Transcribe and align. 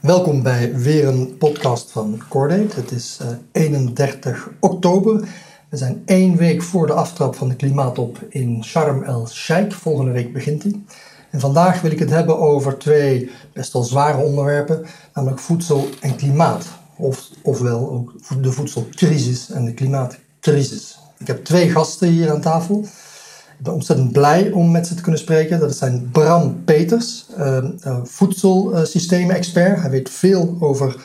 Welkom 0.00 0.42
bij 0.42 0.74
weer 0.74 1.06
een 1.08 1.36
podcast 1.38 1.90
van 1.90 2.22
Cordate. 2.28 2.80
Het 2.80 2.90
is 2.90 3.18
uh, 3.22 3.28
31 3.52 4.50
oktober. 4.60 5.28
We 5.68 5.76
zijn 5.76 6.02
één 6.04 6.36
week 6.36 6.62
voor 6.62 6.86
de 6.86 6.92
aftrap 6.92 7.34
van 7.34 7.48
de 7.48 7.56
klimaatop 7.56 8.18
in 8.28 8.64
Sharm 8.64 9.02
el-Sheikh. 9.02 9.76
Volgende 9.76 10.10
week 10.10 10.32
begint 10.32 10.62
die. 10.62 10.84
En 11.30 11.40
vandaag 11.40 11.80
wil 11.80 11.90
ik 11.90 11.98
het 11.98 12.10
hebben 12.10 12.38
over 12.38 12.78
twee 12.78 13.30
best 13.52 13.72
wel 13.72 13.82
zware 13.82 14.22
onderwerpen, 14.22 14.86
namelijk 15.14 15.40
voedsel 15.40 15.88
en 16.00 16.16
klimaat. 16.16 16.66
Of, 16.96 17.28
ofwel 17.42 17.90
ook 17.90 18.12
de 18.42 18.52
voedselcrisis 18.52 19.50
en 19.50 19.64
de 19.64 19.74
klimaatcrisis. 19.74 20.98
Ik 21.18 21.26
heb 21.26 21.44
twee 21.44 21.70
gasten 21.70 22.08
hier 22.08 22.30
aan 22.30 22.40
tafel. 22.40 22.86
Ontzettend 23.64 24.12
blij 24.12 24.50
om 24.50 24.70
met 24.70 24.86
ze 24.86 24.94
te 24.94 25.02
kunnen 25.02 25.20
spreken. 25.20 25.60
Dat 25.60 25.76
zijn 25.76 26.08
Bram 26.12 26.64
Peters, 26.64 27.26
uh, 27.38 27.64
voedselsystemen-expert. 28.02 29.80
Hij 29.80 29.90
weet 29.90 30.10
veel 30.10 30.56
over 30.60 30.96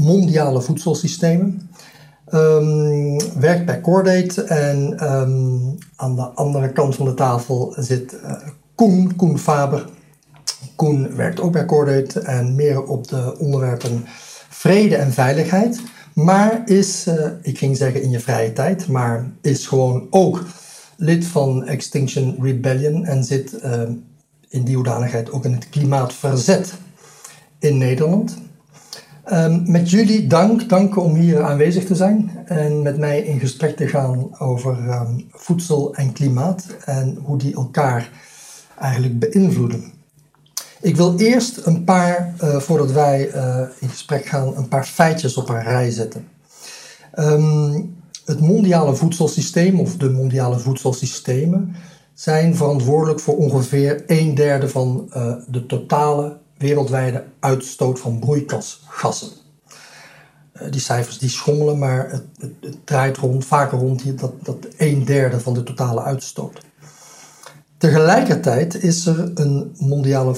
mondiale 0.00 0.60
voedselsystemen. 0.60 1.70
Um, 2.34 3.16
werkt 3.38 3.66
bij 3.66 3.80
Cordate 3.80 4.42
en 4.42 5.06
um, 5.12 5.78
aan 5.96 6.16
de 6.16 6.22
andere 6.22 6.72
kant 6.72 6.94
van 6.94 7.06
de 7.06 7.14
tafel 7.14 7.74
zit 7.76 8.14
uh, 8.24 8.32
Koen, 8.74 9.16
Koen 9.16 9.38
Faber. 9.38 9.84
Koen 10.76 11.16
werkt 11.16 11.40
ook 11.40 11.52
bij 11.52 11.64
Cordate 11.64 12.20
en 12.20 12.54
meer 12.54 12.82
op 12.82 13.08
de 13.08 13.38
onderwerpen 13.38 14.04
vrede 14.48 14.96
en 14.96 15.12
veiligheid. 15.12 15.80
Maar 16.14 16.62
is, 16.64 17.06
uh, 17.06 17.14
ik 17.42 17.58
ging 17.58 17.76
zeggen 17.76 18.02
in 18.02 18.10
je 18.10 18.20
vrije 18.20 18.52
tijd, 18.52 18.88
maar 18.88 19.30
is 19.40 19.66
gewoon 19.66 20.06
ook 20.10 20.44
lid 21.00 21.26
van 21.26 21.64
Extinction 21.64 22.36
Rebellion 22.40 23.04
en 23.04 23.24
zit 23.24 23.58
uh, 23.64 23.82
in 24.48 24.64
die 24.64 24.74
hoedanigheid 24.74 25.30
ook 25.30 25.44
in 25.44 25.52
het 25.52 25.68
klimaatverzet 25.68 26.74
in 27.58 27.78
Nederland. 27.78 28.38
Um, 29.32 29.70
met 29.70 29.90
jullie 29.90 30.26
dank, 30.26 30.68
dank 30.68 30.96
om 30.96 31.14
hier 31.14 31.42
aanwezig 31.42 31.84
te 31.84 31.94
zijn 31.94 32.30
en 32.44 32.82
met 32.82 32.98
mij 32.98 33.20
in 33.20 33.40
gesprek 33.40 33.76
te 33.76 33.88
gaan 33.88 34.38
over 34.38 34.90
um, 34.90 35.26
voedsel 35.30 35.94
en 35.94 36.12
klimaat 36.12 36.66
en 36.84 37.18
hoe 37.22 37.38
die 37.38 37.54
elkaar 37.54 38.10
eigenlijk 38.78 39.18
beïnvloeden. 39.18 39.92
Ik 40.80 40.96
wil 40.96 41.18
eerst 41.18 41.66
een 41.66 41.84
paar, 41.84 42.34
uh, 42.42 42.56
voordat 42.56 42.92
wij 42.92 43.34
uh, 43.34 43.60
in 43.78 43.88
gesprek 43.88 44.26
gaan, 44.26 44.56
een 44.56 44.68
paar 44.68 44.84
feitjes 44.84 45.36
op 45.36 45.48
een 45.48 45.62
rij 45.62 45.90
zetten. 45.90 46.28
Het 48.28 48.40
mondiale 48.40 48.94
voedselsysteem 48.94 49.80
of 49.80 49.96
de 49.96 50.10
mondiale 50.10 50.58
voedselsystemen 50.58 51.74
zijn 52.14 52.56
verantwoordelijk 52.56 53.20
voor 53.20 53.36
ongeveer 53.36 54.04
een 54.06 54.34
derde 54.34 54.68
van 54.68 55.10
uh, 55.16 55.34
de 55.48 55.66
totale 55.66 56.36
wereldwijde 56.56 57.24
uitstoot 57.40 57.98
van 57.98 58.18
broeikasgassen. 58.18 59.28
Uh, 60.52 60.70
die 60.70 60.80
cijfers 60.80 61.18
die 61.18 61.28
schommelen, 61.28 61.78
maar 61.78 62.10
het, 62.10 62.24
het, 62.60 62.76
draait 62.84 63.16
rond, 63.16 63.44
vaker 63.44 63.78
rond 63.78 64.18
dat, 64.18 64.32
dat 64.42 64.56
een 64.76 65.04
derde 65.04 65.40
van 65.40 65.54
de 65.54 65.62
totale 65.62 66.02
uitstoot. 66.02 66.60
Tegelijkertijd 67.76 68.82
is 68.82 69.06
er 69.06 69.30
een 69.34 69.74
mondiale 69.78 70.34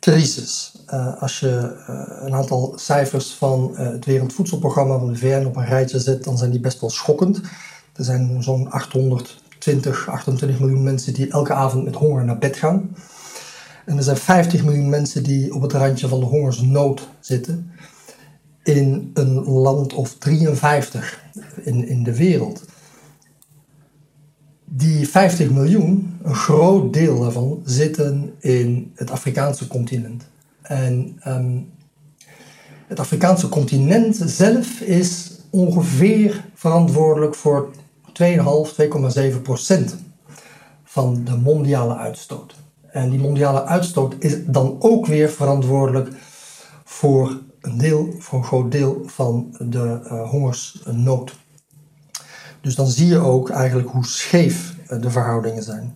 voedselcrisis. 0.00 0.72
Uh, 0.94 1.22
als 1.22 1.40
je 1.40 1.76
uh, 1.88 2.26
een 2.26 2.34
aantal 2.34 2.72
cijfers 2.76 3.32
van 3.32 3.70
uh, 3.72 3.78
het 3.78 4.04
Wereldvoedselprogramma 4.04 4.98
van 4.98 5.12
de 5.12 5.18
VN 5.18 5.44
op 5.46 5.56
een 5.56 5.66
rijtje 5.66 6.00
zet, 6.00 6.24
dan 6.24 6.38
zijn 6.38 6.50
die 6.50 6.60
best 6.60 6.80
wel 6.80 6.90
schokkend. 6.90 7.40
Er 7.96 8.04
zijn 8.04 8.42
zo'n 8.42 8.70
820, 8.70 10.08
28 10.08 10.60
miljoen 10.60 10.82
mensen 10.82 11.14
die 11.14 11.30
elke 11.30 11.52
avond 11.52 11.84
met 11.84 11.94
honger 11.94 12.24
naar 12.24 12.38
bed 12.38 12.56
gaan. 12.56 12.96
En 13.86 13.96
er 13.96 14.02
zijn 14.02 14.16
50 14.16 14.64
miljoen 14.64 14.88
mensen 14.88 15.22
die 15.22 15.54
op 15.54 15.62
het 15.62 15.72
randje 15.72 16.08
van 16.08 16.20
de 16.20 16.26
hongersnood 16.26 17.08
zitten. 17.20 17.72
In 18.62 19.10
een 19.14 19.44
land 19.44 19.94
of 19.94 20.14
53 20.14 21.20
in, 21.62 21.88
in 21.88 22.02
de 22.02 22.16
wereld 22.16 22.64
die 24.72 25.08
50 25.08 25.50
miljoen, 25.50 26.18
een 26.22 26.34
groot 26.34 26.92
deel 26.92 27.20
daarvan, 27.20 27.62
zitten 27.64 28.34
in 28.38 28.92
het 28.94 29.10
Afrikaanse 29.10 29.66
continent. 29.66 30.24
En 30.62 31.20
um, 31.26 31.70
het 32.86 33.00
Afrikaanse 33.00 33.48
continent 33.48 34.22
zelf 34.24 34.80
is 34.80 35.30
ongeveer 35.50 36.44
verantwoordelijk 36.54 37.34
voor 37.34 37.70
2,5, 38.08 38.26
2,7 39.34 39.42
procent 39.42 39.96
van 40.84 41.24
de 41.24 41.36
mondiale 41.36 41.96
uitstoot. 41.96 42.54
En 42.90 43.10
die 43.10 43.18
mondiale 43.18 43.64
uitstoot 43.64 44.14
is 44.18 44.36
dan 44.46 44.76
ook 44.78 45.06
weer 45.06 45.30
verantwoordelijk 45.30 46.08
voor 46.84 47.40
een 47.60 47.78
deel, 47.78 48.14
voor 48.18 48.38
een 48.38 48.44
groot 48.44 48.72
deel 48.72 49.02
van 49.06 49.56
de 49.58 50.00
uh, 50.04 50.30
hongersnood. 50.30 51.34
Dus 52.60 52.74
dan 52.74 52.86
zie 52.86 53.06
je 53.06 53.18
ook 53.18 53.50
eigenlijk 53.50 53.88
hoe 53.88 54.06
scheef 54.06 54.74
de 55.00 55.10
verhoudingen 55.10 55.62
zijn. 55.62 55.94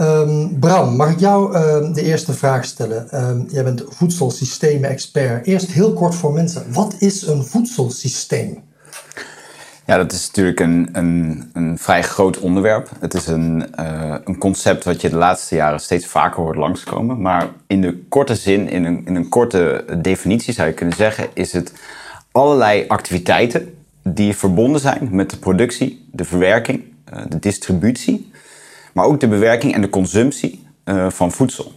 Um, 0.00 0.58
Bram, 0.58 0.96
mag 0.96 1.10
ik 1.10 1.20
jou 1.20 1.54
uh, 1.54 1.94
de 1.94 2.02
eerste 2.02 2.32
vraag 2.32 2.64
stellen? 2.64 3.28
Um, 3.28 3.46
jij 3.50 3.64
bent 3.64 3.84
voedselsystemen-expert. 3.88 5.46
Eerst 5.46 5.70
heel 5.70 5.92
kort 5.92 6.14
voor 6.14 6.32
mensen. 6.32 6.72
Wat 6.72 6.94
is 6.98 7.26
een 7.26 7.44
voedselsysteem? 7.44 8.62
Ja, 9.86 9.96
dat 9.96 10.12
is 10.12 10.26
natuurlijk 10.26 10.60
een, 10.60 10.88
een, 10.92 11.50
een 11.52 11.78
vrij 11.78 12.02
groot 12.02 12.38
onderwerp. 12.38 12.90
Het 13.00 13.14
is 13.14 13.26
een, 13.26 13.66
uh, 13.80 14.14
een 14.24 14.38
concept 14.38 14.84
wat 14.84 15.00
je 15.00 15.10
de 15.10 15.16
laatste 15.16 15.54
jaren 15.54 15.80
steeds 15.80 16.06
vaker 16.06 16.42
hoort 16.42 16.56
langskomen. 16.56 17.20
Maar 17.20 17.48
in 17.66 17.80
de 17.80 18.04
korte 18.08 18.34
zin, 18.34 18.68
in 18.68 18.84
een, 18.84 19.06
in 19.06 19.14
een 19.14 19.28
korte 19.28 19.84
definitie 20.02 20.54
zou 20.54 20.68
je 20.68 20.74
kunnen 20.74 20.96
zeggen, 20.96 21.28
is 21.32 21.52
het 21.52 21.72
allerlei 22.32 22.84
activiteiten 22.88 23.74
die 24.02 24.36
verbonden 24.36 24.80
zijn 24.80 25.08
met 25.10 25.30
de 25.30 25.36
productie, 25.36 26.08
de 26.12 26.24
verwerking, 26.24 26.84
uh, 27.14 27.22
de 27.28 27.38
distributie 27.38 28.30
maar 28.98 29.06
ook 29.06 29.20
de 29.20 29.28
bewerking 29.28 29.74
en 29.74 29.80
de 29.80 29.88
consumptie 29.88 30.66
uh, 30.84 31.10
van 31.10 31.32
voedsel. 31.32 31.72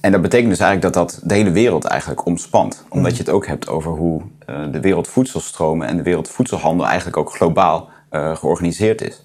En 0.00 0.12
dat 0.12 0.22
betekent 0.22 0.50
dus 0.50 0.58
eigenlijk 0.58 0.94
dat 0.94 1.08
dat 1.08 1.20
de 1.28 1.34
hele 1.34 1.50
wereld 1.50 1.84
eigenlijk 1.84 2.26
omspant. 2.26 2.84
Omdat 2.88 3.12
je 3.12 3.18
het 3.18 3.30
ook 3.30 3.46
hebt 3.46 3.68
over 3.68 3.90
hoe 3.90 4.22
uh, 4.50 4.72
de 4.72 4.80
wereldvoedselstromen 4.80 5.86
en 5.86 5.96
de 5.96 6.02
wereldvoedselhandel 6.02 6.86
eigenlijk 6.86 7.16
ook 7.16 7.32
globaal 7.32 7.90
georganiseerd 8.10 9.02
is. 9.02 9.22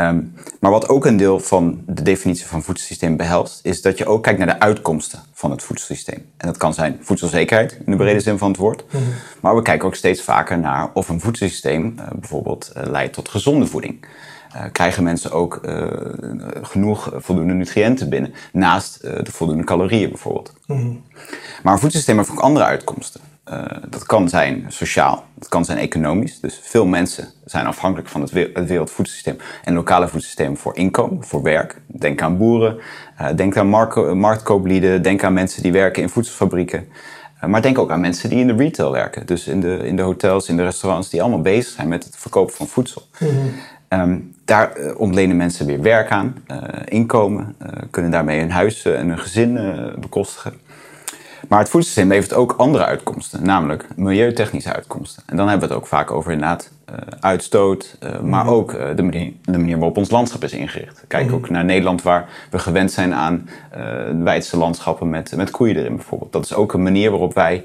Um, 0.00 0.34
maar 0.60 0.70
wat 0.70 0.88
ook 0.88 1.06
een 1.06 1.16
deel 1.16 1.40
van 1.40 1.82
de 1.86 2.02
definitie 2.02 2.46
van 2.46 2.62
voedselsysteem 2.62 3.16
behelst, 3.16 3.60
is 3.62 3.82
dat 3.82 3.98
je 3.98 4.06
ook 4.06 4.22
kijkt 4.22 4.38
naar 4.38 4.48
de 4.48 4.60
uitkomsten 4.60 5.20
van 5.32 5.50
het 5.50 5.62
voedselsysteem. 5.62 6.30
En 6.36 6.46
dat 6.46 6.56
kan 6.56 6.74
zijn 6.74 6.98
voedselzekerheid 7.00 7.72
in 7.84 7.92
de 7.92 7.96
brede 7.96 8.20
zin 8.20 8.38
van 8.38 8.48
het 8.48 8.56
woord. 8.56 8.84
Mm 8.90 9.00
-hmm. 9.00 9.12
Maar 9.40 9.56
we 9.56 9.62
kijken 9.62 9.86
ook 9.86 9.94
steeds 9.94 10.22
vaker 10.22 10.58
naar 10.58 10.90
of 10.94 11.08
een 11.08 11.20
voedselsysteem 11.20 11.94
uh, 11.98 12.06
bijvoorbeeld 12.14 12.72
leidt 12.74 13.12
tot 13.12 13.28
gezonde 13.28 13.66
voeding. 13.66 14.06
Uh, 14.56 14.64
krijgen 14.72 15.02
mensen 15.02 15.32
ook 15.32 15.60
genoeg 16.62 17.12
voldoende 17.14 17.52
nutriënten 17.52 18.08
binnen. 18.08 18.34
Naast 18.52 19.00
de 19.02 19.32
voldoende 19.32 19.64
calorieën 19.64 20.08
bijvoorbeeld. 20.08 20.52
Mm 20.66 20.76
-hmm. 20.76 21.02
Maar 21.62 21.72
een 21.72 21.78
voedselsysteem 21.78 22.16
heeft 22.16 22.30
ook 22.30 22.38
andere 22.38 22.64
uitkomsten. 22.64 23.20
Dat 23.88 24.06
kan 24.06 24.28
zijn 24.28 24.64
sociaal, 24.68 25.24
dat 25.34 25.48
kan 25.48 25.64
zijn 25.64 25.78
economisch. 25.78 26.40
Dus 26.40 26.60
veel 26.62 26.86
mensen 26.86 27.28
zijn 27.44 27.66
afhankelijk 27.66 28.08
van 28.08 28.20
het, 28.20 28.30
we 28.30 28.50
het 28.54 28.68
wereldvoedselsysteem 28.68 29.36
en 29.64 29.74
lokale 29.74 30.08
voedselsysteem 30.08 30.56
voor 30.56 30.76
inkomen, 30.76 31.24
voor 31.24 31.42
werk. 31.42 31.80
Denk 31.86 32.22
aan 32.22 32.38
boeren, 32.38 32.78
denk 33.34 33.56
aan 33.56 33.66
mark 33.66 34.14
marktkooplieden, 34.14 35.02
denk 35.02 35.24
aan 35.24 35.32
mensen 35.32 35.62
die 35.62 35.72
werken 35.72 36.02
in 36.02 36.08
voedselfabrieken. 36.08 36.88
Maar 37.46 37.62
denk 37.62 37.78
ook 37.78 37.90
aan 37.90 38.00
mensen 38.00 38.28
die 38.28 38.38
in 38.38 38.46
de 38.46 38.56
retail 38.56 38.92
werken. 38.92 39.26
Dus 39.26 39.46
in 39.46 39.60
de, 39.60 39.76
in 39.76 39.96
de 39.96 40.02
hotels, 40.02 40.48
in 40.48 40.56
de 40.56 40.62
restaurants, 40.62 41.10
die 41.10 41.22
allemaal 41.22 41.40
bezig 41.40 41.72
zijn 41.72 41.88
met 41.88 42.04
het 42.04 42.16
verkopen 42.16 42.54
van 42.54 42.66
voedsel. 42.66 43.02
Mm 43.18 43.28
-hmm. 43.28 43.52
Um, 43.88 44.34
daar 44.44 44.94
ontlenen 44.96 45.36
mensen 45.36 45.66
weer 45.66 45.82
werk 45.82 46.10
aan, 46.10 46.34
inkomen, 46.84 47.56
kunnen 47.90 48.10
daarmee 48.10 48.40
hun 48.40 48.50
huis 48.50 48.84
en 48.84 49.08
hun 49.08 49.18
gezin 49.18 49.58
bekostigen. 50.00 50.52
Maar 51.48 51.58
het 51.58 51.68
voedselsysteem 51.68 52.08
levert 52.08 52.34
ook 52.34 52.54
andere 52.56 52.84
uitkomsten, 52.84 53.42
namelijk 53.42 53.86
milieutechnische 53.96 54.72
uitkomsten. 54.72 55.22
En 55.26 55.36
dan 55.36 55.48
hebben 55.48 55.68
we 55.68 55.74
het 55.74 55.82
ook 55.82 55.88
vaak 55.88 56.10
over 56.10 56.32
inderdaad 56.32 56.70
uitstoot, 57.20 57.96
maar 58.00 58.20
mm 58.20 58.32
-hmm. 58.32 58.48
ook 58.48 58.72
de 58.96 59.02
manier, 59.02 59.32
de, 59.42 59.58
manier, 59.58 59.76
waarop 59.76 59.96
ons 59.96 60.10
landschap 60.10 60.44
is 60.44 60.52
ingericht. 60.52 61.04
Kijk 61.08 61.22
mm 61.22 61.28
-hmm. 61.28 61.38
ook 61.38 61.50
naar 61.50 61.64
Nederland, 61.64 62.02
waar 62.02 62.28
we 62.50 62.58
gewend 62.58 62.92
zijn 62.92 63.14
aan 63.14 63.48
weidse 64.22 64.56
landschappen 64.56 65.10
met, 65.10 65.36
met 65.36 65.50
koeien 65.50 65.76
erin 65.76 65.96
bijvoorbeeld. 65.96 66.32
Dat 66.32 66.44
is 66.44 66.54
ook 66.54 66.72
een 66.72 66.82
manier 66.82 67.10
waarop 67.10 67.34
wij 67.34 67.64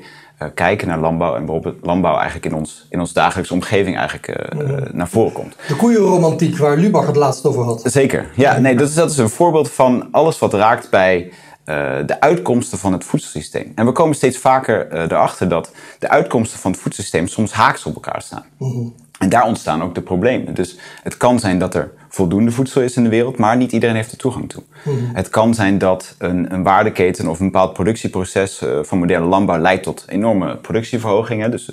kijken 0.54 0.88
naar 0.88 1.00
landbouw 1.00 1.36
en 1.36 1.46
waarop 1.46 1.76
landbouw 1.82 2.16
eigenlijk 2.16 2.46
in 2.46 2.56
ons, 2.56 2.86
in 2.90 3.00
ons 3.00 3.14
dagelijkse 3.14 3.54
omgeving 3.54 3.98
eigenlijk 3.98 4.28
uh, 4.28 4.62
mm. 4.62 4.88
naar 4.92 5.08
voren 5.08 5.32
komt. 5.32 5.56
De 5.68 5.76
koeienromantiek 5.76 6.58
waar 6.58 6.78
Lubach 6.78 7.08
het 7.08 7.16
laatst 7.16 7.46
over 7.46 7.64
had. 7.64 7.82
Zeker, 7.84 8.30
ja, 8.36 8.60
nee, 8.60 8.76
dat 8.76 8.90
is, 8.90 8.96
dat 8.96 9.12
is 9.12 9.18
een 9.18 9.30
voorbeeld 9.30 9.72
van 9.72 10.08
alles 10.12 10.40
wat 10.40 10.54
raakt 10.54 10.90
bij 10.90 11.32
uh, 11.66 11.98
de 12.06 12.20
uitkomsten 12.20 12.78
van 12.78 12.94
het 12.94 13.04
voedselsysteem. 13.04 13.72
En 13.76 13.86
we 13.86 13.92
komen 13.92 14.16
steeds 14.16 14.38
vaker 14.38 14.92
erachter 14.92 15.50
dat 15.50 15.72
de 16.00 16.10
uitkomsten 16.10 16.60
van 16.60 16.72
het 16.72 16.80
voedselsysteem 16.80 17.28
soms 17.28 17.52
haaks 17.52 17.86
op 17.86 17.94
elkaar 17.94 18.22
staan. 18.22 18.46
Mm 18.58 18.72
-hmm. 18.72 18.94
En 19.22 19.30
daar 19.30 19.46
ontstaan 19.46 19.84
ook 19.84 19.96
de 19.96 20.02
problemen. 20.02 20.54
Dus 20.54 20.78
het 21.04 21.18
kan 21.18 21.40
zijn 21.40 21.60
dat 21.60 21.76
er 21.76 21.92
voldoende 22.10 22.52
voedsel 22.52 22.82
is 22.82 22.96
in 22.96 23.04
de 23.04 23.10
wereld, 23.10 23.38
maar 23.38 23.58
niet 23.58 23.72
iedereen 23.72 23.96
heeft 23.96 24.12
er 24.12 24.18
toegang 24.18 24.50
toe. 24.50 24.64
Mhm. 24.84 24.96
Het 25.14 25.30
kan 25.30 25.54
zijn 25.54 25.78
dat 25.78 26.16
een, 26.18 26.54
een, 26.54 26.64
waardeketen 26.64 27.28
of 27.28 27.40
een 27.40 27.46
bepaald 27.46 27.74
productieproces 27.74 28.62
uh, 28.62 28.80
van 28.84 28.98
moderne 28.98 29.26
landbouw 29.26 29.60
leidt 29.60 29.84
tot 29.84 30.06
enorme 30.08 30.58
productieverhogingen. 30.58 31.52
Dus 31.52 31.70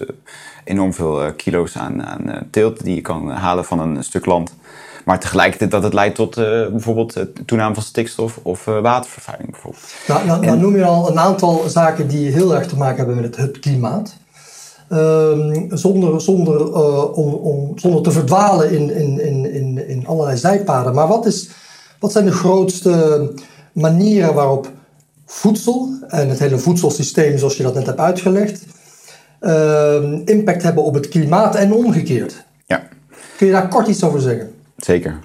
enorm 0.65 0.95
veel 0.95 1.33
kilo's 1.37 1.77
aan, 1.77 2.07
aan 2.07 2.49
teelt 2.51 2.85
die 2.85 2.95
je 2.95 3.01
kan 3.01 3.31
halen 3.31 3.65
van 3.65 3.81
een 3.81 4.05
stuk 4.05 4.27
land. 4.27 4.57
Maar 5.09 5.21
tegelijkertijd 5.21 5.71
dat 5.71 5.83
het 5.83 5.93
leidt 5.93 6.15
tot 6.15 6.35
bijvoorbeeld 6.71 7.17
toename 7.47 7.75
van 7.75 7.83
stikstof 7.83 8.41
of 8.43 8.65
watervervuiling. 8.65 9.51
Bijvoorbeeld. 9.51 9.85
Nou, 10.09 10.27
nou, 10.27 10.47
nou, 10.47 10.59
noem 10.59 10.77
je 10.77 10.85
al 10.85 11.11
een 11.11 11.19
aantal 11.19 11.69
zaken 11.69 12.09
die 12.09 12.31
heel 12.31 12.55
erg 12.55 12.67
te 12.67 12.77
maken 12.77 12.97
hebben 12.97 13.21
met 13.21 13.37
het, 13.37 13.59
klimaat. 13.59 14.15
Ehm, 14.89 15.77
zonder, 15.77 16.21
zonder, 16.21 16.61
uh, 16.61 17.19
om, 17.19 17.33
om, 17.33 17.79
zonder 17.79 18.03
te 18.03 18.11
verdwalen 18.11 18.71
in, 18.71 18.91
in, 18.95 19.21
in, 19.55 19.89
in, 19.89 20.07
allerlei 20.07 20.37
zijpaden. 20.37 20.95
Maar 20.95 21.09
wat, 21.09 21.27
is, 21.27 21.49
wat 22.01 22.13
zijn 22.13 22.25
de 22.25 22.33
grootste 22.33 23.33
manieren 23.73 24.35
waarop 24.35 24.71
voedsel 25.27 25.89
en 26.09 26.29
het 26.29 26.39
hele 26.39 26.59
voedselsysteem, 26.59 27.39
zoals 27.39 27.57
je 27.57 27.63
dat 27.63 27.75
net 27.75 27.87
hebt 27.87 27.99
uitgelegd, 27.99 28.65
uh, 29.41 30.03
impact 30.25 30.63
hebben 30.63 30.85
op 30.85 30.95
het 30.95 31.09
klimaat 31.09 31.55
en 31.55 31.73
omgekeerd? 31.73 32.45
Ja. 32.67 32.89
Kun 33.37 33.47
je 33.47 33.53
daar 33.53 33.69
kort 33.69 33.89
iets 33.89 34.05
over 34.05 34.21
zeggen? 34.21 34.57
Zeker. 34.85 35.19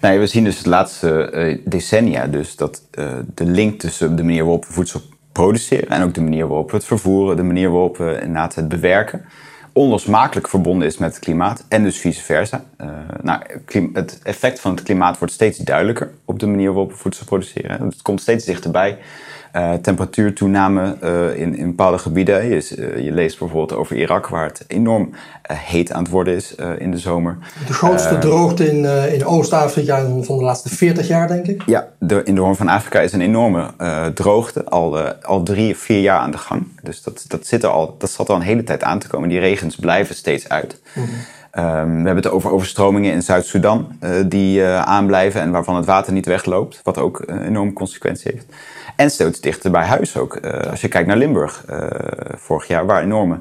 Nee, 0.00 0.18
we 0.18 0.26
zien 0.26 0.44
dus 0.44 0.62
de 0.62 0.68
laatste 0.68 1.32
uh, 1.34 1.58
decennia 1.64 2.26
dus 2.26 2.56
dat 2.56 2.82
uh, 2.98 3.12
de 3.34 3.44
link 3.44 3.80
tussen 3.80 4.16
de 4.16 4.22
manier 4.22 4.42
waarop 4.42 4.66
we 4.66 4.72
voedsel 4.72 5.00
produceren 5.32 5.88
en 5.88 6.02
ook 6.02 6.14
de 6.14 6.20
manier 6.20 6.48
waarop 6.48 6.70
we 6.70 6.76
het 6.76 6.86
vervoeren, 6.86 7.36
de 7.36 7.42
manier 7.42 7.70
waarop 7.70 7.96
we 7.96 8.18
inderdaad 8.20 8.54
het 8.54 8.68
bewerken, 8.68 9.24
onlosmakelijk 9.72 10.48
verbonden 10.48 10.86
is 10.86 10.98
met 10.98 11.14
het 11.14 11.24
klimaat 11.24 11.64
en 11.68 11.82
dus 11.82 11.98
vice 11.98 12.22
versa. 12.22 12.64
Uh, 12.80 12.88
nou, 13.22 13.42
het 13.92 14.20
effect 14.22 14.60
van 14.60 14.70
het 14.70 14.82
klimaat 14.82 15.18
wordt 15.18 15.34
steeds 15.34 15.58
duidelijker 15.58 16.10
op 16.24 16.38
de 16.38 16.46
manier 16.46 16.72
waarop 16.72 16.90
we 16.90 16.96
voedsel 16.96 17.24
produceren. 17.24 17.82
Het 17.82 18.02
komt 18.02 18.20
steeds 18.20 18.44
dichterbij. 18.44 18.98
Uh, 19.56 19.72
temperatuurtoename 19.72 20.96
uh, 21.02 21.40
in, 21.40 21.56
in 21.56 21.66
bepaalde 21.66 21.98
gebieden. 21.98 22.48
Je, 22.48 22.76
uh, 22.78 23.04
je, 23.04 23.12
leest 23.12 23.38
bijvoorbeeld 23.38 23.78
over 23.78 23.96
Irak, 23.96 24.26
waar 24.26 24.44
het 24.44 24.64
enorm 24.66 25.10
heet 25.42 25.92
aan 25.92 26.02
het 26.02 26.12
worden 26.12 26.34
is 26.34 26.54
in 26.78 26.90
de 26.90 26.98
zomer. 26.98 27.38
De 27.66 27.72
grootste 27.72 28.18
droogte 28.18 28.70
in, 28.70 28.84
in 29.12 29.24
Oost-Afrika 29.24 30.06
van 30.22 30.38
de 30.38 30.44
laatste 30.44 30.68
40 30.68 31.08
jaar, 31.08 31.28
denk 31.28 31.46
ik? 31.46 31.62
Ja, 31.66 31.88
de, 31.98 32.22
in 32.24 32.34
de 32.34 32.40
Hoorn 32.40 32.56
van 32.56 32.68
Afrika 32.68 33.00
is 33.00 33.12
een 33.12 33.20
enorme 33.20 33.70
droogte, 34.14 34.64
al, 34.64 34.98
al 35.08 35.42
drie, 35.42 35.76
vier 35.76 36.00
jaar 36.00 36.18
aan 36.18 36.30
de 36.30 36.38
gang. 36.38 36.66
Dus 36.82 37.02
dat, 37.02 37.24
dat, 37.28 37.46
zit 37.46 37.62
er 37.62 37.70
al, 37.70 37.94
dat 37.98 38.10
zat 38.10 38.28
al 38.28 38.36
een 38.36 38.42
hele 38.42 38.64
tijd 38.64 38.82
aan 38.82 38.98
te 38.98 39.08
komen. 39.08 39.28
Die 39.28 39.40
regens 39.40 39.76
blijven 39.76 40.14
steeds 40.14 40.48
uit. 40.48 40.80
Mm 40.94 41.04
-hmm. 41.04 41.64
um, 41.64 41.90
we 41.90 42.06
hebben 42.06 42.16
het 42.24 42.30
over 42.30 42.50
overstromingen 42.50 43.12
in 43.12 43.22
Zuid-Soedan 43.22 43.98
die 44.26 44.64
aanblijven 44.64 45.40
en 45.40 45.50
waarvan 45.50 45.76
het 45.76 45.86
water 45.86 46.12
niet 46.12 46.26
wegloopt, 46.26 46.80
wat 46.82 46.98
ook 46.98 47.22
een 47.26 47.42
enorme 47.42 47.72
consequentie 47.72 48.30
heeft. 48.32 48.46
En 48.96 49.10
steeds 49.10 49.40
dichter 49.40 49.70
bij 49.70 49.84
huis 49.84 50.16
ook. 50.16 50.38
Uh, 50.42 50.52
als 50.70 50.80
je 50.80 50.88
kijkt 50.88 51.08
naar 51.08 51.16
Limburg 51.16 51.64
uh, 51.70 51.86
vorig 52.34 52.66
jaar, 52.66 52.86
waar 52.86 53.02
enorme 53.02 53.38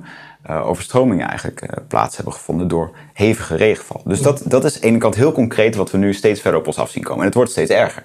uh, 0.50 0.68
overstromingen 0.68 1.28
eigenlijk 1.28 1.70
plaats 1.88 2.16
hebben 2.16 2.34
gevonden 2.34 2.68
door 2.68 2.92
hevige 3.14 3.56
regenval. 3.56 4.02
Dus 4.06 4.22
dat, 4.22 4.44
dat 4.46 4.64
is 4.64 4.76
aan 4.76 4.82
de 4.82 4.88
ene 4.88 4.98
kant 4.98 5.16
heel 5.16 5.32
concreet 5.32 5.76
wat 5.76 5.92
we 5.92 5.98
nu 5.98 6.14
steeds 6.14 6.42
verder 6.42 6.60
op 6.60 6.68
ons 6.68 6.78
af 6.78 6.90
zien 6.90 7.04
komen. 7.04 7.20
En 7.20 7.26
het 7.26 7.36
wordt 7.36 7.52
steeds 7.52 7.72
erger. 7.72 8.04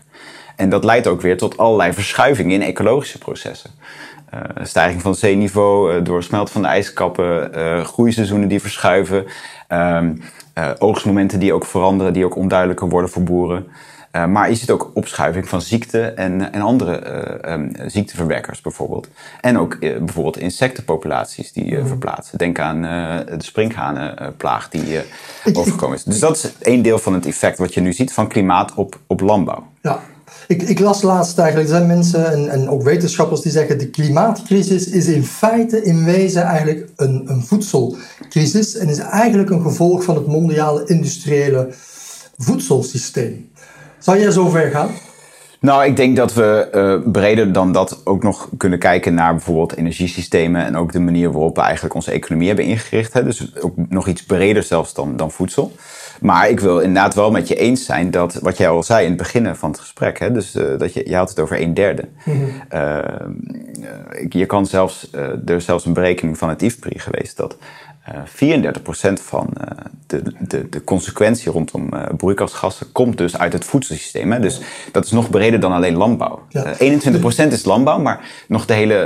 En 0.56 0.68
dat 0.68 0.84
leidt 0.84 1.06
ook 1.06 1.20
weer 1.20 1.36
tot 1.36 1.56
allerlei 1.56 1.92
verschuivingen 1.92 2.52
in 2.52 2.62
ecologische 2.62 3.18
processen. 3.18 3.70
stijging 4.62 5.02
van 5.02 5.10
het 5.10 5.20
zeeniveau, 5.20 6.02
door 6.02 6.22
smelt 6.22 6.50
van 6.50 6.62
de 6.62 6.68
ijskappen, 6.68 7.84
groeiseizoenen 7.84 8.48
die 8.48 8.60
verschuiven, 8.60 9.26
ehm, 9.68 10.14
oogstmomenten 10.78 11.38
die 11.38 11.52
ook 11.52 11.64
veranderen, 11.64 12.12
die 12.12 12.24
ook 12.24 12.36
onduidelijker 12.36 12.88
worden 12.88 13.10
voor 13.10 13.22
boeren. 13.22 13.68
Uh, 14.12 14.26
maar 14.26 14.50
je 14.50 14.56
ziet 14.56 14.70
ook 14.70 14.90
opschuiving 14.94 15.48
van 15.48 15.62
ziekte 15.62 16.02
en, 16.02 16.52
en 16.52 16.60
andere 16.60 17.02
uh, 17.46 17.52
um, 17.52 17.72
ziekteverwekkers 17.86 18.60
bijvoorbeeld. 18.60 19.08
En 19.40 19.58
ook 19.58 19.76
uh, 19.80 19.98
bijvoorbeeld 19.98 20.38
insectenpopulaties 20.38 21.52
die 21.52 21.76
mm. 21.76 21.86
verplaatsen. 21.86 22.38
Denk 22.38 22.58
aan 22.58 22.82
de 22.82 23.44
sprinkhanenplaag 23.44 24.68
die 24.68 25.00
overgekomen 25.52 25.96
is. 25.96 26.04
Dus 26.04 26.18
dat 26.18 26.36
is 26.36 26.52
één 26.60 26.82
deel 26.82 26.98
van 26.98 27.14
het 27.14 27.26
effect 27.26 27.58
wat 27.58 27.74
je 27.74 27.80
nu 27.80 27.92
ziet 27.92 28.12
van 28.12 28.28
klimaat 28.28 28.74
op, 28.74 28.98
op 29.06 29.20
landbouw. 29.20 29.66
Ja. 29.82 30.00
Ik, 30.46 30.62
ik, 30.62 30.78
las 30.78 31.02
laatst 31.02 31.38
eigenlijk, 31.38 31.68
er 31.68 31.76
zijn 31.76 31.88
mensen 31.88 32.32
en, 32.32 32.48
en, 32.48 32.68
ook 32.68 32.82
wetenschappers 32.82 33.40
die 33.40 33.52
zeggen 33.52 33.78
de 33.78 33.90
klimaatcrisis 33.90 34.88
is 34.88 35.06
in 35.06 35.24
feite 35.24 35.82
in 35.82 36.04
wezen 36.04 36.42
eigenlijk 36.42 36.88
een, 36.96 37.22
een 37.26 37.42
voedselcrisis 37.42 38.76
en 38.76 38.88
is 38.88 38.98
eigenlijk 38.98 39.50
een 39.50 39.62
gevolg 39.62 40.04
van 40.04 40.14
het 40.14 40.26
mondiale 40.26 40.84
industriële 40.86 41.68
voedselsysteem. 42.36 43.50
Zou 43.98 44.18
jij 44.18 44.30
zo 44.30 44.48
ver 44.48 44.70
gaan? 44.70 44.90
Nou, 45.60 45.84
ik 45.84 45.96
denk 45.96 46.16
dat 46.16 46.34
we 46.34 46.68
uh, 47.04 47.12
breder 47.12 47.52
dan 47.52 47.72
dat 47.72 48.00
ook 48.04 48.22
nog 48.22 48.48
kunnen 48.56 48.78
kijken 48.78 49.14
naar 49.14 49.32
bijvoorbeeld 49.32 49.76
energiesystemen 49.76 50.64
en 50.64 50.76
ook 50.76 50.92
de 50.92 51.00
manier 51.00 51.32
waarop 51.32 51.56
we 51.56 51.62
eigenlijk 51.62 51.94
onze 51.94 52.10
economie 52.10 52.46
hebben 52.46 52.64
ingericht. 52.64 53.12
Hè. 53.12 53.24
Dus 53.24 53.62
ook 53.62 53.72
nog 53.76 54.08
iets 54.08 54.24
breder 54.24 54.62
zelfs 54.62 54.94
dan, 54.94 55.16
dan 55.16 55.30
voedsel. 55.30 55.72
Maar 56.20 56.48
ik 56.48 56.60
wil 56.60 56.78
inderdaad 56.78 57.14
wel 57.14 57.30
met 57.30 57.48
je 57.48 57.54
eens 57.54 57.84
zijn 57.84 58.10
dat, 58.10 58.34
wat 58.34 58.56
jij 58.56 58.68
al 58.68 58.82
zei 58.82 59.02
in 59.02 59.08
het 59.08 59.18
begin 59.18 59.56
van 59.56 59.70
het 59.70 59.80
gesprek, 59.80 60.18
hè, 60.18 60.32
dus 60.32 60.56
uh, 60.56 60.78
dat 60.78 60.92
je, 60.92 61.08
je 61.08 61.16
had 61.16 61.28
het 61.28 61.40
over 61.40 61.60
een 61.60 61.74
derde. 61.74 62.04
Mm 62.24 62.34
-hmm. 62.34 62.80
uh, 62.80 62.98
je 64.28 64.46
kan 64.46 64.66
zelfs, 64.66 65.08
er 65.46 65.50
is 65.50 65.64
zelfs 65.64 65.84
een 65.84 65.92
berekening 65.92 66.38
van 66.38 66.48
het 66.48 66.62
IFPRI 66.62 66.98
geweest 66.98 67.36
dat 67.36 67.56
34% 68.26 69.12
van 69.22 69.48
uh, 69.60 69.66
de, 70.06 70.22
de, 70.38 70.68
de 70.68 70.84
consequentie 70.84 71.52
rondom 71.52 71.88
uh, 71.94 72.02
broeikasgassen 72.16 72.92
komt 72.92 73.18
dus 73.18 73.38
uit 73.38 73.52
het 73.52 73.64
voedselsysteem. 73.64 74.32
Hè? 74.32 74.40
Dus 74.40 74.60
dat 74.92 75.04
is 75.04 75.10
nog 75.10 75.30
breder 75.30 75.60
dan 75.60 75.72
alleen 75.72 75.96
landbouw. 75.96 76.42
Ja. 76.48 76.80
Uh, 76.80 77.46
21% 77.48 77.52
is 77.52 77.64
landbouw, 77.64 77.98
maar 77.98 78.44
nog 78.48 78.66
de 78.66 78.74
hele 78.74 78.96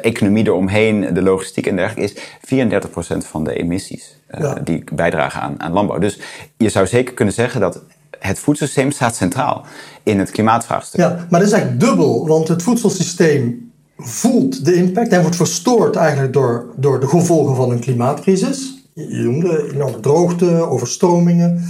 economie 0.00 0.46
eromheen, 0.46 1.14
de 1.14 1.22
logistiek 1.22 1.66
en 1.66 1.76
dergelijke, 1.76 2.14
is 2.14 2.74
34% 3.14 3.16
van 3.18 3.44
de 3.44 3.54
emissies 3.54 4.18
ja. 4.38 4.54
die 4.54 4.84
bijdragen 4.92 5.40
aan, 5.40 5.60
aan 5.60 5.72
landbouw. 5.72 5.98
Dus 5.98 6.18
je 6.56 6.68
zou 6.68 6.86
zeker 6.86 7.14
kunnen 7.14 7.34
zeggen 7.34 7.60
dat 7.60 7.82
het 8.18 8.38
voedselsysteem 8.38 8.90
staat 8.90 9.16
centraal 9.16 9.66
in 10.02 10.18
het 10.18 10.30
klimaatvraagstuk. 10.30 11.00
Ja, 11.00 11.26
maar 11.30 11.40
dat 11.40 11.48
is 11.48 11.52
eigenlijk 11.52 11.80
dubbel, 11.80 12.26
want 12.26 12.48
het 12.48 12.62
voedselsysteem 12.62 13.67
voelt 13.98 14.64
de 14.64 14.74
impact 14.74 15.12
en 15.12 15.20
wordt 15.20 15.36
verstoord 15.36 15.96
eigenlijk 15.96 16.32
door, 16.32 16.66
door 16.76 17.00
de 17.00 17.08
gevolgen 17.08 17.56
van 17.56 17.70
een 17.70 17.80
klimaatcrisis. 17.80 18.84
Je 18.94 19.22
noemde 19.22 19.72
enorme 19.72 20.00
droogte, 20.00 20.68
overstromingen, 20.68 21.64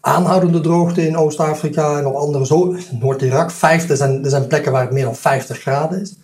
aanhoudende 0.00 0.60
droogte 0.60 1.06
in 1.06 1.16
Oost-Afrika 1.16 1.98
en 1.98 2.06
op 2.06 2.14
andere 2.14 2.78
Noord-Irak. 3.00 3.50
Er 3.60 3.96
zijn, 3.96 4.24
er 4.24 4.30
zijn 4.30 4.46
plekken 4.46 4.72
waar 4.72 4.82
het 4.82 4.92
meer 4.92 5.04
dan 5.04 5.16
50 5.16 5.58
graden 5.58 6.00
is. 6.00 6.14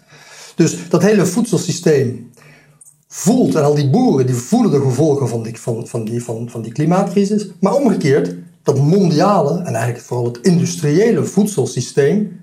Dus 0.54 0.88
dat 0.88 1.02
hele 1.02 1.26
voedselsysteem 1.26 2.30
voelt, 3.08 3.54
en 3.54 3.64
al 3.64 3.74
die 3.74 3.90
boeren 3.90 4.26
die 4.26 4.34
voelen 4.34 4.70
de 4.70 4.80
gevolgen 4.80 5.28
van 5.28 5.42
die, 5.42 5.60
van, 5.60 5.86
van 5.86 6.04
die, 6.04 6.24
van, 6.24 6.48
van 6.50 6.62
die 6.62 6.72
klimaatcrisis. 6.72 7.50
Maar 7.60 7.74
omgekeerd, 7.74 8.34
dat 8.62 8.78
mondiale 8.78 9.58
en 9.58 9.74
eigenlijk 9.74 10.04
vooral 10.04 10.26
het 10.26 10.38
industriële 10.40 11.24
voedselsysteem 11.24 12.40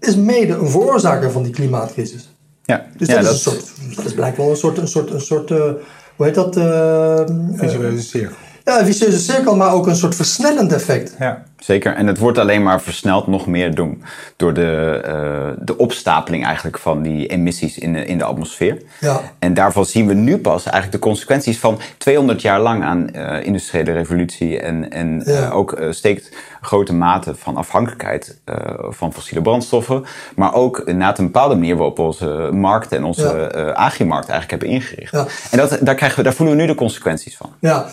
is 0.00 0.16
mede 0.16 0.54
een 0.54 0.68
veroorzaker 0.68 1.30
van 1.30 1.42
die 1.42 1.52
klimaatcrisis. 1.52 2.29
Ja, 2.70 2.86
dus 2.96 3.08
dat, 3.08 3.22
is 3.22 3.28
een 3.28 3.36
soort, 3.36 3.72
dat 3.96 4.04
is 4.04 4.14
blijkbaar 4.14 4.46
een 4.46 4.56
soort, 4.56 4.78
een 4.78 4.88
soort, 4.88 5.10
een 5.10 5.20
soort 5.20 5.50
uh, 5.50 5.58
hoe 6.16 6.26
heet 6.26 6.34
dat? 6.34 6.56
Uh, 6.56 7.20
visueuze 7.52 8.02
cirkel. 8.02 8.36
Ja, 8.70 8.78
een 8.78 8.86
vicieuze 8.86 9.18
cirkel, 9.18 9.56
maar 9.56 9.72
ook 9.72 9.86
een 9.86 9.96
soort 9.96 10.14
versnellend 10.14 10.72
effect. 10.72 11.14
Ja, 11.18 11.42
zeker. 11.58 11.94
En 11.94 12.06
het 12.06 12.18
wordt 12.18 12.38
alleen 12.38 12.62
maar 12.62 12.80
versneld 12.80 13.26
nog 13.26 13.46
meer 13.46 13.74
door, 13.74 13.96
door 14.36 14.54
de, 14.54 15.02
uh, 15.06 15.64
de 15.64 15.76
opstapeling 15.76 16.44
eigenlijk 16.44 16.78
van 16.78 17.02
die 17.02 17.26
emissies 17.26 17.78
in 17.78 17.92
de, 17.92 18.04
in 18.04 18.18
de 18.18 18.24
atmosfeer. 18.24 18.82
Ja. 19.00 19.20
En 19.38 19.54
daarvan 19.54 19.86
zien 19.86 20.06
we 20.06 20.14
nu 20.14 20.38
pas 20.38 20.64
eigenlijk 20.64 20.92
de 20.92 21.08
consequenties 21.08 21.58
van 21.58 21.80
200 21.98 22.42
jaar 22.42 22.60
lang 22.60 22.82
aan 22.84 23.08
uh, 23.12 23.44
industriële 23.46 23.92
revolutie. 23.92 24.60
En, 24.60 24.90
en 24.90 25.22
ja. 25.24 25.46
uh, 25.46 25.56
ook 25.56 25.78
steekt 25.90 26.36
grote 26.60 26.94
mate 26.94 27.34
van 27.34 27.56
afhankelijkheid 27.56 28.40
van 28.88 29.12
fossiele 29.12 29.42
brandstoffen. 29.42 30.04
Maar 30.36 30.54
ook 30.54 30.92
na 30.92 31.18
een 31.18 31.24
bepaalde 31.24 31.54
manier 31.54 31.76
waarop 31.76 31.98
onze 31.98 32.48
markt 32.52 32.92
en 32.92 33.04
onze 33.04 33.50
ja. 33.52 33.70
agrimarkt 33.70 34.28
eigenlijk 34.28 34.62
hebben 34.62 34.80
ingericht. 34.80 35.12
Ja. 35.12 35.26
En 35.50 35.58
dat, 35.58 35.78
daar, 35.80 35.94
krijgen 35.94 36.18
we, 36.18 36.24
daar 36.24 36.34
voelen 36.34 36.56
we 36.56 36.62
nu 36.62 36.68
de 36.68 36.74
consequenties 36.74 37.36
van. 37.36 37.52
Ja. 37.60 37.86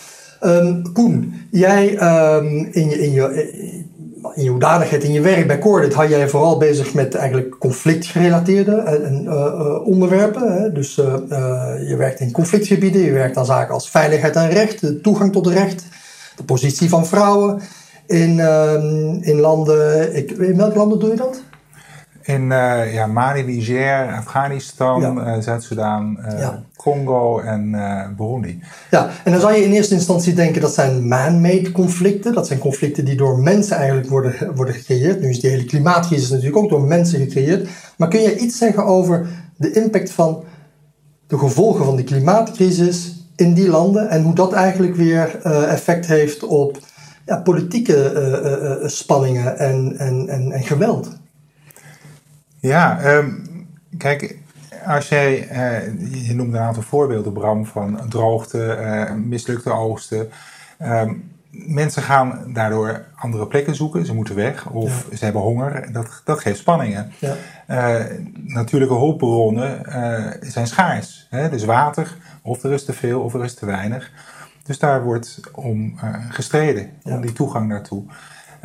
Um, 0.44 0.94
Koen, 0.94 1.34
jij 1.52 1.92
um, 2.36 2.68
in, 2.72 2.90
je, 2.90 3.00
in, 3.00 3.12
je, 3.12 3.54
in 4.36 4.44
je 4.44 4.50
hoedanigheid, 4.50 5.04
in 5.04 5.12
je 5.12 5.22
werk 5.22 5.48
bij 5.48 5.60
Cordit, 5.60 5.94
had 5.94 6.10
jij 6.10 6.30
vooral 6.30 6.58
bezig 6.58 6.94
met 6.94 7.16
eigenlijk 7.16 7.58
conflictgerelateerde 7.60 8.84
uh, 9.02 9.24
uh, 9.24 9.88
onderwerpen. 9.88 10.62
Hè? 10.62 10.72
Dus 10.72 10.96
je 10.96 11.96
werkt 11.98 12.20
in 12.20 12.32
conflictgebieden, 12.32 13.02
je 13.02 13.12
werkt 13.12 13.38
aan 13.38 13.46
zaken 13.46 13.74
als 13.74 13.90
veiligheid 13.90 14.36
en 14.36 14.50
recht, 14.50 14.82
de 14.82 15.02
toegang 15.02 15.32
tot 15.32 15.48
recht, 15.48 15.86
de 16.36 16.44
positie 16.44 16.90
van 16.90 17.06
vrouwen 17.06 17.62
in, 18.06 18.40
um, 18.40 19.18
in 19.22 19.40
landen. 19.40 20.14
In 20.40 20.58
welke 20.58 20.78
landen 20.78 21.00
doe 21.00 21.10
je 21.10 21.16
dat? 21.16 21.42
In 22.28 22.42
uh, 22.42 22.94
ja, 22.94 23.06
Mali, 23.06 23.44
Niger, 23.44 24.16
Afghanistan, 24.16 25.02
ja. 25.02 25.42
Zuid-Soedan, 25.42 26.20
Congo 26.76 27.40
en 27.40 27.72
Burundi. 28.18 28.60
Ja, 28.92 29.10
en 29.24 29.32
dan 29.32 29.42
zou 29.42 29.54
je 29.54 29.64
in 29.64 29.72
eerste 29.72 29.94
instantie 29.94 30.34
denken 30.34 30.62
dat 30.62 30.74
zijn 30.74 31.08
man-made 31.08 31.72
conflicten. 31.72 32.34
Dat 32.34 32.48
zijn 32.48 32.60
conflicten 32.60 33.06
die 33.06 33.16
door 33.16 33.40
mensen 33.40 33.78
eigenlijk 33.78 34.10
worden, 34.10 34.56
worden 34.56 34.74
gecreëerd. 34.74 35.22
Nu 35.22 35.30
is 35.30 35.40
die 35.40 35.50
hele 35.50 35.66
klimaatcrisis 35.66 36.30
natuurlijk 36.30 36.58
ook 36.58 36.70
door 36.70 36.82
mensen 36.82 37.20
gecreëerd. 37.20 37.70
Maar 37.98 38.08
kun 38.08 38.22
je 38.22 38.38
iets 38.38 38.58
zeggen 38.58 38.86
over 38.86 39.28
de 39.58 39.72
impact 39.72 40.12
van 40.12 40.44
de 41.28 41.38
gevolgen 41.38 41.86
van 41.86 41.96
die 41.96 42.06
klimaatcrisis 42.06 43.26
in 43.36 43.54
die 43.54 43.70
landen 43.70 44.10
en 44.10 44.24
hoe 44.24 44.36
dat 44.36 44.54
eigenlijk 44.54 44.96
weer 44.96 45.42
effect 45.46 46.06
heeft 46.06 46.44
op 46.44 46.78
ja, 47.26 47.38
politieke 47.38 48.82
spanningen 48.86 49.58
en, 49.58 49.98
en, 49.98 50.28
en, 50.28 50.52
en, 50.52 50.64
geweld. 50.64 51.10
Ja, 52.60 53.16
um, 53.16 53.48
kijk, 53.98 54.38
als 54.86 55.10
jij, 55.10 55.50
uh, 55.52 56.28
je 56.28 56.36
noemt 56.36 56.54
een 56.54 56.60
aantal 56.60 56.84
voorbeelden, 56.84 57.34
Bram, 57.34 57.66
van 57.66 58.10
droogte, 58.10 59.16
mislukte 59.26 59.72
oogsten. 59.72 60.30
Um, 60.82 61.32
mensen 61.52 62.02
gaan 62.02 62.44
daardoor 62.54 63.06
andere 63.16 63.48
plekken 63.48 63.76
zoeken, 63.76 64.06
ze 64.06 64.14
moeten 64.14 64.36
weg 64.36 64.70
of 64.70 65.08
ze 65.14 65.24
hebben 65.24 65.42
honger. 65.42 65.92
Dat, 65.92 66.22
dat 66.26 66.40
geeft 66.40 66.60
spanningen. 66.60 67.12
Ja. 67.20 68.08
natuurlijke 68.34 68.94
hulpbronnen 68.94 69.82
zijn 70.42 70.68
schaars. 70.68 71.28
Hè? 71.30 71.50
Dus 71.50 71.66
water, 71.66 72.18
of 72.42 72.64
er 72.64 72.72
is 72.72 72.86
te 72.86 72.94
veel 72.94 73.22
of 73.22 73.34
er 73.34 73.44
is 73.44 73.54
te 73.54 73.66
weinig. 73.66 74.12
Dus 74.64 74.80
daar 74.80 75.04
wordt 75.04 75.40
om 75.52 75.94
uh, 76.04 76.16
gestreden, 76.30 76.90
om 77.04 77.22
die 77.22 77.34
toegang 77.34 77.68
naartoe. 77.68 78.04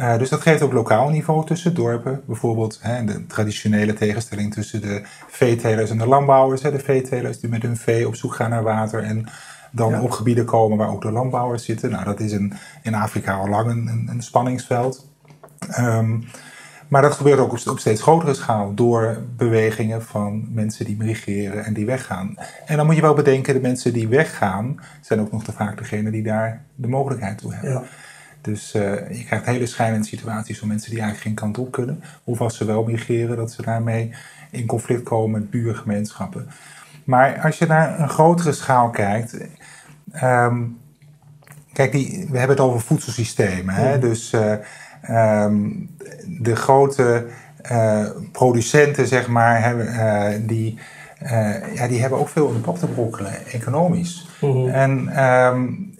Uh, 0.02 0.18
dus 0.18 0.28
dat 0.28 0.40
geeft 0.40 0.62
op 0.62 0.72
lokaal 0.72 1.08
niveau 1.08 1.46
tussen 1.46 1.74
dorpen. 1.74 2.22
Bijvoorbeeld 2.26 2.78
hè, 2.80 3.04
de 3.04 3.26
traditionele 3.26 3.92
tegenstelling 3.92 4.52
tussen 4.52 4.80
de 4.80 5.02
veetelers 5.28 5.90
en 5.90 5.98
de 5.98 6.06
landbouwers. 6.06 6.62
Hè, 6.62 6.70
de 6.70 6.78
veetelers 6.78 7.40
die 7.40 7.50
met 7.50 7.62
hun 7.62 7.76
vee 7.76 8.06
op 8.06 8.14
zoek 8.14 8.34
gaan 8.34 8.50
naar 8.50 8.62
water 8.62 9.02
en 9.02 9.26
dan 9.70 10.00
op 10.00 10.10
gebieden 10.10 10.44
komen 10.44 10.78
waar 10.78 10.88
ook 10.88 11.02
de 11.02 11.10
landbouwers 11.10 11.64
zitten. 11.64 11.90
Nou, 11.90 12.04
dat 12.04 12.20
is 12.20 12.32
in, 12.32 12.52
in 12.82 12.94
Afrika 12.94 13.34
al 13.34 13.48
lang 13.48 13.70
een, 13.70 14.08
een, 14.10 14.22
spanningsveld. 14.22 15.10
Um, 15.78 16.24
maar 16.88 17.02
dat 17.02 17.14
gebeurt 17.14 17.38
ook 17.38 17.66
op, 17.66 17.78
steeds 17.78 18.02
grotere 18.02 18.34
schaal 18.34 18.74
door 18.74 19.18
bewegingen 19.36 20.02
van 20.02 20.48
mensen 20.52 20.84
die 20.84 20.96
migreren 20.96 21.64
en 21.64 21.74
die 21.74 21.86
weggaan. 21.86 22.34
En 22.66 22.76
dan 22.76 22.86
moet 22.86 22.94
je 22.94 23.02
wel 23.02 23.14
bedenken, 23.14 23.54
de 23.54 23.60
mensen 23.60 23.92
die 23.92 24.08
weggaan 24.08 24.80
zijn 25.00 25.20
ook 25.20 25.32
nog 25.32 25.44
te 25.44 25.52
vaak 25.52 25.78
degene 25.78 26.10
die 26.10 26.22
daar 26.22 26.64
de 26.74 26.88
mogelijkheid 26.88 27.38
toe 27.38 27.52
hebben. 27.52 27.70
Ja. 27.70 27.82
Dus 28.42 28.74
uh, 28.74 28.82
je 29.10 29.24
krijgt 29.24 29.46
hele 29.46 29.66
schijnende 29.66 30.06
situaties 30.06 30.58
van 30.58 30.68
mensen 30.68 30.90
die 30.90 31.00
eigenlijk 31.00 31.28
geen 31.28 31.38
kant 31.38 31.58
op 31.58 31.72
kunnen. 31.72 32.02
Of 32.24 32.40
als 32.40 32.56
ze 32.56 32.64
wel 32.64 32.84
migreren, 32.84 33.36
dat 33.36 33.52
ze 33.52 33.62
daarmee 33.62 34.10
in 34.50 34.66
conflict 34.66 35.02
komen 35.02 35.40
met 35.40 35.50
buurgemeenschappen. 35.50 36.48
Maar 37.04 37.40
als 37.40 37.58
je 37.58 37.66
naar 37.66 38.00
een 38.00 38.08
grotere 38.08 38.52
schaal 38.52 38.90
kijkt. 38.90 39.36
Um, 40.22 40.78
kijk, 41.72 41.92
die, 41.92 42.26
we 42.30 42.38
hebben 42.38 42.56
het 42.56 42.66
over 42.66 42.80
voedselsystemen. 42.80 43.74
Hè? 43.74 43.98
Dus 43.98 44.32
uh, 44.32 45.44
um, 45.44 45.90
de 46.26 46.56
grote 46.56 47.26
uh, 47.72 48.06
producenten, 48.32 49.06
zeg 49.06 49.28
maar, 49.28 49.62
hebben, 49.62 49.86
uh, 49.86 50.48
die, 50.48 50.78
ja, 51.74 51.88
die 51.88 52.00
hebben 52.00 52.18
ook 52.18 52.28
veel 52.28 52.48
in 52.48 52.54
de 52.54 52.60
pap 52.60 52.78
te 52.78 52.86
brokkelen, 52.86 53.46
economisch. 53.46 54.28
Mm 54.40 54.68
En 54.68 55.24
um, 55.24 55.91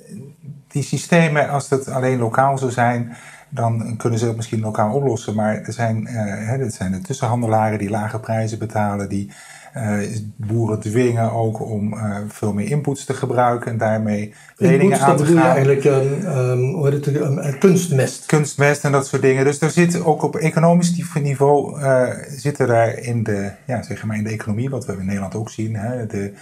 die 0.72 0.82
systemen, 0.82 1.48
als 1.48 1.70
het 1.70 1.88
alleen 1.88 2.18
lokaal 2.18 2.58
zou 2.58 2.70
zijn, 2.70 3.12
dan 3.48 3.96
kunnen 3.96 4.18
ze 4.18 4.26
het 4.26 4.36
misschien 4.36 4.60
lokaal 4.60 4.94
oplossen. 4.94 5.34
Maar 5.34 5.54
er 5.54 5.72
zijn, 5.72 6.06
hè, 6.06 6.58
dat 6.58 6.72
zijn 6.72 6.92
de 6.92 7.00
tussenhandelaren 7.00 7.78
die 7.78 7.90
lage 7.90 8.18
prijzen 8.18 8.58
betalen, 8.58 9.08
die 9.08 9.30
uh, 9.76 9.98
boeren 10.36 10.80
dwingen 10.80 11.32
ook 11.32 11.60
om 11.60 11.94
uh, 11.94 12.16
veel 12.28 12.52
meer 12.52 12.70
inputs 12.70 13.04
te 13.04 13.14
gebruiken 13.14 13.70
en 13.70 13.78
daarmee 13.78 14.34
leningen 14.56 15.00
aan 15.00 15.16
te 15.16 15.24
gaan. 15.24 15.34
bedoel 15.34 15.36
je 15.36 15.42
eigenlijk 15.42 15.84
um, 15.84 16.74
hoe 16.74 16.88
heet 16.88 17.04
het, 17.04 17.16
um, 17.16 17.58
kunstmest. 17.58 18.26
Kunstmest 18.26 18.84
en 18.84 18.92
dat 18.92 19.06
soort 19.06 19.22
dingen. 19.22 19.44
Dus 19.44 19.60
er 19.60 19.70
zit 19.70 20.04
ook 20.04 20.22
op 20.22 20.36
economisch 20.36 21.14
niveau 21.14 21.80
uh, 21.80 22.08
zitten 22.28 22.66
daar 22.66 22.98
in 22.98 23.22
de, 23.22 23.50
ja, 23.64 23.82
zeg 23.82 24.04
maar 24.04 24.16
in 24.16 24.24
de 24.24 24.30
economie, 24.30 24.70
wat 24.70 24.86
we 24.86 24.92
in 24.92 25.06
Nederland 25.06 25.34
ook 25.34 25.50
zien, 25.50 25.76
hè, 25.76 26.06
de 26.06 26.32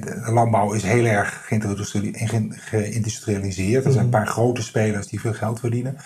de 0.00 0.32
landbouw 0.32 0.72
is 0.72 0.82
heel 0.82 1.04
erg 1.04 1.42
geïndustrialiseerd. 1.46 3.84
Er 3.84 3.92
zijn 3.92 4.04
een 4.04 4.10
mhm. 4.10 4.18
paar 4.18 4.26
grote 4.26 4.62
spelers 4.62 5.06
die 5.06 5.20
veel 5.20 5.32
geld 5.32 5.60
verdienen. 5.60 5.96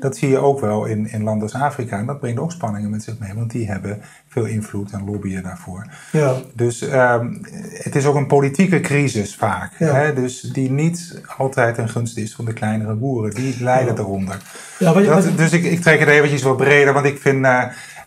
Dat 0.00 0.16
zie 0.16 0.28
je 0.28 0.38
ook 0.38 0.60
wel 0.60 0.84
in, 0.84 1.10
in 1.10 1.22
landen 1.22 1.42
als 1.42 1.54
Afrika. 1.62 1.98
En 1.98 2.06
dat 2.06 2.20
brengt 2.20 2.40
ook 2.40 2.52
spanningen 2.52 2.90
met 2.90 3.02
zich 3.02 3.18
mee, 3.18 3.34
want 3.34 3.50
die 3.50 3.66
hebben 3.66 4.02
veel 4.28 4.44
invloed 4.44 4.90
en 4.90 5.04
lobbyen 5.04 5.42
daarvoor. 5.42 5.86
Ja. 6.12 6.34
Dus 6.54 6.82
um, 6.82 7.40
het 7.68 7.96
is 7.96 8.06
ook 8.06 8.14
een 8.14 8.26
politieke 8.26 8.80
crisis 8.80 9.36
vaak. 9.36 9.72
Hè? 9.74 10.14
Dus 10.14 10.40
die 10.40 10.70
niet 10.70 11.20
altijd 11.36 11.78
een 11.78 11.88
gunst 11.88 12.16
is 12.16 12.34
van 12.34 12.44
de 12.44 12.52
kleinere 12.52 12.94
boeren. 12.94 13.34
Die 13.34 13.56
lijden 13.60 13.98
eronder. 13.98 14.36
Ja, 14.78 14.92
dus 15.36 15.52
ik, 15.52 15.64
ik 15.64 15.80
trek 15.80 15.98
het 15.98 16.08
eventjes 16.08 16.42
wat 16.42 16.56
breder, 16.56 16.92
want 16.92 17.06
ik 17.06 17.20
vind. 17.20 17.44
Uh, 17.44 17.64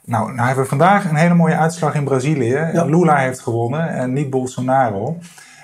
nou, 0.08 0.34
nou 0.34 0.46
hebben 0.46 0.64
we 0.64 0.70
vandaag 0.70 1.10
een 1.10 1.16
hele 1.16 1.34
mooie 1.34 1.58
uitslag 1.58 1.96
in 1.96 2.04
Brazilië. 2.04 2.70
Lula 2.74 3.18
heeft 3.18 3.40
gewonnen 3.40 3.90
en 3.90 4.14
niet 4.14 4.30
Bolsonaro. 4.30 5.18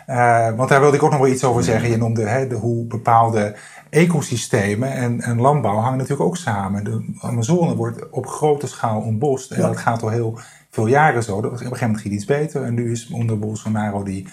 Uh, 0.09 0.49
want 0.55 0.69
daar 0.69 0.79
wilde 0.79 0.95
ik 0.95 1.03
ook 1.03 1.11
nog 1.11 1.19
wel 1.19 1.29
iets 1.29 1.43
over 1.43 1.63
zeggen. 1.63 1.89
Je 1.89 1.97
noemde 1.97 2.27
hè, 2.27 2.47
de, 2.47 2.55
hoe 2.55 2.85
bepaalde 2.85 3.55
ecosystemen 3.89 4.91
en, 4.91 5.21
en, 5.21 5.41
landbouw 5.41 5.75
hangen 5.75 5.97
natuurlijk 5.97 6.27
ook 6.29 6.37
samen. 6.37 6.83
De 6.83 7.13
Amazone 7.19 7.75
wordt 7.75 8.09
op 8.09 8.27
grote 8.27 8.67
schaal 8.67 9.01
ontbost. 9.01 9.51
En 9.51 9.61
dat 9.61 9.77
gaat 9.77 10.03
al 10.03 10.09
heel 10.09 10.39
veel 10.69 10.87
jaren 10.87 11.23
zo. 11.23 11.35
Op 11.35 11.43
een 11.43 11.49
gegeven 11.57 11.79
moment 11.81 12.01
ging 12.01 12.13
iets 12.13 12.25
beter. 12.25 12.63
En 12.63 12.73
nu 12.73 12.91
is 12.91 13.09
onder 13.09 13.39
Bolsonaro 13.39 14.03
die 14.03 14.27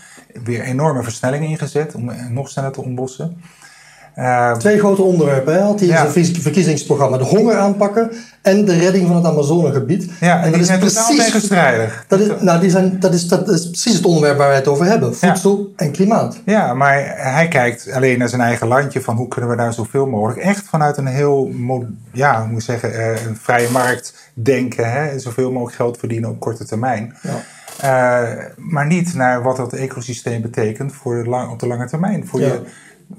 weer 0.44 0.60
enorme 0.60 1.02
versnelling 1.02 1.44
ingezet 1.44 1.94
om 1.94 2.10
nog 2.28 2.48
sneller 2.48 2.72
te 2.72 2.82
ontbossen. 2.82 3.40
Uh, 4.20 4.52
Twee 4.52 4.78
grote 4.78 5.02
onderwerpen 5.02 5.54
hè, 5.54 5.60
had 5.60 5.80
hij 5.80 5.88
ja. 5.88 6.10
zijn 6.10 6.36
verkiezingsprogramma. 6.40 7.16
De 7.16 7.24
honger 7.24 7.56
aanpakken 7.56 8.10
en 8.42 8.64
de 8.64 8.78
redding 8.78 9.06
van 9.06 9.16
het 9.16 9.24
Amazonegebied. 9.24 10.10
Ja, 10.20 10.38
en, 10.38 10.44
en 10.44 10.52
die 10.52 10.64
zijn 10.64 10.78
precies, 10.78 11.06
totaal 11.06 11.16
tegenstrijdig. 11.16 12.04
Dat 12.08 12.20
is, 12.20 12.28
nou, 12.40 12.60
die 12.60 12.70
zijn, 12.70 13.00
dat, 13.00 13.14
is, 13.14 13.28
dat 13.28 13.48
is 13.48 13.66
precies 13.66 13.94
het 13.94 14.04
onderwerp 14.04 14.38
waar 14.38 14.48
wij 14.48 14.56
het 14.56 14.68
over 14.68 14.86
hebben. 14.86 15.16
Voedsel 15.16 15.72
en 15.76 15.90
klimaat. 15.90 16.40
Ja, 16.44 16.74
maar 16.74 17.14
hij 17.16 17.48
kijkt 17.48 17.90
alleen 17.92 18.18
naar 18.18 18.28
zijn 18.28 18.40
eigen 18.40 18.68
landje. 18.68 19.00
Van 19.00 19.16
hoe 19.16 19.28
kunnen 19.28 19.50
we 19.50 19.56
daar 19.56 19.72
zoveel 19.72 20.06
mogelijk... 20.06 20.40
Echt 20.40 20.64
vanuit 20.68 20.96
een 20.96 21.06
heel, 21.06 21.50
ja, 22.12 22.40
hoe 22.40 22.50
moet 22.50 22.62
zeggen, 22.62 22.92
uh, 22.92 23.26
een 23.26 23.36
vrije 23.36 23.70
markt 23.70 24.14
denken. 24.34 24.92
Hè, 24.92 25.18
zoveel 25.18 25.50
mogelijk 25.50 25.76
geld 25.76 25.98
verdienen 25.98 26.30
op 26.30 26.40
korte 26.40 26.64
termijn. 26.64 27.16
Ja. 27.22 27.42
Uh, 27.84 28.44
maar 28.56 28.86
niet 28.86 29.14
naar 29.14 29.42
wat 29.42 29.56
dat 29.56 29.72
ecosysteem 29.72 30.42
betekent 30.42 30.92
voor 30.92 31.22
de 31.22 31.28
lang, 31.28 31.50
op 31.50 31.58
de 31.58 31.66
lange 31.66 31.86
termijn. 31.86 32.26
Voor 32.26 32.40
je 32.40 32.60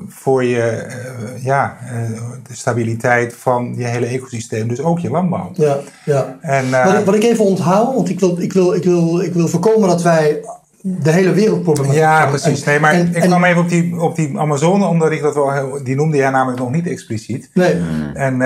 voor 0.07 0.43
je, 0.43 0.85
uh, 0.87 1.43
ja, 1.43 1.77
uh, 1.83 2.19
de 2.47 2.55
stabiliteit 2.55 3.33
van 3.33 3.73
je 3.77 3.85
hele 3.85 4.05
ecosysteem, 4.05 4.67
dus 4.67 4.81
ook 4.81 4.99
je 4.99 5.09
landbouw. 5.09 5.51
Ja, 5.53 5.77
ja. 6.05 6.37
En, 6.41 6.65
uh, 6.65 6.85
wat, 6.85 6.99
ik, 6.99 7.05
wat 7.05 7.15
ik 7.15 7.23
even 7.23 7.45
onthoud, 7.45 7.95
want 7.95 8.09
ik 8.09 8.19
wil, 8.19 8.39
ik, 8.39 8.53
wil, 8.53 8.73
ik, 8.73 8.83
wil, 8.83 9.21
ik 9.21 9.33
wil 9.33 9.47
voorkomen 9.47 9.89
dat 9.89 10.01
wij 10.01 10.45
de 10.81 11.11
hele 11.11 11.31
wereldproblematiek 11.31 11.99
Ja, 11.99 12.25
precies. 12.25 12.63
nee, 12.63 12.79
maar 12.79 12.95
ik 12.95 13.21
kwam 13.21 13.43
even 13.43 13.61
op 13.61 13.69
die, 13.69 13.99
op 13.99 14.15
die 14.15 14.39
Amazone, 14.39 14.85
omdat 14.85 15.11
ik 15.11 15.21
dat 15.21 15.33
wel, 15.33 15.83
die 15.83 15.95
noemde 15.95 16.17
jij 16.17 16.29
namelijk 16.29 16.59
nog 16.59 16.71
niet 16.71 16.87
expliciet. 16.87 17.49
Nee. 17.53 17.81
En 18.13 18.37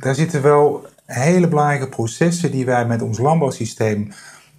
daar 0.00 0.14
zitten 0.14 0.42
wel 0.42 0.86
hele 1.06 1.48
belangrijke 1.48 1.88
processen 1.88 2.50
die 2.50 2.64
wij 2.64 2.86
met 2.86 3.02
ons 3.02 3.18
landbouwsysteem 3.18 4.08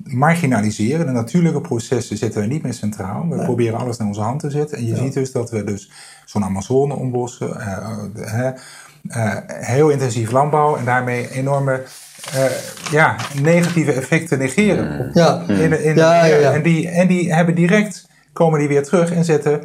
marginaliseren. 0.06 1.06
De 1.06 1.12
natuurlijke 1.12 1.62
processen 1.62 2.18
zetten 2.18 2.42
we 2.42 2.48
niet 2.48 2.64
meer 2.64 2.74
centraal. 2.74 3.30
We 3.30 3.44
proberen 3.44 3.80
alles 3.80 3.98
naar 3.98 4.08
onze 4.08 4.22
hand 4.22 4.40
te 4.40 4.50
zetten. 4.50 4.78
En 4.78 4.86
je 4.86 4.96
ziet 4.96 5.14
dus 5.14 5.32
dat 5.32 5.52
we 5.52 5.64
dus 5.64 5.92
zo'n 6.26 6.44
Amazone 6.44 6.96
ontbossen, 6.96 7.50
uh, 7.58 8.48
uh, 9.16 9.38
heel 9.48 9.90
intensief 9.90 10.32
landbouw 10.32 10.76
en 10.76 10.86
daarmee 10.86 11.32
enorme 11.32 11.84
ja, 12.92 13.16
negatieve 13.42 13.92
effecten 13.92 14.38
negeren. 14.38 15.12
Ja. 15.14 15.44
In, 15.48 15.84
in, 15.84 15.96
ja, 15.96 16.26
ja, 16.26 16.36
ja, 16.36 16.54
En, 16.54 16.64
die, 16.64 16.90
en 16.90 17.08
die 17.08 17.34
hebben 17.34 17.56
direct, 17.56 18.08
komen 18.34 18.60
die 18.60 18.68
weer 18.68 18.84
terug 18.84 19.12
en 19.12 19.26
zetten 19.26 19.62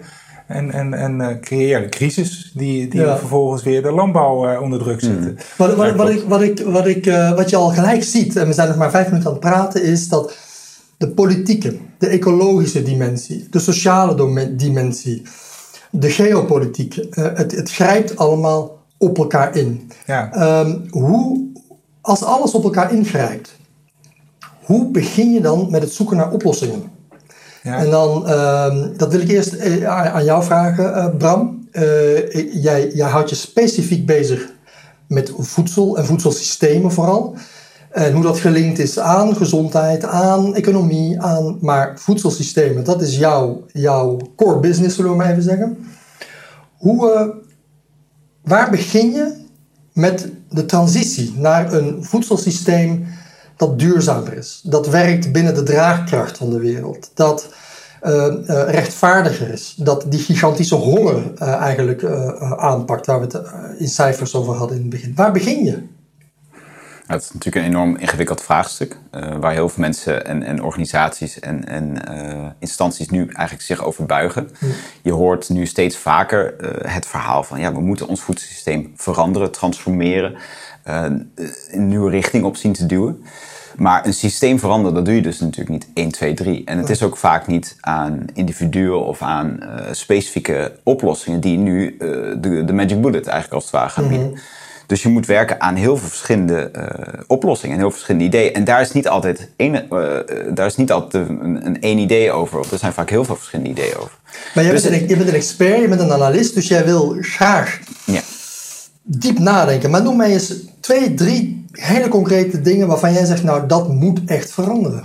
en, 0.51 0.73
en, 0.73 0.95
en 0.95 1.21
uh, 1.21 1.29
creëren 1.41 1.91
crisis 1.91 2.53
die, 2.55 2.89
die 2.89 3.01
vervolgens 3.01 3.63
weer 3.63 3.83
de 3.83 3.93
landbouw 3.93 4.53
uh, 4.53 4.63
onder 4.63 4.79
druk 4.79 5.01
zetten. 5.01 5.31
Mm. 5.31 5.37
Wat, 5.57 5.75
wat, 5.75 5.95
wat, 5.95 6.09
ik, 6.09 6.23
wat, 6.29 6.43
ik, 6.43 6.61
wat, 6.61 6.87
ik, 6.87 7.07
uh, 7.07 7.33
wat 7.33 7.51
je 7.51 7.57
al 7.57 7.69
gelijk 7.69 8.03
ziet, 8.03 8.37
en 8.37 8.47
we 8.47 8.53
zijn 8.53 8.69
nog 8.69 8.77
maar 8.77 8.91
vijf 8.91 9.07
minuten 9.07 9.27
aan 9.27 9.33
het 9.33 9.45
praten, 9.45 9.83
is 9.83 10.09
dat 10.09 10.37
de 10.97 11.09
politieke, 11.09 11.77
de 11.99 12.07
ecologische 12.07 12.83
dimensie, 12.83 13.47
de 13.51 13.59
sociale 13.59 14.55
dimensie, 14.57 15.23
de 15.91 16.11
geopolitiek, 16.11 16.95
het, 17.11 17.53
het 17.57 17.71
grijpt 17.71 18.17
allemaal 18.17 18.79
op 18.99 19.19
elkaar 19.19 19.57
in. 19.57 19.91
Ja. 20.07 20.61
Um, 20.61 20.87
hoe, 20.91 21.47
als 22.01 22.23
alles 22.23 22.53
op 22.53 22.65
elkaar 22.65 22.93
ingrijpt, 22.93 23.57
hoe 24.65 24.91
begin 24.91 25.33
je 25.33 25.41
dan 25.41 25.71
met 25.71 25.83
het 25.83 25.93
zoeken 25.93 26.17
naar 26.17 26.33
oplossingen? 26.33 26.99
En 27.63 27.91
dan, 27.91 28.25
uh, 28.27 28.75
dat 28.97 29.13
wil 29.13 29.21
ik 29.21 29.29
eerst 29.29 29.53
eh, 29.53 29.85
aan 30.15 30.25
jou 30.25 30.45
vragen, 30.45 30.85
uh, 30.85 31.17
Bram. 31.19 31.69
Uh, 31.73 32.63
jij, 32.63 32.91
jij 32.95 33.09
houdt 33.09 33.31
je 33.31 33.37
specifiek 33.37 34.07
bezig 34.07 34.53
met 35.09 35.33
voedsel 35.39 35.99
en 35.99 36.05
voedselsystemen 36.07 36.93
vooral. 36.93 37.35
En 37.91 38.13
hoe 38.13 38.23
dat 38.23 38.39
gelinkt 38.39 38.79
is 38.79 38.99
aan 38.99 39.37
gezondheid, 39.37 40.05
aan 40.05 40.55
economie, 40.55 41.21
aan 41.21 41.59
maar 41.61 41.99
voedselsystemen. 41.99 42.85
Dat 42.85 43.03
is 43.03 43.17
jouw, 43.17 43.65
jouw 43.73 44.17
core 44.37 44.61
business, 44.61 44.97
zullen 44.97 45.11
we 45.11 45.17
maar 45.17 45.31
even 45.31 45.43
zeggen. 45.43 45.79
Hoe, 46.77 47.35
waar 48.43 48.71
begin 48.71 49.13
je 49.13 49.35
met 49.93 50.29
de 50.49 50.67
transitie 50.67 51.35
naar 51.37 51.73
een 51.73 52.05
voedselsysteem 52.05 53.07
dat 53.61 53.79
duurzamer 53.79 54.33
is? 54.33 54.61
Dat 54.65 54.89
werkt 54.89 55.33
binnen 55.33 55.55
de 55.55 55.63
draagkracht 55.63 56.37
van 56.37 56.51
de 56.51 56.59
wereld. 56.59 57.11
Dat 57.15 57.49
uh, 58.03 58.13
uh, 58.13 58.35
rechtvaardiger 58.47 59.49
is. 59.49 59.75
Dat 59.77 60.05
die 60.09 60.21
gigantische 60.21 60.75
honger 60.75 61.35
eigenlijk 61.39 62.05
aanpakt, 62.57 63.07
waar 63.07 63.21
we 63.21 63.27
het 63.27 63.43
in 63.79 63.89
cijfers 63.89 64.35
over 64.35 64.55
hadden 64.55 64.77
in 64.77 64.83
het 64.83 64.91
begin. 64.91 65.13
Waar 65.15 65.33
begin 65.33 65.65
je? 65.65 65.83
Het 67.07 67.23
is 67.23 67.33
natuurlijk 67.33 67.67
een 67.67 67.73
enorm 67.73 67.97
ingewikkeld 67.97 68.43
vraagstuk, 68.43 68.97
waar 69.41 69.53
heel 69.53 69.69
veel 69.69 69.83
mensen 69.83 70.27
en, 70.27 70.43
en 70.43 70.63
organisaties 70.63 71.41
en, 71.41 71.69
en 71.69 72.03
instanties 72.59 73.09
nu 73.09 73.21
eigenlijk 73.21 73.63
zich 73.63 73.85
over 73.85 74.07
buigen. 74.07 74.51
Ja. 74.61 74.67
Je 75.03 75.13
hoort 75.13 75.49
nu 75.49 75.67
steeds 75.67 75.97
vaker 75.97 76.55
het 76.87 77.07
verhaal 77.07 77.43
van 77.43 77.61
ja, 77.61 77.73
we 77.73 77.81
moeten 77.81 78.09
ons 78.09 78.21
voedselsysteem 78.21 78.93
veranderen, 78.97 79.51
transformeren, 79.51 80.37
een 80.85 81.89
nieuwe 81.89 82.11
richting 82.11 82.45
op 82.45 82.57
zien 82.57 82.73
te 82.73 82.87
duwen. 82.87 83.25
Maar 83.77 84.07
een 84.07 84.15
systeem 84.15 84.59
veranderen, 84.59 84.95
dat 84.95 85.05
doe 85.05 85.15
je 85.15 85.23
dus 85.23 85.41
natuurlijk 85.41 85.71
niet 85.71 85.87
1, 85.95 86.11
2, 86.11 86.35
3. 86.35 86.65
En 86.65 86.79
het 86.79 86.91
is 86.91 87.03
ook 87.03 87.17
vaak 87.17 87.47
niet 87.47 87.77
aan 87.81 88.25
individuen 88.35 89.05
of 89.05 89.23
aan 89.23 89.59
specifieke 89.91 90.73
oplossingen 90.83 91.41
die 91.41 91.59
nu 91.59 91.97
de, 91.99 92.63
de 92.65 92.73
magic 92.73 93.01
bullet 93.01 93.27
eigenlijk 93.27 93.55
als 93.55 93.65
het 93.65 93.73
ware 93.73 93.89
gaan 93.89 94.09
bieden. 94.09 94.27
Mm 94.27 94.33
-hmm. 94.33 94.43
Dus 94.91 95.03
je 95.03 95.09
moet 95.09 95.27
werken 95.27 95.61
aan 95.61 95.75
heel 95.75 95.97
veel 95.97 96.09
verschillende 96.09 96.71
uh, 96.77 97.21
oplossingen 97.27 97.75
en 97.75 97.81
heel 97.81 97.91
veel 97.91 97.99
verschillende 97.99 98.37
ideeën. 98.37 98.55
En 98.55 98.65
daar 98.65 98.81
is 98.81 98.93
niet 98.93 99.09
altijd 99.09 99.49
één, 99.57 99.89
daar 100.55 100.67
is 100.67 100.77
niet 100.77 100.93
altijd 100.93 101.29
een, 101.29 101.67
een 101.67 101.81
één 101.81 101.99
idee 101.99 102.33
over. 102.33 102.59
Of 102.59 102.73
er 102.73 102.79
zijn 102.79 102.93
vaak 102.93 103.11
heel 103.11 103.25
veel 103.25 103.37
verschillende 103.37 103.71
ideeën 103.71 103.97
over. 103.97 104.19
Maar 104.55 104.65
dus 104.65 104.83
bent, 104.83 104.95
een, 104.95 105.09
je 105.09 105.17
bent 105.17 105.29
een 105.29 105.35
expert, 105.35 105.81
je 105.81 105.89
bent 105.89 106.01
een 106.01 106.13
analist, 106.13 106.55
dus 106.55 106.69
jij 106.69 106.85
wil 106.85 107.17
graag 107.21 107.79
ja. 108.05 108.21
Diep 109.03 109.39
nadenken. 109.39 109.91
Maar 109.91 110.03
noem 110.03 110.17
mij 110.17 110.33
eens 110.33 110.55
twee, 110.81 111.15
drie 111.15 111.65
hele 111.73 112.09
concrete 112.09 112.61
dingen 112.61 112.87
waarvan 112.87 113.13
jij 113.13 113.25
zegt, 113.25 113.43
nou 113.43 113.67
dat 113.67 113.89
moet 113.89 114.21
echt 114.27 114.53
veranderen. 114.53 115.05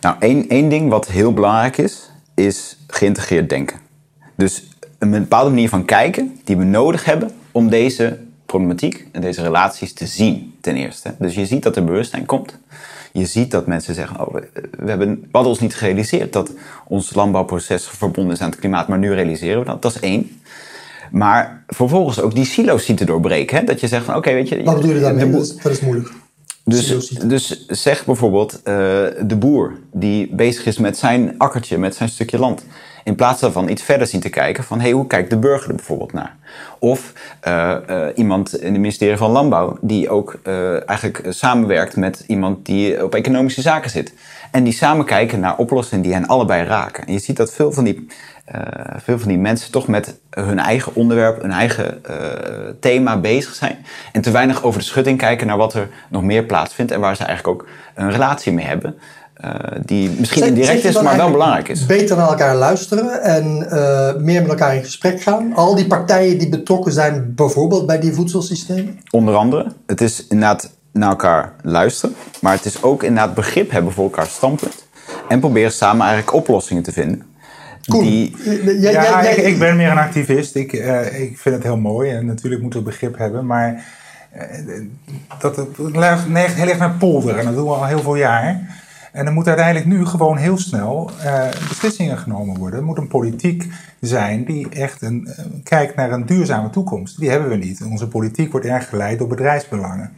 Nou, 0.00 0.16
één, 0.18 0.48
één 0.48 0.68
ding 0.68 0.90
wat 0.90 1.06
heel 1.06 1.32
belangrijk 1.32 1.76
is, 1.76 2.10
is 2.34 2.78
geïntegreerd 2.86 3.48
denken. 3.48 3.78
Dus 4.36 4.68
een 4.98 5.10
bepaalde 5.10 5.50
manier 5.50 5.68
van 5.68 5.84
kijken 5.84 6.40
die 6.44 6.56
we 6.56 6.64
nodig 6.64 7.04
hebben 7.04 7.30
om 7.52 7.68
deze 7.68 8.18
problematiek 8.46 9.06
en 9.12 9.20
deze 9.20 9.42
relaties 9.42 9.92
te 9.92 10.06
zien, 10.06 10.54
ten 10.60 10.76
eerste. 10.76 11.14
Dus 11.18 11.34
je 11.34 11.46
ziet 11.46 11.62
dat 11.62 11.76
er 11.76 11.84
bewustzijn 11.84 12.26
komt. 12.26 12.58
Je 13.12 13.26
ziet 13.26 13.50
dat 13.50 13.66
mensen 13.66 13.94
zeggen, 13.94 14.26
oh, 14.26 14.34
we, 14.34 14.90
hebben, 14.90 15.20
we 15.20 15.28
hadden 15.32 15.50
ons 15.50 15.60
niet 15.60 15.74
gerealiseerd 15.74 16.32
dat 16.32 16.52
ons 16.86 17.14
landbouwproces 17.14 17.88
verbonden 17.88 18.34
is 18.34 18.40
aan 18.40 18.50
het 18.50 18.58
klimaat, 18.58 18.88
maar 18.88 18.98
nu 18.98 19.14
realiseren 19.14 19.58
we 19.58 19.64
dat. 19.64 19.82
Dat 19.82 19.94
is 19.94 20.00
één. 20.00 20.40
Maar 21.12 21.64
vervolgens 21.66 22.20
ook 22.20 22.34
die 22.34 22.44
silo's 22.44 22.84
zien 22.84 22.96
te 22.96 23.04
doorbreken. 23.04 23.56
Hè? 23.56 23.64
Dat 23.64 23.80
je 23.80 23.88
zegt 23.88 24.04
van, 24.04 24.16
oké, 24.16 24.32
weet 24.32 24.48
je... 24.48 24.62
Wat 24.62 24.74
bedoel 24.74 24.94
je 24.94 25.00
daarmee? 25.00 25.30
Dat 25.30 25.42
is, 25.42 25.56
dat 25.56 25.72
is 25.72 25.80
moeilijk. 25.80 26.12
Dus, 26.64 27.08
dus 27.08 27.66
zeg 27.66 28.04
bijvoorbeeld 28.04 28.52
uh, 28.54 28.64
de 29.26 29.36
boer 29.38 29.78
die 29.92 30.34
bezig 30.34 30.66
is 30.66 30.78
met 30.78 30.96
zijn 30.98 31.34
akkertje, 31.38 31.78
met 31.78 31.94
zijn 31.94 32.08
stukje 32.08 32.38
land. 32.38 32.64
In 33.04 33.14
plaats 33.14 33.40
daarvan 33.40 33.68
iets 33.68 33.82
verder 33.82 34.06
zien 34.06 34.20
te 34.20 34.28
kijken 34.28 34.64
van 34.64 34.80
hey, 34.80 34.90
hoe 34.90 35.06
kijkt 35.06 35.30
de 35.30 35.38
burger 35.38 35.68
er 35.68 35.76
bijvoorbeeld 35.76 36.12
naar? 36.12 36.36
Of 36.78 37.12
uh, 37.48 37.76
uh, 37.90 38.06
iemand 38.14 38.58
in 38.58 38.72
het 38.72 38.80
ministerie 38.80 39.16
van 39.16 39.30
Landbouw 39.30 39.78
die 39.80 40.10
ook 40.10 40.40
eigenlijk 40.86 41.26
samenwerkt 41.28 41.96
met 41.96 42.24
iemand 42.26 42.66
die 42.66 43.04
op 43.04 43.14
economische 43.14 43.60
zaken 43.60 43.90
zit. 43.90 44.14
En 44.52 44.64
die 44.64 44.72
samen 44.72 45.04
kijken 45.04 45.40
naar 45.40 45.56
oplossingen 45.56 46.02
die 46.02 46.12
hen 46.12 46.26
allebei 46.26 46.64
raken. 46.64 47.06
En 47.06 47.12
je 47.12 47.18
ziet 47.18 47.36
dat 47.36 47.52
veel 47.52 47.72
van 47.72 47.84
die, 47.84 48.06
veel 48.96 49.18
van 49.18 49.28
die 49.28 49.38
mensen 49.38 49.72
toch 49.72 49.88
met 49.88 50.14
hun 50.30 50.58
eigen 50.58 50.94
onderwerp, 50.94 51.42
hun 51.42 51.52
eigen 51.52 52.02
thema 52.80 53.20
bezig 53.20 53.54
zijn. 53.54 53.76
En 54.12 54.22
te 54.22 54.30
weinig 54.30 54.62
over 54.62 54.80
de 54.80 54.86
schutting 54.86 55.18
kijken 55.18 55.46
naar 55.46 55.56
wat 55.56 55.74
er 55.74 55.88
nog 56.10 56.22
meer 56.22 56.44
plaatsvindt 56.44 56.92
en 56.92 57.00
waar 57.00 57.16
ze 57.16 57.24
eigenlijk 57.24 57.60
ook 57.60 57.68
een 57.94 58.10
relatie 58.10 58.52
mee 58.52 58.66
hebben. 58.66 58.94
Uh, 59.44 59.50
die 59.84 60.10
misschien 60.18 60.44
indirect 60.44 60.84
is, 60.84 61.00
maar 61.00 61.16
wel 61.16 61.30
belangrijk 61.30 61.68
is. 61.68 61.86
Beter 61.86 62.16
naar 62.16 62.28
elkaar 62.28 62.56
luisteren 62.56 63.22
en 63.22 63.66
uh, 63.72 64.14
meer 64.14 64.40
met 64.40 64.50
elkaar 64.50 64.76
in 64.76 64.84
gesprek 64.84 65.22
gaan. 65.22 65.54
Al 65.54 65.74
die 65.74 65.86
partijen 65.86 66.38
die 66.38 66.48
betrokken 66.48 66.92
zijn, 66.92 67.32
bijvoorbeeld 67.34 67.86
bij 67.86 68.00
die 68.00 68.12
voedselsystemen. 68.12 69.00
Onder 69.10 69.34
andere. 69.34 69.66
Het 69.86 70.00
is 70.00 70.26
inderdaad 70.26 70.70
naar 70.92 71.08
elkaar 71.08 71.52
luisteren. 71.62 72.16
Maar 72.40 72.52
het 72.52 72.64
is 72.64 72.82
ook 72.82 73.02
inderdaad 73.02 73.34
begrip 73.34 73.70
hebben 73.70 73.92
voor 73.92 74.04
elkaar 74.04 74.26
standpunt. 74.26 74.86
En 75.28 75.40
proberen 75.40 75.72
samen 75.72 76.06
eigenlijk 76.06 76.36
oplossingen 76.36 76.82
te 76.82 76.92
vinden. 76.92 77.22
Cool. 77.86 78.02
Die... 78.02 78.36
Ja, 78.80 78.90
ja, 78.90 79.20
ik, 79.20 79.36
ik, 79.36 79.58
ben 79.58 79.76
meer 79.76 79.90
een 79.90 79.98
activist. 79.98 80.54
Ik, 80.54 80.72
uh, 80.72 81.20
ik 81.20 81.38
vind 81.38 81.54
het 81.54 81.64
heel 81.64 81.76
mooi. 81.76 82.10
En 82.10 82.26
natuurlijk 82.26 82.62
moeten 82.62 82.80
we 82.80 82.86
begrip 82.86 83.18
hebben. 83.18 83.46
Maar 83.46 83.84
dat, 85.38 85.56
het 85.56 85.78
ligt 85.78 86.54
heel 86.54 86.68
erg 86.68 86.78
naar 86.78 86.94
polder. 86.98 87.38
En 87.38 87.44
dat 87.44 87.54
doen 87.54 87.64
we 87.64 87.74
al 87.74 87.86
heel 87.86 88.02
veel 88.02 88.16
jaar. 88.16 88.80
En 89.12 89.26
er 89.26 89.32
moet 89.32 89.46
uiteindelijk 89.46 89.86
nu 89.86 90.06
gewoon 90.06 90.36
heel 90.36 90.58
snel 90.58 91.10
uh, 91.24 91.48
beslissingen 91.68 92.18
genomen 92.18 92.58
worden. 92.58 92.78
Er 92.78 92.84
moet 92.84 92.98
een 92.98 93.08
politiek 93.08 93.68
zijn 94.00 94.44
die 94.44 94.68
echt 94.68 95.02
een, 95.02 95.28
uh, 95.28 95.44
kijkt 95.64 95.96
naar 95.96 96.12
een 96.12 96.26
duurzame 96.26 96.70
toekomst. 96.70 97.18
Die 97.18 97.30
hebben 97.30 97.48
we 97.48 97.56
niet. 97.56 97.82
Onze 97.90 98.08
politiek 98.08 98.50
wordt 98.50 98.66
erg 98.66 98.88
geleid 98.88 99.18
door 99.18 99.28
bedrijfsbelangen. 99.28 100.12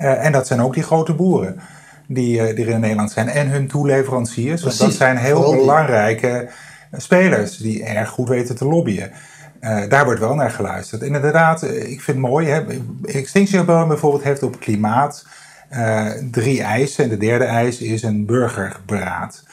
Uh, 0.00 0.24
en 0.24 0.32
dat 0.32 0.46
zijn 0.46 0.62
ook 0.62 0.74
die 0.74 0.82
grote 0.82 1.14
boeren 1.14 1.60
die, 2.06 2.54
die 2.54 2.64
er 2.64 2.72
in 2.72 2.80
Nederland 2.80 3.10
zijn. 3.10 3.28
En 3.28 3.48
hun 3.48 3.68
toeleveranciers. 3.68 4.60
Precies, 4.60 4.80
dat 4.80 4.92
zijn 4.92 5.16
heel 5.16 5.54
belangrijke 5.56 6.48
spelers 6.92 7.56
die 7.56 7.84
erg 7.84 8.08
goed 8.08 8.28
weten 8.28 8.56
te 8.56 8.64
lobbyen. 8.64 9.10
Uh, 9.60 9.82
daar 9.88 10.04
wordt 10.04 10.20
wel 10.20 10.34
naar 10.34 10.50
geluisterd. 10.50 11.02
En 11.02 11.14
inderdaad, 11.14 11.62
ik 11.62 12.00
vind 12.00 12.06
het 12.06 12.16
mooi. 12.16 12.48
Hè, 12.48 12.64
Extinction 13.04 13.60
Rebellion 13.60 13.88
bijvoorbeeld 13.88 14.22
heeft 14.22 14.42
op 14.42 14.60
klimaat 14.60 15.26
uh, 15.72 16.06
drie 16.30 16.62
eisen. 16.62 17.04
En 17.04 17.10
de 17.10 17.16
derde 17.16 17.44
eis 17.44 17.80
is 17.80 18.02
een 18.02 18.26
burgerberaad. 18.26 19.44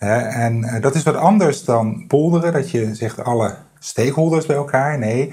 Uh, 0.00 0.36
en 0.36 0.80
dat 0.80 0.94
is 0.94 1.02
wat 1.02 1.16
anders 1.16 1.64
dan 1.64 2.04
polderen, 2.08 2.52
dat 2.52 2.70
je 2.70 2.94
zegt 2.94 3.24
alle 3.24 3.54
stakeholders 3.78 4.46
bij 4.46 4.56
elkaar. 4.56 4.98
Nee, 4.98 5.32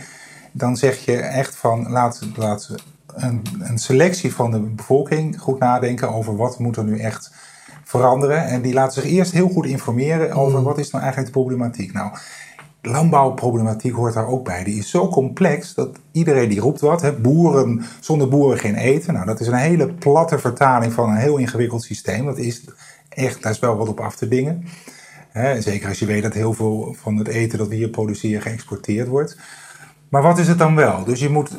dan 0.51 0.77
zeg 0.77 1.05
je 1.05 1.15
echt 1.17 1.55
van 1.55 1.89
laat, 1.89 2.21
laat 2.35 2.75
een, 3.15 3.41
een 3.59 3.77
selectie 3.77 4.33
van 4.33 4.51
de 4.51 4.59
bevolking 4.59 5.39
goed 5.39 5.59
nadenken 5.59 6.13
over 6.13 6.35
wat 6.35 6.59
moet 6.59 6.77
er 6.77 6.83
nu 6.83 6.99
echt 6.99 7.31
veranderen. 7.83 8.45
En 8.45 8.61
die 8.61 8.73
laten 8.73 9.01
zich 9.01 9.11
eerst 9.11 9.31
heel 9.31 9.49
goed 9.49 9.65
informeren 9.65 10.31
over 10.31 10.59
mm. 10.59 10.65
wat 10.65 10.77
is 10.77 10.91
nou 10.91 11.03
eigenlijk 11.03 11.33
de 11.33 11.39
problematiek. 11.39 11.93
Nou, 11.93 12.11
landbouwproblematiek 12.81 13.93
hoort 13.93 14.13
daar 14.13 14.27
ook 14.27 14.43
bij. 14.43 14.63
Die 14.63 14.77
is 14.77 14.89
zo 14.89 15.07
complex 15.07 15.73
dat 15.73 15.99
iedereen 16.11 16.49
die 16.49 16.59
roept 16.59 16.81
wat. 16.81 17.01
Hè, 17.01 17.13
boeren, 17.13 17.83
zonder 17.99 18.29
boeren 18.29 18.57
geen 18.57 18.75
eten. 18.75 19.13
Nou, 19.13 19.25
dat 19.25 19.39
is 19.39 19.47
een 19.47 19.53
hele 19.53 19.93
platte 19.93 20.39
vertaling 20.39 20.93
van 20.93 21.09
een 21.09 21.17
heel 21.17 21.37
ingewikkeld 21.37 21.83
systeem. 21.83 22.25
Dat 22.25 22.37
is 22.37 22.63
echt, 23.09 23.41
daar 23.41 23.51
is 23.51 23.59
wel 23.59 23.77
wat 23.77 23.87
op 23.87 23.99
af 23.99 24.15
te 24.15 24.27
dingen. 24.27 24.65
Zeker 25.59 25.87
als 25.87 25.99
je 25.99 26.05
weet 26.05 26.23
dat 26.23 26.33
heel 26.33 26.53
veel 26.53 26.95
van 26.99 27.17
het 27.17 27.27
eten 27.27 27.57
dat 27.57 27.67
we 27.67 27.75
hier 27.75 27.89
produceren 27.89 28.41
geëxporteerd 28.41 29.07
wordt. 29.07 29.37
Maar 30.13 30.21
wat 30.21 30.37
is 30.37 30.47
het 30.47 30.57
dan 30.57 30.75
wel? 30.75 31.03
Dus 31.03 31.19
je 31.19 31.29
moet, 31.29 31.51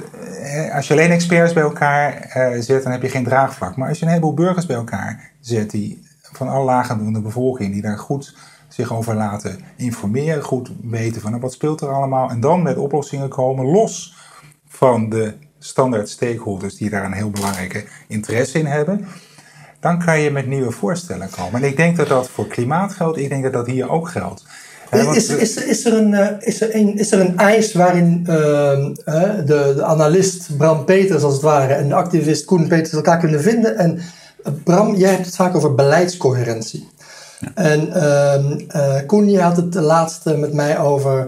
als 0.72 0.88
je 0.88 0.94
alleen 0.94 1.10
experts 1.10 1.52
bij 1.52 1.62
elkaar 1.62 2.32
uh, 2.36 2.60
zet, 2.60 2.82
dan 2.82 2.92
heb 2.92 3.02
je 3.02 3.08
geen 3.08 3.24
draagvlak. 3.24 3.76
Maar 3.76 3.88
als 3.88 3.98
je 3.98 4.04
een 4.04 4.10
heleboel 4.10 4.34
burgers 4.34 4.66
bij 4.66 4.76
elkaar 4.76 5.30
zet, 5.40 5.70
die 5.70 6.02
van 6.20 6.48
alle 6.48 6.64
lagen 6.64 6.98
van 7.04 7.12
de 7.12 7.20
bevolking, 7.20 7.72
die 7.72 7.82
daar 7.82 7.98
goed 7.98 8.36
zich 8.68 8.92
over 8.92 9.14
laten 9.14 9.60
informeren, 9.76 10.42
goed 10.42 10.72
weten 10.82 11.20
van 11.20 11.30
nou, 11.30 11.42
wat 11.42 11.52
speelt 11.52 11.80
er 11.80 11.88
allemaal 11.88 12.30
en 12.30 12.40
dan 12.40 12.62
met 12.62 12.76
oplossingen 12.76 13.28
komen 13.28 13.64
los 13.64 14.16
van 14.68 15.08
de 15.08 15.34
standaard 15.58 16.08
stakeholders 16.08 16.76
die 16.76 16.90
daar 16.90 17.04
een 17.04 17.12
heel 17.12 17.30
belangrijke 17.30 17.84
interesse 18.08 18.58
in 18.58 18.66
hebben, 18.66 19.06
dan 19.80 20.04
kan 20.04 20.20
je 20.20 20.30
met 20.30 20.46
nieuwe 20.46 20.70
voorstellen 20.70 21.30
komen. 21.30 21.62
En 21.62 21.68
ik 21.68 21.76
denk 21.76 21.96
dat 21.96 22.08
dat 22.08 22.30
voor 22.30 22.46
klimaat 22.46 22.92
geldt, 22.92 23.18
ik 23.18 23.28
denk 23.28 23.42
dat 23.42 23.52
dat 23.52 23.66
hier 23.66 23.90
ook 23.90 24.08
geldt. 24.08 24.44
Is, 24.94 25.28
is, 25.28 25.56
is, 25.56 25.84
er 25.84 25.94
een, 25.94 26.14
eh, 26.14 26.28
is, 26.40 26.60
er 26.60 26.74
een, 26.74 26.98
is 26.98 27.12
er 27.12 27.20
een 27.20 27.38
eis 27.38 27.72
waarin 27.72 28.20
uh, 28.20 28.34
de, 29.46 29.72
de 29.76 29.82
analist 29.82 30.56
Bram 30.56 30.84
Peters 30.84 31.22
als 31.22 31.32
het 31.32 31.42
ware 31.42 31.74
en 31.74 31.88
de 31.88 31.94
activist 31.94 32.44
Koen 32.44 32.68
Peters 32.68 32.92
elkaar 32.92 33.18
kunnen 33.18 33.42
vinden? 33.42 33.76
En 33.76 33.98
eh, 34.42 34.52
Bram, 34.64 34.96
jij 34.96 35.10
hebt 35.10 35.26
het 35.26 35.36
vaak 35.36 35.54
over 35.56 35.74
beleidscoherentie. 35.74 36.88
En 37.54 37.88
uh, 37.88 39.06
Koen, 39.06 39.30
je 39.30 39.40
had 39.40 39.56
het 39.56 39.74
laatste 39.74 40.36
met 40.36 40.52
mij 40.52 40.78
over 40.78 41.26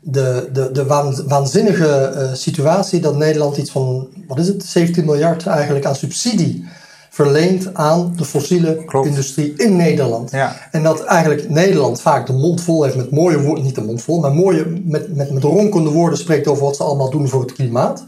de, 0.00 0.48
de, 0.52 0.70
de 0.72 0.84
waanzinnige 1.26 2.12
uh, 2.16 2.34
situatie 2.34 3.00
dat 3.00 3.16
Nederland 3.16 3.56
iets 3.56 3.70
van, 3.70 4.08
wat 4.28 4.38
is 4.38 4.48
het, 4.48 4.64
17 4.64 5.04
miljard 5.04 5.46
eigenlijk 5.46 5.84
aan 5.84 5.96
subsidie 5.96 6.64
verleent 7.12 7.74
aan 7.74 8.12
de 8.16 8.24
fossiele 8.24 8.84
Klopt. 8.84 9.06
industrie 9.06 9.52
in 9.56 9.76
Nederland. 9.76 10.30
Ja. 10.30 10.56
En 10.70 10.82
dat 10.82 11.04
eigenlijk 11.04 11.48
Nederland 11.48 12.00
vaak 12.00 12.26
de 12.26 12.32
mond 12.32 12.62
vol 12.62 12.82
heeft 12.82 12.96
met 12.96 13.10
mooie 13.10 13.42
woorden, 13.42 13.64
niet 13.64 13.74
de 13.74 13.84
mond 13.84 14.02
vol, 14.02 14.20
maar 14.20 14.32
mooie, 14.32 14.66
met, 14.84 15.16
met, 15.16 15.32
met 15.32 15.42
ronkende 15.42 15.90
woorden 15.90 16.18
spreekt 16.18 16.46
over 16.46 16.64
wat 16.64 16.76
ze 16.76 16.82
allemaal 16.82 17.10
doen 17.10 17.28
voor 17.28 17.40
het 17.40 17.52
klimaat. 17.52 18.04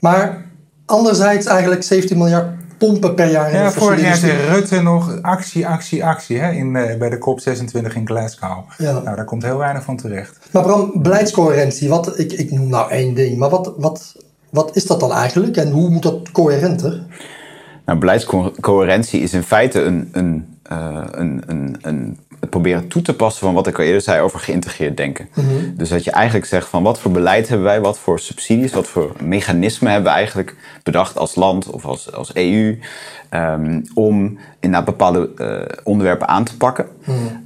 Maar 0.00 0.44
anderzijds 0.86 1.46
eigenlijk 1.46 1.82
17 1.82 2.18
miljard 2.18 2.46
pompen 2.78 3.14
per 3.14 3.30
jaar 3.30 3.50
in 3.50 3.56
Ja, 3.56 3.64
de 3.64 3.70
fossiele 3.70 3.96
vorig 3.96 4.02
jaar 4.02 4.16
zei 4.16 4.48
Rutte 4.48 4.82
nog 4.82 5.22
actie, 5.22 5.66
actie, 5.66 6.04
actie 6.04 6.38
hè, 6.38 6.50
in, 6.50 6.76
eh, 6.76 6.98
bij 6.98 7.10
de 7.10 7.18
COP26 7.18 7.94
in 7.94 8.06
Glasgow. 8.06 8.64
Ja. 8.78 8.92
Nou, 8.92 9.16
daar 9.16 9.24
komt 9.24 9.42
heel 9.42 9.58
weinig 9.58 9.82
van 9.82 9.96
terecht. 9.96 10.38
Maar 10.50 10.62
Bram, 10.62 10.92
beleidscoherentie, 10.94 11.88
wat, 11.88 12.18
ik, 12.18 12.32
ik 12.32 12.50
noem 12.50 12.68
nou 12.68 12.90
één 12.90 13.14
ding, 13.14 13.38
maar 13.38 13.50
wat, 13.50 13.72
wat, 13.76 14.16
wat 14.50 14.76
is 14.76 14.86
dat 14.86 15.00
dan 15.00 15.12
eigenlijk 15.12 15.56
en 15.56 15.70
hoe 15.70 15.88
moet 15.88 16.02
dat 16.02 16.30
coherenter? 16.30 17.06
Nou, 17.88 18.00
beleidscoherentie 18.00 19.20
is 19.20 19.32
in 19.32 19.42
feite 19.42 19.82
een, 19.82 20.08
een, 20.12 20.58
eh, 20.62 21.04
een, 21.10 21.42
een, 21.46 21.76
een, 21.80 22.18
het 22.40 22.50
proberen 22.50 22.88
toe 22.88 23.02
te 23.02 23.14
passen 23.14 23.44
van 23.44 23.54
wat 23.54 23.66
ik 23.66 23.78
al 23.78 23.84
eerder 23.84 24.00
zei 24.00 24.20
over 24.20 24.38
geïntegreerd 24.38 24.96
denken. 24.96 25.28
Dus 25.76 25.88
dat 25.88 26.04
je 26.04 26.10
eigenlijk 26.10 26.46
zegt 26.46 26.68
van 26.68 26.82
wat 26.82 27.00
voor 27.00 27.10
beleid 27.10 27.48
hebben 27.48 27.66
wij, 27.66 27.80
wat 27.80 27.98
voor 27.98 28.20
subsidies, 28.20 28.72
wat 28.72 28.86
voor 28.86 29.12
mechanismen 29.22 29.92
hebben 29.92 30.10
we 30.10 30.16
eigenlijk 30.16 30.56
bedacht 30.82 31.18
als 31.18 31.34
land 31.34 31.70
of 31.70 31.84
als, 31.84 32.12
als 32.12 32.34
EU 32.34 32.78
ehm, 33.28 33.80
om 33.94 34.38
inderdaad 34.60 34.84
bepaalde 34.84 35.30
eh, 35.36 35.60
onderwerpen 35.84 36.28
aan 36.28 36.44
te 36.44 36.56
pakken. 36.56 36.86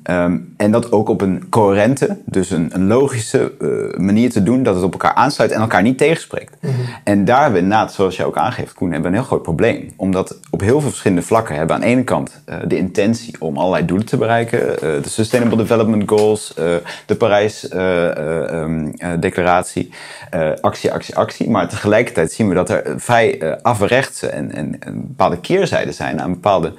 Ehm, 0.02 0.38
en 0.56 0.70
dat 0.70 0.92
ook 0.92 1.08
op 1.08 1.20
een 1.20 1.48
coherente, 1.48 2.16
dus 2.24 2.50
een, 2.50 2.70
een 2.72 2.86
logische 2.86 3.52
eh, 3.60 3.68
manier 4.00 4.30
te 4.30 4.42
doen, 4.42 4.62
dat 4.62 4.74
het 4.74 4.84
op 4.84 4.92
elkaar 4.92 5.14
aansluit 5.14 5.50
en 5.50 5.60
elkaar 5.60 5.82
niet 5.82 5.98
tegenspreekt. 5.98 6.56
En 7.04 7.24
daar 7.24 7.42
hebben 7.42 7.58
we 7.58 7.64
inderdaad, 7.64 7.92
zoals 7.92 8.16
je 8.16 8.24
ook 8.24 8.36
aangeeft, 8.36 8.72
Koen, 8.72 8.92
hebben 8.92 9.10
we 9.10 9.16
een 9.16 9.22
heel 9.22 9.30
groot 9.30 9.42
probleem. 9.42 9.92
Omdat 9.96 10.38
op 10.50 10.60
heel 10.60 10.80
veel 10.80 10.88
verschillende 10.88 11.22
vlakken 11.22 11.56
hebben 11.56 11.76
we 11.76 11.82
aan 11.82 11.88
de 11.88 11.94
ene 11.94 12.04
kant 12.04 12.42
eh, 12.44 12.56
de 12.66 12.76
intentie 12.76 13.36
om 13.38 13.56
allerlei 13.56 13.84
doelen 13.84 14.06
te 14.06 14.16
bereiken. 14.16 14.60
de 15.02 15.08
Sustainable 15.08 15.56
Development 15.56 16.08
Goals, 16.08 16.54
de 17.06 17.14
Parijs-declaratie, 17.18 19.90
actie, 20.60 20.92
actie, 20.92 21.16
actie. 21.16 21.50
Maar 21.50 21.68
tegelijkertijd 21.68 22.32
zien 22.32 22.48
we 22.48 22.54
dat 22.54 22.70
er 22.70 22.94
vrij 22.96 23.58
averechtse 23.62 24.26
en, 24.26 24.52
en, 24.52 24.76
en 24.80 25.06
bepaalde 25.06 25.40
zijn 25.92 26.20
aan 26.20 26.32
bepaalde 26.32 26.72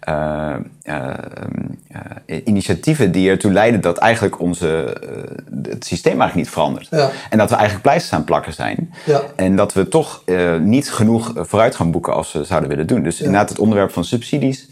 eh, 0.00 0.54
eh, 0.82 1.10
eh, 2.26 2.40
initiatieven 2.44 3.12
die 3.12 3.30
ertoe 3.30 3.52
leiden 3.52 3.80
dat 3.80 3.98
eigenlijk 3.98 4.40
onze, 4.40 4.96
het 5.62 5.84
systeem 5.84 6.20
eigenlijk 6.20 6.34
niet 6.34 6.50
verandert. 6.50 6.86
Ja. 6.90 7.10
En 7.30 7.38
dat 7.38 7.48
we 7.48 7.54
eigenlijk 7.54 7.84
pleisters 7.84 8.12
aan 8.12 8.24
plakken 8.24 8.52
zijn. 8.52 8.92
Ja. 9.04 9.22
En 9.36 9.56
dat 9.56 9.72
we 9.72 9.88
toch 9.88 10.22
niet 10.60 10.90
genoeg 10.90 11.32
vooruit 11.36 11.76
gaan 11.76 11.90
boeken 11.90 12.14
als 12.14 12.32
we 12.32 12.44
zouden 12.44 12.68
willen 12.68 12.86
doen. 12.86 13.02
Dus 13.02 13.20
inderdaad 13.20 13.48
het 13.48 13.58
onderwerp 13.58 13.92
van 13.92 14.04
subsidies. 14.04 14.68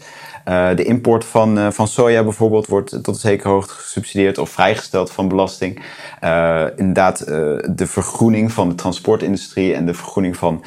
Eh, 0.47 0.75
de 0.75 0.83
import 0.83 1.25
van, 1.25 1.57
eh, 1.57 1.67
van 1.71 1.87
soja 1.87 2.23
bijvoorbeeld 2.23 2.67
wordt 2.67 2.89
tot 2.89 3.07
een 3.07 3.15
zekere 3.15 3.49
hoogte 3.49 3.73
gesubsidieerd 3.73 4.37
of 4.37 4.49
vrijgesteld 4.49 5.11
van 5.11 5.27
belasting. 5.27 5.81
Eh, 6.19 6.63
inderdaad, 6.75 7.25
de 7.69 7.87
vergroening 7.87 8.51
van 8.51 8.69
de 8.69 8.75
transportindustrie 8.75 9.73
en 9.73 9.85
de 9.85 9.93
vergroening 9.93 10.37
van, 10.37 10.63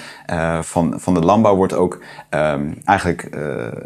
van, 0.61 0.95
van 0.97 1.15
de 1.15 1.21
landbouw 1.21 1.57
wordt 1.57 1.73
ook 1.73 2.03
ehm, 2.29 2.73
eigenlijk 2.85 3.29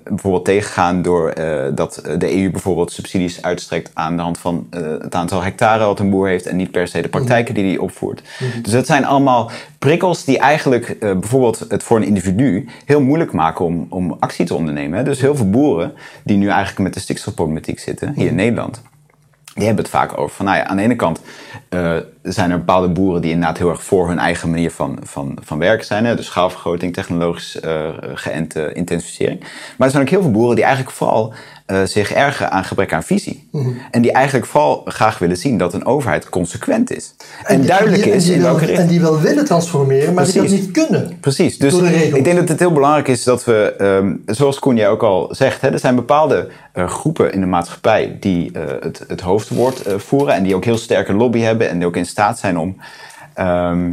bijvoorbeeld 0.04 0.44
tegengegaan 0.44 1.02
door 1.02 1.34
dat 1.74 2.02
de 2.18 2.36
EU 2.36 2.50
bijvoorbeeld 2.50 2.92
subsidies 2.92 3.42
uitstrekt 3.42 3.90
aan 3.94 4.16
de 4.16 4.22
hand 4.22 4.38
van 4.38 4.66
het 4.70 5.14
aantal 5.14 5.42
hectare 5.42 5.84
wat 5.84 5.98
een 5.98 6.10
boer 6.10 6.28
heeft 6.28 6.46
en 6.46 6.56
niet 6.56 6.70
per 6.70 6.88
se 6.88 7.02
de 7.02 7.08
praktijken 7.08 7.54
die 7.54 7.64
hij 7.64 7.78
opvoert. 7.78 8.22
Dus 8.62 8.72
dat 8.72 8.86
zijn 8.86 9.04
allemaal 9.04 9.50
prikkels 9.78 10.24
die 10.24 10.38
eigenlijk 10.38 10.96
bijvoorbeeld 10.98 11.64
het 11.68 11.82
voor 11.82 11.96
een 11.96 12.06
individu 12.06 12.68
heel 12.84 13.00
moeilijk 13.00 13.32
maken 13.32 13.64
om, 13.64 13.86
om 13.88 14.16
actie 14.18 14.46
te 14.46 14.54
ondernemen. 14.54 14.98
Hè. 14.98 15.04
Dus 15.04 15.20
heel 15.20 15.36
veel 15.36 15.50
boeren 15.50 15.83
die 16.24 16.36
nu 16.36 16.48
eigenlijk 16.48 16.78
met 16.78 16.94
de 16.94 17.00
stikstofproblematiek 17.00 17.78
zitten 17.78 18.12
hier 18.14 18.26
in 18.26 18.34
Nederland. 18.34 18.82
Die 19.54 19.64
hebben 19.64 19.84
het 19.84 19.92
vaak 19.92 20.18
over 20.18 20.36
van, 20.36 20.44
nou 20.44 20.56
ja, 20.56 20.64
aan 20.64 20.76
de 20.76 20.82
ene 20.82 20.96
kant 20.96 21.20
eh, 21.68 21.96
zijn 22.32 22.50
er 22.50 22.58
bepaalde 22.58 22.88
boeren 22.88 23.22
die 23.22 23.30
inderdaad 23.30 23.58
heel 23.58 23.68
erg 23.68 23.82
voor 23.82 24.08
hun 24.08 24.18
eigen 24.18 24.50
manier 24.50 24.70
van, 24.70 24.98
van, 25.02 25.38
van 25.42 25.58
werken 25.58 25.86
zijn. 25.86 26.04
Hè? 26.04 26.16
Dus 26.16 26.26
schaalvergroting, 26.26 26.92
technologisch 26.94 27.60
eh 27.60 27.88
geënte 28.14 28.72
intensificering. 28.72 29.40
Maar 29.40 29.86
er 29.86 29.90
zijn 29.90 30.02
ook 30.02 30.08
heel 30.08 30.22
veel 30.22 30.30
boeren 30.30 30.54
die 30.54 30.64
eigenlijk 30.64 30.94
vooral 30.96 31.32
eh, 31.66 31.82
zich 31.84 32.12
ergeren 32.12 32.50
aan 32.50 32.64
gebrek 32.64 32.92
aan 32.92 33.02
visie. 33.02 33.48
En 33.90 34.02
die 34.02 34.12
eigenlijk 34.12 34.46
vooral 34.46 34.82
graag 34.84 35.18
willen 35.18 35.36
zien 35.36 35.58
dat 35.58 35.74
een 35.74 35.86
overheid 35.86 36.28
consequent 36.28 36.92
is. 36.96 37.14
En, 37.44 37.58
die- 37.58 37.68
duidelijk 37.68 38.02
die- 38.02 38.10
en 38.12 38.16
is 38.18 38.28
in 38.28 38.34
wel- 38.40 38.44
welke 38.50 38.60
richting. 38.64 38.80
En 38.80 38.88
die 38.88 39.00
wel 39.00 39.20
willen 39.20 39.44
transformeren, 39.44 40.14
maar 40.14 40.24
die 40.24 40.34
dat 40.34 40.48
niet 40.50 40.70
kunnen. 40.70 41.16
Precies, 41.20 41.58
dus 41.58 41.78
de 41.78 42.08
ik 42.16 42.24
denk 42.24 42.36
dat 42.36 42.48
het 42.48 42.58
heel 42.58 42.72
belangrijk 42.72 43.08
is 43.08 43.24
dat 43.24 43.44
we, 43.44 43.74
ehm, 43.78 44.14
zoals 44.26 44.58
Koen 44.58 44.76
jij 44.76 44.88
ook 44.88 45.02
al 45.02 45.28
zegt, 45.30 45.60
hè, 45.60 45.68
er 45.72 45.78
zijn 45.78 45.94
bepaalde 45.94 46.48
eh, 46.72 46.88
groepen 46.88 47.32
in 47.32 47.40
de 47.40 47.46
maatschappij 47.46 48.16
die 48.20 48.50
het, 48.80 49.04
het 49.08 49.20
hoofdwoord 49.20 49.82
voeren 49.96 50.34
en 50.34 50.42
die 50.42 50.54
ook 50.54 50.64
heel 50.64 50.78
sterke 50.78 51.12
lobby 51.12 51.38
hebben 51.40 51.68
en 51.68 51.78
die 51.78 51.86
ook 51.86 51.96
in 51.96 52.06
staat 52.14 52.38
zijn 52.38 52.58
om, 52.58 52.76
ehm, 53.34 53.90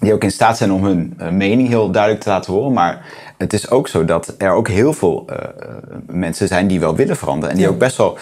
die 0.00 0.12
ook 0.12 0.22
in 0.22 0.30
staat 0.30 0.56
zijn 0.56 0.72
om 0.72 0.84
hun 0.84 1.14
eh, 1.18 1.28
mening 1.28 1.68
heel 1.68 1.90
duidelijk 1.90 2.22
te 2.22 2.28
laten 2.28 2.52
horen. 2.52 2.72
Maar 2.72 3.04
het 3.38 3.52
is 3.52 3.70
ook 3.70 3.88
zo 3.88 4.04
dat 4.04 4.34
er 4.38 4.50
ook 4.52 4.68
heel 4.68 4.92
veel 4.92 5.24
eh, 5.26 5.36
eh, 5.38 5.74
mensen 6.06 6.48
zijn 6.48 6.66
die 6.66 6.80
wel 6.80 6.94
willen 6.96 7.16
veranderen 7.16 7.50
en 7.50 7.56
die 7.56 7.66
Ja. 7.66 7.72
ook 7.72 7.78
best 7.78 7.96
wel 7.96 8.18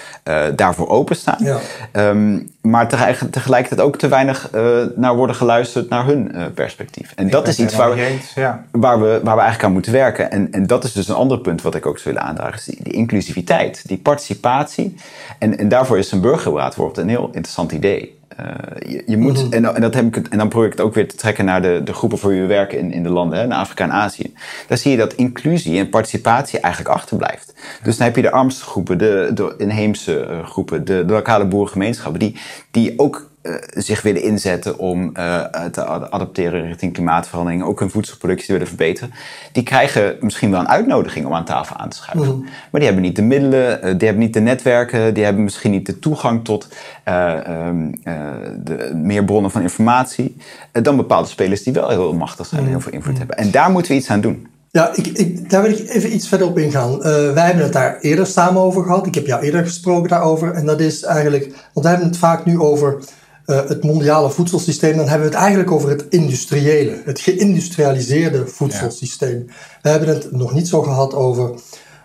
daarvoor 0.57 0.89
openstaan. 0.89 1.37
Ja. 1.39 1.59
Ehm, 1.93 2.39
maar 2.61 2.89
tegelijk- 2.89 3.33
tegelijkertijd 3.33 3.81
ook 3.81 3.97
te 3.97 4.09
weinig 4.09 4.51
naar 4.97 5.17
worden 5.17 5.37
geluisterd 5.37 5.89
naar 5.89 6.05
hun 6.07 6.35
perspectief. 6.55 7.13
En 7.17 7.31
dat 7.31 7.49
is 7.49 7.59
iets 7.59 7.75
waar 7.77 7.95
we, 7.95 8.19
Ja. 8.35 8.65
waar 8.71 9.01
we, 9.01 9.07
waar 9.07 9.35
we 9.35 9.41
eigenlijk 9.43 9.65
aan 9.65 9.73
moeten 9.73 9.93
werken. 9.93 10.31
En, 10.31 10.53
en 10.53 10.67
dat 10.67 10.85
is 10.85 10.93
dus 10.93 11.09
een 11.09 11.15
ander 11.15 11.39
punt 11.39 11.63
wat 11.63 11.75
ik 11.75 11.87
ook 11.87 11.99
zou 11.99 12.15
willen 12.15 12.29
aandragen. 12.29 12.55
Is 12.59 12.65
die, 12.65 12.83
die 12.83 12.93
inclusiviteit, 12.93 13.83
die 13.89 13.99
participatie. 13.99 14.97
En, 15.39 15.59
en 15.59 15.69
daarvoor 15.69 15.99
is 15.99 16.13
een 16.13 16.21
burgerraad 16.21 16.65
bijvoorbeeld 16.67 16.99
een 16.99 17.09
heel 17.09 17.27
interessant 17.33 17.73
idee. 17.73 18.19
Eh, 18.37 18.91
je, 18.93 19.03
je 19.07 19.17
moet, 19.17 19.49
en, 19.49 19.63
dan- 19.63 19.75
en, 19.75 19.81
dat 19.81 19.95
heb 19.95 20.17
ik, 20.17 20.27
en 20.29 20.39
dan 20.39 20.49
probeer 20.49 20.67
ik 20.67 20.73
het 20.77 20.87
ook 20.87 20.95
weer 20.95 21.09
te 21.09 21.17
trekken 21.17 21.45
naar 21.45 21.63
de, 21.63 21.81
de 21.85 21.93
groepen 21.93 22.19
voor 22.19 22.31
wie 22.31 22.41
we 22.41 22.47
werken 22.47 22.79
in, 22.79 22.93
in 22.93 23.03
de 23.03 23.09
landen, 23.09 23.39
hè, 23.39 23.47
naar 23.47 23.59
Afrika 23.59 23.85
en 23.85 23.93
Azië. 23.93 24.35
Daar 24.69 24.79
zie 24.79 24.91
je 24.91 24.97
dat 24.97 25.13
inclusie 25.15 25.79
en 25.79 25.89
participatie 25.89 26.61
eigenlijk 26.61 26.95
achterblijft. 26.95 27.55
Dus 27.83 27.97
dan 27.97 28.07
heb 28.07 28.17
je 28.17 28.23
de 28.23 28.31
armste 28.31 28.65
groepen, 28.65 28.99
de, 28.99 29.31
de 29.35 29.55
inheemse 29.59 30.21
eh, 30.21 30.47
groepen, 30.47 30.85
de, 30.85 31.05
de 31.05 31.13
lokale 31.13 31.45
boerengemeenschappen, 31.47 32.21
die, 32.21 32.37
die 32.71 32.99
ook 32.99 33.31
eh, 33.45 33.55
zich 33.69 34.03
willen 34.03 34.23
inzetten 34.23 34.79
om 34.79 35.11
eh, 35.15 35.45
te 35.65 35.85
ad- 35.85 36.11
adapteren 36.11 36.67
richting 36.67 36.93
klimaatverandering, 36.93 37.63
ook 37.63 37.81
hun 37.81 37.91
voedselproductie 37.91 38.47
te 38.47 38.53
willen 38.53 38.69
verbeteren. 38.69 39.13
Die 39.53 39.63
krijgen 39.63 40.17
misschien 40.21 40.51
wel 40.51 40.61
een 40.61 40.69
uitnodiging 40.69 41.27
om 41.27 41.35
aan 41.35 41.45
tafel 41.45 41.77
aan 41.77 41.89
te 41.89 41.97
schuiven. 41.97 42.39
Maar 42.41 42.81
die 42.81 42.85
hebben 42.85 43.03
niet 43.03 43.17
de 43.17 43.23
middelen, 43.23 43.83
eh, 43.83 43.91
die 43.99 44.07
hebben 44.07 44.25
niet 44.25 44.35
de 44.35 44.41
netwerken, 44.41 45.15
die 45.15 45.25
hebben 45.25 45.45
misschien 45.45 45.71
niet 45.71 45.87
de 45.87 45.99
toegang 45.99 46.45
tot 46.45 46.69
eh, 47.05 47.47
ehm, 47.47 47.93
eh, 48.03 48.15
de, 48.57 48.93
meer 48.95 49.25
bronnen 49.25 49.51
van 49.51 49.63
informatie 49.63 50.37
dan 50.73 50.97
bepaalde 50.97 51.29
spelers 51.29 51.63
die 51.63 51.73
wel 51.73 51.89
heel 51.89 52.15
machtig 52.15 52.47
zijn 52.47 52.63
en 52.63 52.69
heel 52.69 52.81
veel 52.81 52.93
invloed 52.93 53.19
hebben. 53.19 53.37
En 53.37 53.51
daar 53.51 53.71
moeten 53.71 53.93
we 53.93 53.99
iets 53.99 54.11
aan 54.11 54.21
doen. 54.21 54.47
Ja, 54.71 54.91
ik, 54.95 55.07
ik, 55.07 55.51
daar 55.51 55.63
wil 55.63 55.71
ik 55.71 55.89
even 55.89 56.15
iets 56.15 56.29
verder 56.29 56.47
op 56.47 56.59
ingaan. 56.59 56.99
Wij 57.35 57.45
hebben 57.47 57.65
het 57.65 57.73
daar 57.73 57.99
eerder 58.01 58.27
samen 58.27 58.63
over 58.63 58.83
gehad. 58.83 59.07
Ik 59.07 59.15
heb 59.15 59.27
jou 59.27 59.43
eerder 59.43 59.65
gesproken 59.65 60.09
daarover. 60.09 60.53
En 60.53 60.67
dat 60.67 60.81
is 60.81 61.03
eigenlijk, 61.03 61.45
want 61.45 61.87
wij 61.87 61.91
hebben 61.91 62.09
het 62.09 62.19
vaak 62.19 62.45
nu 62.45 62.59
over 62.59 62.99
eh, 63.45 63.69
het 63.69 63.85
mondiale 63.85 64.31
voedselsysteem. 64.31 64.97
Dan 64.97 65.09
hebben 65.09 65.29
we 65.29 65.35
het 65.35 65.43
eigenlijk 65.43 65.73
over 65.73 65.89
het 65.89 66.07
industriële, 66.09 67.03
het 67.05 67.21
geïndustrialiseerde 67.21 68.47
voedselsysteem. 68.47 69.47
We 69.83 69.89
hebben 69.89 70.09
het 70.09 70.33
nog 70.33 70.55
niet 70.55 70.69
zo 70.69 70.83
gehad 70.83 71.15
over 71.15 71.55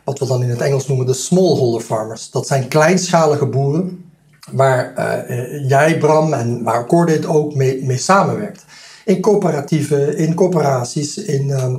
wat 0.03 0.19
we 0.19 0.25
dan 0.25 0.43
in 0.43 0.49
het 0.49 0.61
Engels 0.61 0.87
noemen 0.87 1.05
de 1.05 1.13
smallholder 1.13 1.81
farmers. 1.81 2.31
Dat 2.31 2.47
zijn 2.47 2.67
kleinschalige 2.67 3.45
boeren 3.45 4.05
waar 4.51 4.93
eh, 4.95 5.39
eh, 5.39 5.69
jij, 5.69 5.97
Bram, 5.97 6.33
en 6.33 6.63
waar 6.63 6.85
Cordate 6.85 7.27
ook 7.27 7.55
mee, 7.55 7.85
mee 7.85 7.97
samenwerkt. 7.97 8.65
In 9.05 9.21
coöperatieven, 9.21 10.17
in 10.17 10.33
corporaties, 10.33 11.17
in, 11.17 11.51
ehm, 11.51 11.75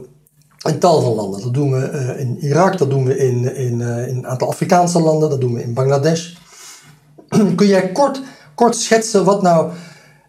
in 0.68 0.78
tal 0.78 1.02
van 1.02 1.12
landen. 1.12 1.40
Dat 1.40 1.54
doen 1.54 1.70
we 1.70 2.14
in 2.18 2.38
Irak, 2.40 2.78
dat 2.78 2.90
doen 2.90 3.04
we 3.04 3.16
in, 3.16 3.56
in, 3.56 3.80
in 3.80 4.16
een 4.16 4.26
aantal 4.26 4.48
Afrikaanse 4.48 5.00
landen, 5.00 5.30
dat 5.30 5.40
doen 5.40 5.54
we 5.54 5.62
in 5.62 5.74
Bangladesh. 5.74 6.34
Kun 7.56 7.66
jij 7.66 7.92
kort, 7.92 8.22
kort 8.54 8.76
schetsen 8.76 9.24
wat 9.24 9.42
nou, 9.42 9.70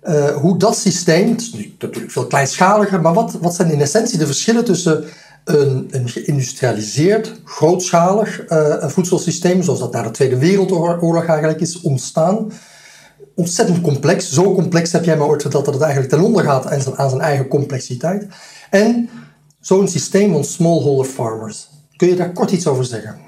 eh, 0.01 0.36
hoe 0.36 0.57
dat 0.57 0.77
systeem, 0.77 1.29
het 1.29 1.41
is 1.41 1.53
natuurlijk 1.53 2.12
veel 2.12 2.27
kleinschaliger, 2.27 3.01
maar 3.01 3.13
wat, 3.13 3.38
wat 3.41 3.55
zijn 3.55 3.71
in 3.71 3.81
essentie 3.81 4.17
de 4.17 4.25
verschillen 4.25 4.65
tussen 4.65 5.03
een, 5.43 5.88
een 5.91 6.10
geïndustrialiseerd, 6.10 7.41
grootschalig 7.45 8.45
eh, 8.45 8.88
voedselsysteem, 8.88 9.62
zoals 9.62 9.79
dat 9.79 9.91
na 9.91 10.01
de 10.01 10.12
Tweede 10.12 10.38
Wereldoorlog 10.38 11.25
eigenlijk 11.25 11.62
is 11.62 11.81
ontstaan, 11.81 12.51
ontzettend 13.36 13.81
complex. 13.81 14.31
Zo 14.31 14.53
complex 14.53 14.91
heb 14.91 15.03
jij 15.03 15.17
me 15.17 15.23
ooit 15.23 15.41
verteld 15.41 15.65
dat 15.65 15.73
het 15.73 15.84
eigenlijk 15.84 16.13
ten 16.13 16.23
onder 16.23 16.43
gaat 16.43 16.95
aan 16.97 17.10
zijn 17.10 17.21
eigen 17.21 17.47
complexiteit. 17.47 18.27
En 18.69 19.10
zo'n 19.60 19.88
systeem 19.88 20.31
van 20.31 20.43
smallholder 20.43 21.05
farmers. 21.05 21.69
Kun 21.95 22.07
je 22.07 22.15
daar 22.15 22.34
kort 22.34 22.51
iets 22.51 22.67
over 22.67 22.86
zeggen? 22.86 23.19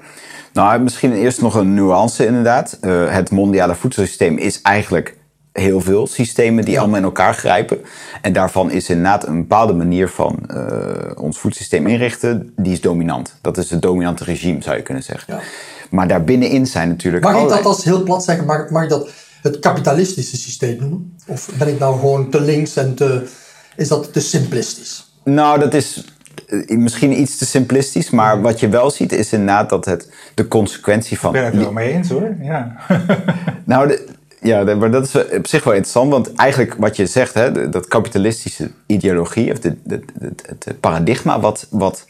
Nou, 0.54 0.80
misschien 0.80 1.12
eerst 1.12 1.40
nog 1.40 1.54
een 1.54 1.74
nuance 1.74 2.26
inderdaad. 2.26 2.78
Eh, 2.80 3.12
het 3.12 3.30
mondiale 3.30 3.74
voedselsysteem 3.74 4.36
is 4.36 4.62
eigenlijk 4.62 5.16
heel 5.52 5.80
veel 5.80 6.06
systemen 6.06 6.64
die 6.64 6.78
allemaal 6.78 6.98
in 6.98 7.04
elkaar 7.04 7.34
grijpen. 7.34 7.78
En 8.22 8.32
daarvan 8.32 8.70
is 8.70 8.88
inderdaad 8.88 9.26
een 9.26 9.40
bepaalde 9.40 9.72
manier 9.72 10.08
van 10.08 10.38
eh, 10.46 11.10
ons 11.14 11.38
voedselsysteem 11.38 11.86
inrichten, 11.86 12.52
die 12.56 12.72
is 12.72 12.80
dominant. 12.80 13.34
Dat 13.40 13.56
is 13.56 13.70
het 13.70 13.82
dominante 13.82 14.24
regime, 14.24 14.62
zou 14.62 14.76
je 14.76 14.82
kunnen 14.82 15.02
zeggen. 15.02 15.34
Ja. 15.34 15.40
Maar 15.90 16.08
daarbinnenin 16.08 16.66
zijn 16.66 16.88
natuurlijk 16.88 17.24
Mag 17.24 17.42
ik 17.42 17.48
dat 17.48 17.64
als 17.64 17.84
heel 17.84 18.02
plat 18.02 18.24
zeggen? 18.24 18.46
Mag, 18.46 18.70
mag 18.70 18.82
ik 18.82 18.88
dat 18.88 19.10
het 19.42 19.58
kapitalistische 19.58 20.36
systeem 20.36 20.76
noemen? 20.80 21.16
Of 21.26 21.50
ben 21.58 21.68
ik 21.68 21.78
nou 21.78 21.98
gewoon 21.98 22.30
te 22.30 22.40
links 22.40 22.76
en 22.76 22.94
te... 22.94 23.28
Is 23.76 23.88
dat 23.88 24.12
te 24.12 24.20
simplistisch? 24.20 25.12
Nou, 25.24 25.58
dat 25.58 25.74
is 25.74 26.04
misschien 26.66 27.20
iets 27.20 27.38
te 27.38 27.46
simplistisch, 27.46 28.10
maar 28.10 28.40
wat 28.40 28.60
je 28.60 28.68
wel 28.68 28.90
ziet 28.90 29.12
is 29.12 29.32
inderdaad 29.32 29.68
dat 29.68 29.84
het 29.84 30.10
de 30.34 30.48
consequentie 30.48 31.18
van. 31.18 31.34
Ik 31.34 31.40
ben 31.40 31.50
het 31.50 31.60
wel 31.62 31.72
mee 31.72 31.92
eens 31.92 32.08
hoor. 32.08 32.36
Ja. 32.40 32.76
nou, 33.64 33.88
de, 33.88 34.06
ja, 34.40 34.74
maar 34.74 34.90
dat 34.90 35.04
is 35.04 35.36
op 35.36 35.46
zich 35.46 35.64
wel 35.64 35.72
interessant, 35.72 36.10
want 36.10 36.34
eigenlijk 36.34 36.74
wat 36.78 36.96
je 36.96 37.06
zegt, 37.06 37.34
hè, 37.34 37.68
dat 37.68 37.88
kapitalistische 37.88 38.70
ideologie, 38.86 39.52
of 39.52 39.58
de, 39.58 39.76
de, 39.82 40.00
het 40.48 40.80
paradigma 40.80 41.40
wat, 41.40 41.66
wat 41.70 42.06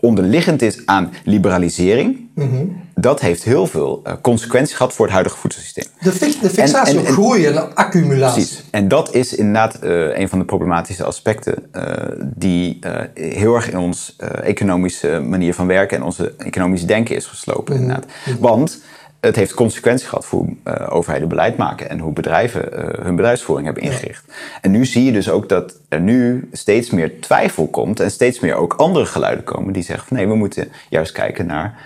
onderliggend 0.00 0.62
is 0.62 0.86
aan 0.86 1.10
liberalisering, 1.24 2.28
mhm. 2.34 2.64
Dat 3.00 3.20
heeft 3.20 3.42
heel 3.42 3.66
veel 3.66 4.02
uh, 4.06 4.12
consequenties 4.22 4.76
gehad 4.76 4.92
voor 4.92 5.04
het 5.04 5.14
huidige 5.14 5.36
voedselsysteem. 5.36 5.84
De, 6.00 6.36
de 6.40 6.50
fixatie 6.50 6.98
op 6.98 7.06
groei 7.06 7.46
en 7.46 7.74
accumulatie. 7.74 8.42
Precies. 8.42 8.64
En 8.70 8.88
dat 8.88 9.14
is 9.14 9.34
inderdaad 9.34 9.78
uh, 9.84 10.18
een 10.18 10.28
van 10.28 10.38
de 10.38 10.44
problematische 10.44 11.04
aspecten 11.04 11.54
uh, 11.72 11.82
die 12.24 12.78
heel 13.14 13.54
erg 13.54 13.70
in 13.70 13.78
ons 13.78 14.16
economische 14.42 15.20
manier 15.20 15.54
van 15.54 15.66
werken 15.66 15.96
en 15.96 16.02
onze 16.02 16.34
economische 16.38 16.86
denken 16.86 17.16
is 17.16 17.26
geslopen. 17.26 17.74
Inderdaad. 17.74 18.06
Mhm. 18.24 18.38
Want 18.38 18.80
het 19.20 19.36
heeft 19.36 19.54
consequenties 19.54 20.08
gehad 20.08 20.26
voor 20.26 20.38
hoe 20.38 20.88
overheden 20.88 21.28
beleid 21.28 21.56
maken 21.56 21.90
en 21.90 21.98
hoe 21.98 22.12
bedrijven 22.12 22.68
hun 23.02 23.16
bedrijfsvoering 23.16 23.66
hebben 23.66 23.84
ingericht. 23.84 24.24
En 24.60 24.70
nu 24.70 24.86
zie 24.86 25.04
je 25.04 25.12
dus 25.12 25.30
ook 25.30 25.48
dat 25.48 25.80
er 25.88 26.00
nu 26.00 26.48
steeds 26.52 26.90
meer 26.90 27.20
twijfel 27.20 27.66
komt 27.66 28.00
en 28.00 28.10
steeds 28.10 28.40
meer 28.40 28.54
ook 28.54 28.74
andere 28.74 29.06
geluiden 29.06 29.44
komen 29.44 29.72
die 29.72 29.82
zeggen 29.82 30.08
van 30.08 30.16
nee, 30.16 30.28
we 30.28 30.34
moeten 30.34 30.68
juist 30.88 31.12
kijken 31.12 31.46
naar 31.46 31.78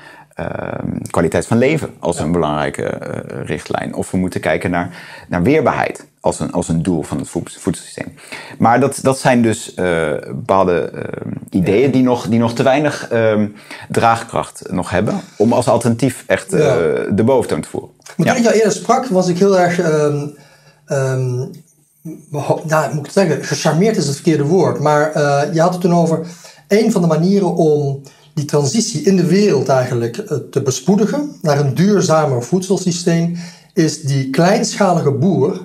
kwaliteit 1.10 1.46
van 1.46 1.58
leven 1.58 1.90
als 1.98 2.18
een 2.18 2.32
belangrijke 2.32 2.82
uh, 2.82 3.44
richtlijn. 3.44 3.94
Of 3.94 4.10
we 4.10 4.16
moeten 4.16 4.40
kijken 4.40 4.70
naar, 4.70 4.90
naar 5.28 5.42
weerbaarheid 5.42 6.06
als 6.20 6.40
een, 6.40 6.52
als 6.52 6.68
een 6.68 6.82
doel 6.82 7.02
van 7.02 7.18
het 7.18 7.28
voedselsysteem. 7.28 8.14
Maar 8.58 8.80
dat, 8.80 8.98
dat 9.02 9.18
zijn 9.18 9.42
dus 9.42 9.72
uh, 9.76 10.10
bepaalde 10.26 10.92
uh, 10.94 11.00
ideeën 11.50 11.90
die 11.90 12.02
nog, 12.02 12.28
die 12.28 12.38
nog 12.38 12.54
te 12.54 12.62
weinig 12.62 13.12
uh, 13.12 13.42
draagkracht 13.88 14.62
nog 14.70 14.90
hebben 14.90 15.20
om 15.36 15.52
als 15.52 15.68
alternatief 15.68 16.24
echt 16.26 16.50
ja. 16.50 16.76
de 17.10 17.22
boventoon 17.24 17.60
te 17.60 17.68
voeren. 17.68 17.90
Maar 18.16 18.26
toen 18.26 18.36
ik 18.36 18.42
jou 18.42 18.54
eerder 18.54 18.72
sprak, 18.72 19.06
was 19.06 19.28
ik 19.28 19.38
heel 19.38 19.58
erg. 19.58 19.78
Um, 19.78 20.36
um, 20.88 21.50
nou, 22.62 22.94
moet 22.94 23.06
ik 23.06 23.12
zeggen, 23.12 23.44
gecharmeerd 23.44 23.96
is 23.96 24.06
het 24.06 24.14
verkeerde 24.14 24.44
woord. 24.44 24.80
Maar 24.80 25.12
je 25.54 25.60
had 25.60 25.72
het 25.72 25.80
toen 25.80 25.94
over 25.94 26.26
een 26.68 26.92
van 26.92 27.00
de 27.00 27.06
manieren 27.06 27.54
om 27.54 28.02
die 28.34 28.44
transitie 28.44 29.02
in 29.02 29.16
de 29.16 29.26
wereld 29.26 29.68
eigenlijk 29.68 30.16
te 30.50 30.62
bespoedigen 30.62 31.32
naar 31.42 31.60
een 31.60 31.74
duurzamer 31.74 32.42
voedselsysteem, 32.42 33.36
is 33.74 34.02
die 34.02 34.30
kleinschalige 34.30 35.10
boer 35.10 35.60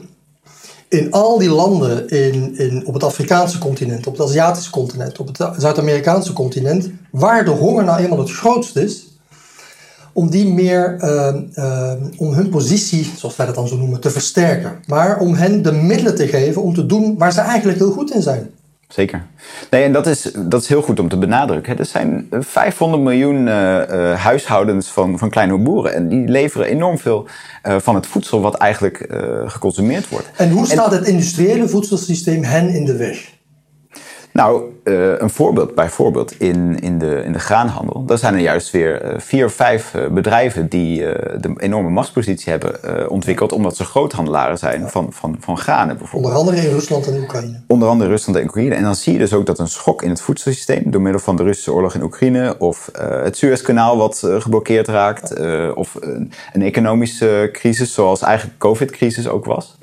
in 0.90 1.12
al 1.12 1.38
die 1.38 1.50
landen 1.50 2.10
in, 2.10 2.58
in, 2.58 2.86
op 2.86 2.94
het 2.94 3.04
Afrikaanse 3.04 3.58
continent, 3.58 4.08
op 4.08 4.18
het 4.18 4.28
Aziatische 4.28 4.72
continent, 4.72 5.20
op 5.20 5.28
het 5.28 5.50
Zuid-Amerikaanse 5.58 6.34
continent, 6.34 6.90
waar 7.12 7.46
de 7.46 7.52
honger 7.52 7.84
nou 7.84 8.00
eenmaal 8.00 8.20
het 8.20 8.32
grootst 8.32 8.76
is, 8.76 9.08
om 10.14 10.30
die 10.30 10.54
meer, 10.54 10.98
uh, 11.04 11.36
uh, 11.56 11.92
om 12.18 12.34
hun 12.34 12.50
positie, 12.50 13.12
zoals 13.18 13.36
wij 13.36 13.46
dat 13.46 13.56
dan 13.56 13.68
zo 13.68 13.78
noemen, 13.78 14.00
te 14.00 14.10
versterken. 14.10 14.80
Maar 14.86 15.20
om 15.20 15.34
hen 15.34 15.62
de 15.62 15.72
middelen 15.72 16.16
te 16.16 16.28
geven 16.28 16.62
om 16.62 16.74
te 16.74 16.86
doen 16.86 17.18
waar 17.18 17.34
ze 17.34 17.42
eigenlijk 17.42 17.78
heel 17.78 17.92
goed 17.92 18.14
in 18.14 18.22
zijn. 18.22 18.50
Zeker. 18.88 19.26
Nee, 19.70 19.84
en 19.84 19.92
dat 19.92 20.08
is, 20.08 20.22
dat 20.22 20.62
is 20.62 20.68
heel 20.68 20.82
goed 20.82 21.00
om 21.00 21.10
te 21.10 21.18
benadrukken. 21.18 21.78
Er 21.78 21.86
zijn 21.86 22.28
500 22.32 23.04
miljoen 23.04 23.48
uh, 23.48 23.82
uh, 23.90 24.20
huishoudens 24.24 24.88
van, 24.88 25.18
van 25.18 25.30
kleine 25.30 25.58
boeren. 25.58 25.94
En 25.94 26.08
die 26.08 26.28
leveren 26.28 26.68
enorm 26.68 26.98
veel 26.98 27.28
uh, 27.64 27.76
van 27.80 27.96
het 27.96 28.08
voedsel 28.08 28.42
wat 28.42 28.56
eigenlijk 28.56 29.06
geconsumeerd 29.46 30.10
wordt. 30.10 30.32
En 30.36 30.52
hoe 30.52 30.66
staat 30.66 30.92
het 30.92 31.08
industriële 31.08 31.68
voedselsysteem 31.68 32.44
hen 32.44 32.70
in 32.70 32.86
de 32.86 32.98
weg? 32.98 33.36
Nou, 34.38 34.62
uh, 34.84 35.20
een 35.20 35.30
voorbeeld 35.30 35.76
bijvoorbeeld 35.76 36.40
in, 36.40 36.80
in, 36.80 37.00
de, 37.00 37.22
in 37.26 37.32
de 37.32 37.40
graanhandel. 37.40 38.06
Daar 38.06 38.18
zijn 38.18 38.34
er 38.34 38.40
juist 38.40 38.72
weer 38.72 39.06
uh, 39.06 39.20
vier 39.20 39.46
of 39.46 39.54
vijf 39.54 39.94
uh, 39.94 40.08
bedrijven 40.08 40.68
die 40.68 41.00
de 41.40 41.54
enorme 41.58 41.90
machtspositie 41.90 42.52
hebben 42.52 43.10
ontwikkeld. 43.10 43.52
Omdat 43.52 43.76
ze 43.76 43.84
groothandelaren 43.84 44.58
zijn 44.58 44.90
van, 44.90 45.08
van, 45.10 45.36
van 45.40 45.58
granen 45.58 45.98
bijvoorbeeld. 45.98 46.34
Onder 46.34 46.52
andere 46.52 46.68
in 46.68 46.74
Rusland 46.74 47.08
en 47.08 47.22
Oekraïne. 47.22 47.62
Onder 47.68 47.88
andere 47.88 48.10
Rusland 48.10 48.40
en 48.40 48.46
Oekraïne. 48.46 48.76
En 48.76 48.84
dan 48.84 48.96
zie 48.96 49.14
je 49.14 49.20
dus 49.20 49.34
ook 49.34 49.46
dat 49.46 49.60
een 49.60 49.68
schok 49.68 50.02
in 50.02 50.10
het 50.10 50.22
voedselsysteem. 50.22 50.92
door 50.92 51.02
middel 51.02 51.22
van 51.22 51.36
de 51.36 51.44
Russische 51.44 51.74
oorlog 51.74 51.94
in 51.94 52.04
Oekraïne. 52.04 52.56
of 52.60 52.90
het 53.00 53.38
Suezkanaal 53.38 53.98
wat 53.98 54.24
geblokkeerd 54.40 54.88
raakt. 54.88 55.40
of 55.76 55.98
een, 56.00 56.32
een 56.54 56.62
economische 56.62 57.50
crisis 57.52 57.94
zoals 57.94 58.22
eigenlijk 58.22 58.60
de 58.60 58.68
COVID-crisis 58.68 59.28
ook 59.28 59.46
was 59.46 59.78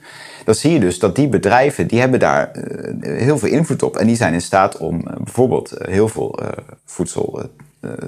dan 0.45 0.55
zie 0.55 0.73
je 0.73 0.81
dus 0.81 0.99
dat 0.99 1.17
die 1.17 1.29
bedrijven, 1.29 1.87
die 1.87 2.01
hebben 2.01 2.21
daar 2.21 2.51
uh, 2.57 3.19
heel 3.19 3.39
veel 3.39 3.49
invloed 3.49 3.83
op. 3.83 3.97
En 3.97 4.07
die 4.07 4.17
zijn 4.17 4.33
in 4.33 4.41
staat 4.41 4.77
om 4.77 4.95
uh, 4.97 5.17
bijvoorbeeld 5.17 5.73
uh, 5.73 5.89
heel 5.89 6.09
veel 6.09 6.39
voedsel 6.85 7.43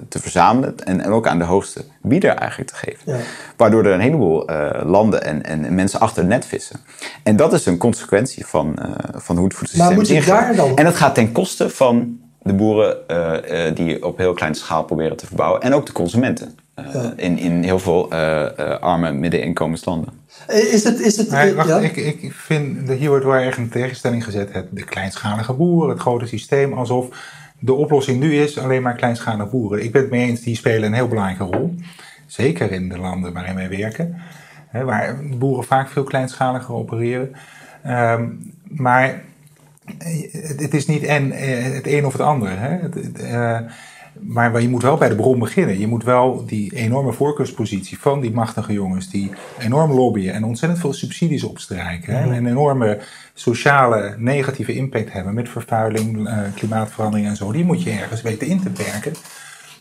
te 0.09 0.19
verzamelen 0.19 0.75
en, 0.85 1.01
en, 1.01 1.11
ook 1.11 1.27
aan 1.27 1.39
de 1.39 1.45
hoogste 1.45 1.85
bieder 2.03 2.35
eigenlijk 2.35 2.71
te 2.71 2.77
geven. 2.77 3.13
Ja. 3.13 3.19
Waardoor 3.57 3.85
er 3.85 3.93
een 3.93 4.01
heleboel 4.01 4.51
landen 4.85 5.25
en, 5.25 5.45
en, 5.45 5.75
mensen 5.75 6.01
achter 6.01 6.19
het 6.19 6.29
net 6.29 6.47
vissen. 6.47 6.81
En 7.23 7.37
dat 7.37 7.53
is 7.53 7.67
een 7.67 7.79
consequentie 7.79 8.47
van, 8.47 8.79
van 9.15 9.37
hoe 9.37 9.45
het 9.45 9.55
voedselsysteem 9.55 10.01
is 10.01 10.11
ingericht. 10.11 10.57
Dan... 10.57 10.77
En 10.77 10.85
dat 10.85 10.95
gaat 10.95 11.15
ten 11.15 11.33
koste 11.33 11.71
van 11.71 12.19
de 12.43 12.53
boeren 12.53 12.97
die 13.75 14.05
op 14.05 14.19
heel 14.19 14.35
kleine 14.35 14.57
schaal 14.57 14.85
proberen 14.85 15.17
te 15.17 15.27
verbouwen. 15.27 15.63
En 15.63 15.75
ook 15.75 15.87
de 15.87 15.93
consumenten. 15.93 16.59
Ja. 16.77 17.13
in, 17.17 17.39
in 17.39 17.63
heel 17.63 17.79
veel 17.79 18.13
arme 18.81 19.13
middeninkomenslanden. 19.13 20.09
Eh, 20.47 20.73
is 20.73 20.85
het, 20.85 21.01
is 21.01 21.17
het, 21.17 21.31
maar, 21.31 21.55
wacht, 21.55 21.69
ja? 21.69 21.79
ik, 21.79 21.97
ik 21.97 22.33
vind 22.33 22.87
dat 22.87 22.99
hier 22.99 23.09
wordt 23.09 23.25
wel 23.25 23.35
erg 23.35 23.57
een 23.57 23.69
tegenstelling 23.69 24.25
gezet. 24.25 24.53
Het, 24.53 24.67
de 24.71 24.85
kleinschalige 24.85 25.53
boer, 25.53 25.89
het 25.89 26.01
grote 26.01 26.27
systeem, 26.27 26.73
alsof 26.73 27.09
de 27.59 27.73
oplossing 27.73 28.21
nu 28.21 28.35
is 28.35 28.59
alleen 28.59 28.83
maar 28.83 28.95
kleinschalige 28.95 29.51
boeren. 29.51 29.85
Ik 29.85 29.93
ben 29.93 30.03
het 30.03 30.11
mee 30.11 30.29
eens, 30.29 30.41
die 30.41 30.57
spelen 30.57 30.83
een 30.83 30.95
heel 30.95 31.09
belangrijke 31.09 31.45
rol. 31.45 31.75
Zeker 32.27 32.73
in 32.73 32.89
de 32.89 32.99
landen 32.99 33.33
waarin 33.33 33.55
wij 33.55 33.69
werken. 33.69 34.17
Hè, 34.69 34.85
waar 34.85 35.19
boeren 35.39 35.65
vaak 35.65 35.89
veel 35.89 36.05
kleinschaliger 36.05 36.75
opereren. 36.75 37.33
Um, 37.87 38.53
maar 38.69 39.23
het, 40.33 40.61
het, 40.61 40.75
is 40.75 40.87
niet 40.87 41.03
en, 41.03 41.33
eh, 41.33 41.73
het 41.75 41.87
een 41.87 42.07
of 42.07 42.13
het 42.13 42.23
ander. 42.23 42.61
Hè. 42.61 42.69
Het, 42.69 42.97
uh, 43.21 43.59
maar 44.21 44.61
je 44.61 44.69
moet 44.69 44.83
wel 44.83 44.97
bij 44.97 45.09
de 45.09 45.15
bron 45.15 45.39
beginnen. 45.39 45.79
Je 45.79 45.87
moet 45.87 46.05
wel 46.05 46.45
die 46.47 46.75
enorme 46.75 47.13
voorkeurspositie 47.13 47.99
van 47.99 48.21
die 48.21 48.31
machtige 48.31 48.73
jongens, 48.73 49.11
die 49.11 49.31
enorm 49.59 49.93
lobbyen 49.93 50.35
en 50.35 50.45
ontzettend 50.45 50.81
veel 50.81 50.93
subsidies 50.93 51.45
opstrijken. 51.45 52.15
En 52.15 52.31
een 52.31 52.47
enorme 52.47 52.99
sociale 53.35 54.15
negatieve 54.19 54.75
impact 54.75 55.13
hebben 55.13 55.35
met 55.35 55.49
vervuiling, 55.49 56.29
uh, 56.29 56.39
klimaatverandering 56.55 57.29
en 57.29 57.37
zo. 57.37 57.53
Die 57.53 57.65
moet 57.65 57.83
je 57.83 57.91
ergens 57.91 58.23
weten 58.23 58.47
in 58.47 58.61
te 58.61 58.71
perken. 58.71 59.13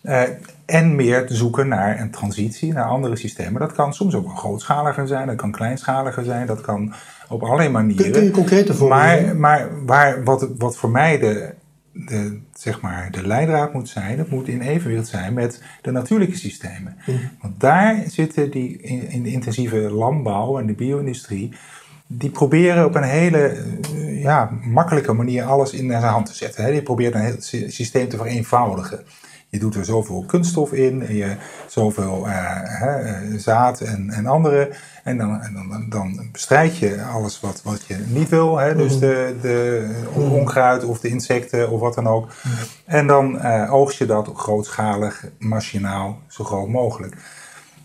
Uh, 0.04 0.21
en 0.65 0.95
meer 0.95 1.28
te 1.28 1.36
zoeken 1.36 1.67
naar 1.67 2.00
een 2.00 2.12
transitie 2.12 2.74
naar 2.74 2.86
andere 2.86 3.15
systemen. 3.15 3.62
Dat 3.62 3.74
kan 3.74 3.93
soms 3.93 4.15
ook 4.15 4.38
grootschaliger 4.38 5.08
zijn, 5.08 5.28
dat 5.28 5.36
kan 5.36 5.52
kleinschaliger 5.52 6.24
zijn, 6.24 6.48
dat 6.48 6.62
kan 6.62 6.93
op 7.30 7.43
allerlei 7.43 7.69
manieren. 7.69 8.12
Kun 8.12 8.24
je 8.24 8.32
concrete 8.32 8.74
voorbeelden? 8.74 9.39
Maar, 9.39 9.67
maar 9.69 9.86
waar, 9.86 10.24
wat, 10.24 10.48
wat 10.58 10.78
voor 10.78 10.89
mij 10.89 11.19
de 11.19 11.54
de, 11.95 12.39
zeg 12.53 12.81
maar, 12.81 13.12
de 13.12 13.27
leidraad 13.27 13.73
moet 13.73 13.89
zijn, 13.89 14.17
dat 14.17 14.29
moet 14.29 14.47
in 14.47 14.62
evenwicht 14.62 15.08
zijn 15.08 15.34
met 15.34 15.62
de 15.81 15.91
natuurlijke 15.91 16.38
systemen. 16.38 16.97
Want 17.41 17.60
daar 17.60 18.03
zitten 18.08 18.51
die 18.51 18.77
in, 18.77 19.23
de 19.23 19.31
intensieve 19.31 19.77
landbouw 19.77 20.60
en 20.60 20.67
de 20.67 20.73
bio-industrie, 20.73 21.51
die 22.08 22.29
proberen 22.29 22.86
op 22.86 22.95
een 22.95 23.03
hele 23.03 23.47
eh, 23.47 24.21
ja, 24.21 24.51
makkelijke 24.63 25.13
manier 25.13 25.43
alles 25.43 25.73
in 25.73 25.89
zijn 25.89 26.03
hand 26.03 26.25
te 26.25 26.36
zetten. 26.36 26.63
Hè. 26.63 26.71
Die 26.71 26.81
proberen 26.81 27.19
een 27.19 27.25
heel 27.25 27.69
systeem 27.69 28.10
te 28.10 28.17
vereenvoudigen. 28.17 29.03
Je 29.56 29.62
doet 29.62 29.76
er 29.76 29.86
zoveel 29.86 30.24
kunststof 30.28 30.72
in, 30.72 31.06
en 31.06 31.15
je, 31.15 31.36
zoveel 31.68 32.28
uh, 32.28 32.60
zaad 33.38 33.82
en, 33.82 34.10
en 34.10 34.26
andere. 34.26 34.70
En 35.04 35.18
dan, 35.18 35.41
dan, 35.54 35.86
dan 35.89 36.30
bestrijd 36.32 36.78
je 36.78 37.04
alles 37.04 37.39
wat, 37.39 37.62
wat 37.63 37.86
je 37.88 38.04
niet 38.08 38.30
wil. 38.30 38.58
Hè? 38.58 38.76
Dus 38.76 39.00
de, 39.00 39.36
de 39.41 39.88
onkruid 40.13 40.84
of 40.84 41.00
de 41.00 41.08
insecten 41.08 41.70
of 41.70 41.80
wat 41.80 41.96
dan 41.96 42.08
ook. 42.08 42.28
En 42.86 43.08
dan 43.08 43.36
uh, 43.36 43.74
oogst 43.74 43.98
je 43.98 44.06
dat 44.06 44.32
grootschalig, 44.36 45.26
machinaal, 45.39 46.20
zo 46.28 46.44
groot 46.44 46.68
mogelijk. 46.68 47.15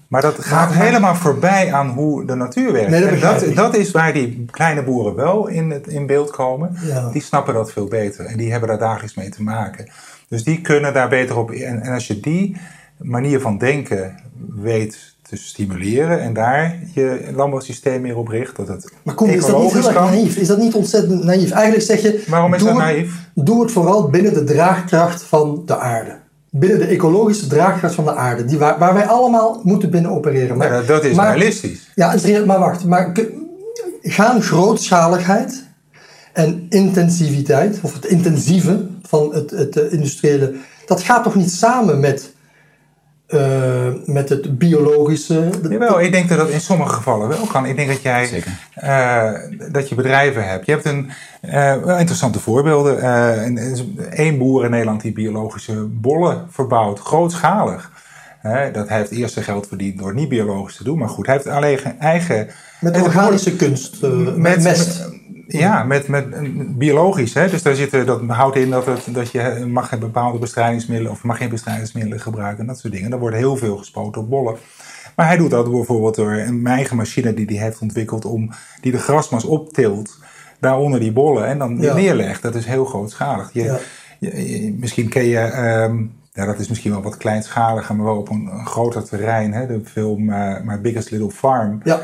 Maar 0.09 0.23
dat 0.23 0.45
gaat 0.45 0.73
helemaal 0.73 1.15
voorbij 1.15 1.73
aan 1.73 1.89
hoe 1.89 2.25
de 2.25 2.35
natuur 2.35 2.73
werkt. 2.73 2.91
Nee, 2.91 3.21
dat, 3.21 3.21
dat, 3.21 3.55
dat, 3.55 3.75
is 3.77 3.91
waar 3.91 4.13
die 4.13 4.47
kleine 4.51 4.83
boeren 4.83 5.15
wel 5.15 5.47
in, 5.47 5.71
het, 5.71 5.87
in 5.87 6.07
beeld 6.07 6.31
komen. 6.31 6.77
Die 7.13 7.23
snappen 7.23 7.55
dat 7.55 7.73
veel 7.73 7.87
beter 7.87 8.25
en 8.25 8.37
die 8.37 8.51
hebben 8.51 8.69
daar 8.69 8.79
dagelijks 8.79 9.15
mee 9.15 9.29
te 9.29 9.43
maken. 9.43 9.89
Dus 10.31 10.45
die 10.45 10.61
kunnen 10.61 10.93
daar 10.93 11.09
beter 11.09 11.38
op. 11.38 11.51
En, 11.51 11.83
en 11.83 11.93
als 11.93 12.07
je 12.07 12.21
die 12.21 12.57
manier 12.97 13.40
van 13.40 13.59
denken 13.59 14.14
weet 14.55 15.14
te 15.23 15.37
stimuleren 15.37 16.21
en 16.21 16.33
daar 16.33 16.79
je 16.95 17.31
landbouwsysteem 17.35 18.01
meer 18.01 18.16
op 18.16 18.29
richt, 18.29 18.57
dat 18.57 18.69
het. 18.69 18.93
Maar 19.03 19.14
kom, 19.14 19.29
is 19.29 19.47
dat 19.47 19.62
niet 19.62 19.73
heel 19.73 19.88
erg 19.88 19.95
naïef? 19.95 20.37
Is 20.37 20.47
dat 20.47 20.59
niet 20.59 20.75
ontzettend 20.75 21.25
naïef? 21.25 21.51
Eigenlijk 21.51 21.85
zeg 21.85 22.03
je. 22.03 22.25
Waarom 22.29 22.55
is 22.55 22.62
dat 22.62 22.77
naïef? 22.77 23.14
doe 23.35 23.62
het 23.62 23.73
vooral 23.73 24.09
binnen 24.09 24.35
de 24.35 24.45
draagkracht 24.45 25.23
van 25.23 25.62
de 25.66 25.79
aarde. 25.79 26.19
Binnen 26.51 26.79
de 26.79 26.87
ecologische 26.87 27.47
draagkracht 27.47 27.95
van 27.95 28.05
de 28.05 28.14
aarde, 28.14 28.45
die 28.45 28.59
waar, 28.59 28.79
waar 28.79 28.95
wij 28.95 29.07
allemaal 29.07 29.61
moeten 29.62 29.90
binnen 29.90 30.11
opereren. 30.11 30.57
Maar, 30.57 30.73
ja, 30.73 30.83
dat 30.83 31.05
is 31.05 31.16
realistisch. 31.16 31.90
Ja, 31.95 32.45
maar 32.47 32.59
wacht. 32.59 32.85
Maar 32.85 33.12
gaan 34.03 34.43
grootschaligheid 34.43 35.64
en 36.40 36.66
intensiviteit, 36.68 37.79
of 37.83 37.94
het 37.94 38.05
intensieve 38.05 38.87
van 39.03 39.35
het, 39.35 39.50
het 39.50 39.76
eh, 39.76 39.92
industriële, 39.92 40.55
dat 40.87 41.03
gaat 41.03 41.22
toch 41.22 41.35
niet 41.35 41.53
samen 41.53 42.00
met, 42.00 42.35
eh, 43.26 43.88
met 44.05 44.29
het 44.29 44.59
biologische? 44.59 45.50
Jawel, 45.68 46.00
ik 46.00 46.12
denk 46.12 46.29
dat 46.29 46.38
dat 46.38 46.48
in 46.48 46.61
sommige 46.61 46.94
gevallen 46.94 47.29
wel 47.29 47.46
kan. 47.46 47.66
Ik 47.66 47.76
denk 47.76 47.88
dat 47.88 48.03
jij 48.03 48.42
eh, 48.74 49.33
dat 49.72 49.88
je 49.88 49.94
bedrijven 49.94 50.48
hebt. 50.48 50.66
Je 50.66 50.72
hebt 50.72 50.85
een 50.85 51.11
eh, 51.40 51.76
wel 51.83 51.98
interessante 51.98 52.40
voorbeelden. 52.40 53.00
Één 54.11 54.38
boer 54.38 54.64
in 54.64 54.70
Nederland 54.70 55.00
die 55.00 55.12
biologische 55.12 55.74
bollen 55.74 56.46
verbouwt, 56.50 56.98
grootschalig. 56.98 57.90
Hè, 58.40 58.70
dat 58.70 58.88
hij 58.88 58.98
heeft 58.98 59.11
eerst 59.11 59.33
zijn 59.33 59.44
geld 59.44 59.66
verdiend 59.66 59.98
door 59.98 60.14
niet 60.14 60.29
biologisch 60.29 60.76
te 60.76 60.85
doen. 60.85 60.98
Maar 60.98 61.09
goed, 61.09 61.26
hij 61.26 61.35
heeft 61.35 61.46
alleen 61.46 61.79
eigen... 61.98 62.48
Met 62.81 63.03
organische 63.03 63.57
kunst, 63.57 64.03
met, 64.37 64.62
mest. 64.62 65.09
Ja, 65.59 65.85
met, 65.85 66.09
met 66.09 66.27
biologisch. 66.79 67.35
Hè? 67.35 67.49
Dus 67.51 67.63
daar 67.63 67.75
zit, 67.75 67.91
dat 68.07 68.21
houdt 68.27 68.57
in 68.57 68.71
dat, 68.71 68.87
het, 68.87 69.07
dat 69.11 69.31
je 69.31 69.65
mag 69.69 69.89
geen 69.89 69.99
bepaalde 69.99 70.39
bestrijdingsmiddelen 70.39 71.13
of 71.13 71.23
mag 71.23 71.37
geen 71.37 71.49
bestrijdingsmiddelen 71.49 72.21
gebruiken 72.21 72.61
en 72.61 72.67
dat 72.67 72.79
soort 72.79 72.93
dingen. 72.93 73.13
Er 73.13 73.19
wordt 73.19 73.37
heel 73.37 73.57
veel 73.57 73.77
gespoten 73.77 74.21
op 74.21 74.31
bollen. 74.31 74.57
Maar 75.17 75.27
hij 75.27 75.37
doet 75.37 75.51
dat 75.51 75.71
bijvoorbeeld 75.71 76.15
door 76.15 76.33
een 76.33 76.67
eigen 76.67 76.97
machine 76.97 77.35
die 77.35 77.47
hij 77.47 77.57
heeft 77.65 77.79
ontwikkeld 77.81 78.25
om 78.25 78.51
die 78.81 78.93
de 78.93 78.99
grasmas 78.99 79.45
optilt, 79.45 80.19
daaronder 80.61 81.01
die 81.01 81.13
bollen 81.13 81.47
en 81.47 81.59
dan 81.59 81.81
Ja. 81.81 81.95
neerlegt. 81.95 82.43
Dat 82.43 82.55
is 82.55 82.67
heel 82.67 82.85
grootschalig. 82.85 83.51
Je, 83.53 83.63
Ja. 83.63 83.79
je- 84.19 84.63
je- 84.65 84.73
misschien 84.79 85.09
ken 85.09 85.25
je, 85.25 85.39
ehm, 85.39 85.97
ja, 86.33 86.45
dat 86.47 86.59
is 86.59 86.69
misschien 86.69 86.91
wel 86.91 87.03
wat 87.03 87.17
kleinschaliger, 87.17 87.97
maar 87.97 88.05
wel 88.07 88.17
op 88.19 88.29
een, 88.31 88.49
een 88.53 88.67
groter 88.67 89.05
terrein. 89.05 89.53
Hè? 89.53 89.67
De 89.67 89.81
film 89.85 90.31
eh, 90.31 90.61
My 90.65 90.81
Biggest 90.81 91.11
Little 91.11 91.31
Farm. 91.31 91.81
Ja, 91.85 92.01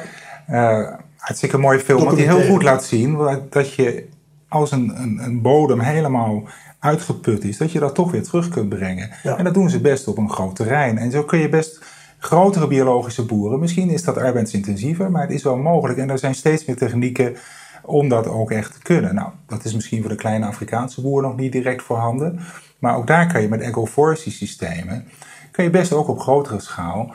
Eh, 0.46 0.92
hartstikke 1.26 1.58
mooie 1.58 1.80
film, 1.80 2.04
want 2.04 2.16
die 2.16 2.26
heel 2.26 2.50
goed 2.50 2.62
laat 2.62 2.84
zien 2.84 3.18
dat 3.50 3.74
je 3.74 4.08
als 4.48 4.70
een, 4.70 5.02
een, 5.02 5.18
een 5.22 5.42
bodem 5.42 5.80
helemaal 5.80 6.42
uitgeput 6.78 7.44
is, 7.44 7.56
dat 7.56 7.72
je 7.72 7.78
dat 7.78 7.94
toch 7.94 8.10
weer 8.10 8.22
terug 8.22 8.48
kunt 8.48 8.68
brengen. 8.68 9.10
Ja. 9.22 9.36
En 9.36 9.44
dat 9.44 9.54
doen 9.54 9.70
ze 9.70 9.80
best 9.80 10.08
op 10.08 10.18
een 10.18 10.30
groot 10.30 10.56
terrein. 10.56 10.98
En 10.98 11.10
zo 11.10 11.22
kun 11.22 11.38
je 11.38 11.48
best 11.48 11.84
grotere 12.18 12.66
biologische 12.66 13.24
boeren, 13.24 13.60
misschien 13.60 13.90
is 13.90 14.02
dat 14.02 14.18
arbeidsintensiever, 14.18 15.10
maar 15.10 15.22
het 15.22 15.30
is 15.30 15.42
wel 15.42 15.56
mogelijk. 15.56 15.98
En 15.98 16.10
er 16.10 16.18
zijn 16.18 16.34
steeds 16.34 16.64
meer 16.64 16.76
technieken 16.76 17.36
om 17.82 18.08
dat 18.08 18.28
ook 18.28 18.50
echt 18.50 18.72
te 18.72 18.82
kunnen. 18.82 19.14
Nou, 19.14 19.30
dat 19.46 19.64
is 19.64 19.74
misschien 19.74 20.00
voor 20.00 20.10
de 20.10 20.16
kleine 20.16 20.46
Afrikaanse 20.46 21.00
boer 21.00 21.22
nog 21.22 21.36
niet 21.36 21.52
direct 21.52 21.82
voorhanden. 21.82 22.40
Maar 22.78 22.96
ook 22.96 23.06
daar 23.06 23.32
kan 23.32 23.42
je 23.42 23.48
met 23.48 23.62
agroforestry 23.62 24.30
systemen, 24.30 25.08
kun 25.50 25.64
je 25.64 25.70
best 25.70 25.92
ook 25.92 26.08
op 26.08 26.20
grotere 26.20 26.60
schaal. 26.60 27.14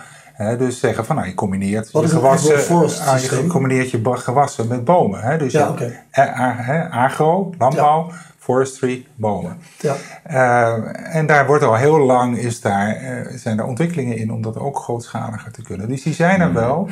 Dus 0.57 0.79
zeggen 0.79 1.05
van 1.05 1.15
nou, 1.15 1.27
je 1.27 1.33
combineert 1.33 1.91
Wat 1.91 2.03
je 2.03 2.09
gewassen, 2.09 3.05
ah, 3.05 3.19
je 3.19 3.47
combineert 3.47 3.91
je 3.91 3.99
gewassen 4.03 4.67
met 4.67 4.83
bomen. 4.83 5.21
Hè? 5.21 5.37
Dus 5.37 5.51
Ja, 5.51 5.75
eh, 6.11 6.91
agro, 6.91 7.53
landbouw, 7.57 8.11
forestry, 8.41 9.05
bomen. 9.15 9.57
ja. 9.79 9.95
Eh, 10.23 11.15
en 11.15 11.25
daar 11.25 11.45
wordt 11.45 11.63
al 11.63 11.75
heel 11.75 11.99
lang 11.99 12.37
is 12.37 12.61
daar, 12.61 12.95
eh, 12.95 13.37
zijn 13.37 13.59
er 13.59 13.65
ontwikkelingen 13.65 14.17
in 14.17 14.31
om 14.31 14.41
dat 14.41 14.57
ook 14.57 14.77
grootschaliger 14.77 15.51
te 15.51 15.61
kunnen. 15.61 15.87
Dus 15.87 16.03
die 16.03 16.13
zijn 16.13 16.41
er 16.41 16.53
wel. 16.53 16.89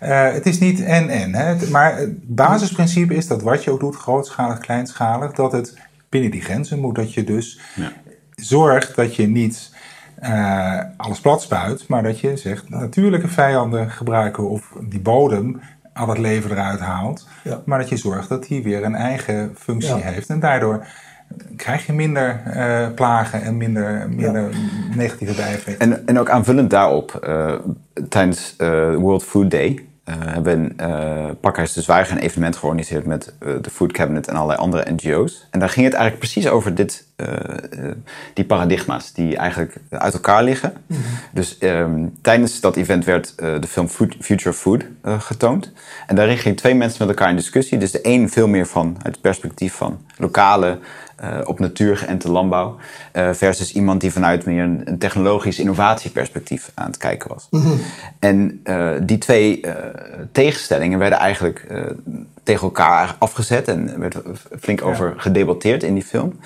Eh, 0.00 0.32
het 0.32 0.46
is 0.46 0.58
niet 0.58 0.82
en-en. 0.82 1.70
Maar 1.70 1.96
het 1.96 2.34
basisprincipe 2.34 3.14
is 3.14 3.26
dat 3.26 3.42
wat 3.42 3.64
je 3.64 3.70
ook 3.70 3.80
doet, 3.80 3.96
grootschalig, 3.96 4.58
kleinschalig, 4.58 5.32
dat 5.32 5.52
het 5.52 5.78
binnen 6.08 6.30
die 6.30 6.40
grenzen 6.40 6.78
moet. 6.78 6.94
Dat 6.94 7.14
je 7.14 7.24
dus 7.24 7.60
zorgt 8.34 8.96
dat 8.96 9.16
je 9.16 9.26
niet 9.28 9.71
eh, 10.22 10.78
alles 10.96 11.20
plat 11.20 11.42
spuit, 11.42 11.88
maar 11.88 12.02
dat 12.02 12.20
je 12.20 12.36
zegt 12.36 12.68
natuurlijke 12.68 13.28
vijanden 13.28 13.90
gebruiken 13.90 14.48
of 14.48 14.72
die 14.80 15.00
bodem 15.00 15.60
al 15.94 16.08
het 16.08 16.18
leven 16.18 16.50
eruit 16.50 16.80
haalt. 16.80 17.28
Ja. 17.44 17.60
Maar 17.64 17.78
dat 17.78 17.88
je 17.88 17.96
zorgt 17.96 18.28
dat 18.28 18.46
die 18.46 18.62
weer 18.62 18.84
een 18.84 18.94
eigen 18.94 19.54
functie 19.58 19.96
Ja. 19.96 20.00
heeft. 20.00 20.28
En 20.28 20.40
daardoor 20.40 20.86
krijg 21.56 21.86
je 21.86 21.92
minder 21.92 22.42
eh, 22.44 22.86
plagen 22.94 23.42
en 23.42 23.56
minder, 23.56 24.08
minder 24.10 24.48
negatieve 24.94 25.34
bijeffecten. 25.34 25.90
En, 25.92 26.06
en 26.06 26.18
ook 26.18 26.30
aanvullend 26.30 26.70
daarop, 26.70 27.14
eh, 27.14 27.54
tijdens 28.08 28.56
World 28.98 29.24
Food 29.24 29.50
Day 29.50 29.84
eh, 30.04 30.14
hebben 30.18 30.74
uh, 30.80 31.30
Pakhuis 31.40 31.72
de 31.72 31.82
Zwijger 31.82 32.16
een 32.16 32.22
evenement 32.22 32.56
georganiseerd 32.56 33.06
met 33.06 33.34
eh, 33.38 33.52
de 33.60 33.70
Food 33.70 33.92
Cabinet 33.92 34.28
en 34.28 34.34
allerlei 34.34 34.58
andere 34.58 34.92
NGO's. 34.92 35.46
En 35.50 35.58
daar 35.58 35.68
ging 35.68 35.84
het 35.84 35.94
eigenlijk 35.94 36.24
precies 36.24 36.48
over 36.48 36.74
dit, 36.74 37.06
die 38.34 38.44
paradigma's 38.44 39.12
die 39.12 39.36
eigenlijk 39.36 39.76
uit 39.90 40.14
elkaar 40.14 40.44
liggen. 40.44 40.72
Dus 41.32 41.58
ehm, 41.58 42.06
tijdens 42.20 42.60
dat 42.60 42.76
event 42.76 43.04
werd 43.04 43.34
de 43.36 43.66
film 43.68 43.88
Food, 43.88 44.14
Future 44.20 44.54
Food 44.54 44.84
getoond. 45.02 45.72
En 46.06 46.16
daarin 46.16 46.38
gingen 46.38 46.56
twee 46.56 46.74
mensen 46.74 47.06
met 47.06 47.16
elkaar 47.16 47.30
in 47.30 47.36
discussie. 47.36 47.78
Dus 47.78 47.90
de 47.90 47.98
een 48.02 48.30
veel 48.30 48.48
meer 48.48 48.66
van 48.66 48.96
het 49.02 49.20
perspectief 49.20 49.74
van 49.74 50.00
lokale 50.16 50.78
uh, 51.22 51.38
op 51.44 51.58
natuur 51.58 51.96
geënte 51.96 52.30
landbouw. 52.30 52.76
Uh, 53.12 53.30
versus 53.32 53.72
iemand 53.72 54.00
die 54.00 54.12
vanuit 54.12 54.44
meer 54.44 54.62
een, 54.62 54.80
een, 54.84 54.98
technologisch 54.98 55.58
innovatieperspectief 55.58 56.70
aan 56.74 56.86
het 56.86 56.96
kijken 56.96 57.28
was. 57.28 57.46
Mm 57.50 57.62
-hmm. 57.62 57.80
En 58.18 58.60
uh, 58.64 58.90
die 59.02 59.18
twee 59.18 59.64
tegenstellingen 60.32 60.98
werden 60.98 61.18
eigenlijk 61.18 61.66
tegen 62.42 62.62
elkaar 62.62 63.16
afgezet 63.18 63.68
en 63.68 64.00
werd 64.00 64.16
flink 64.60 64.80
ja. 64.80 64.86
over 64.86 65.14
gedebatteerd 65.16 65.82
in 65.82 65.94
die 65.94 66.04
film. 66.04 66.38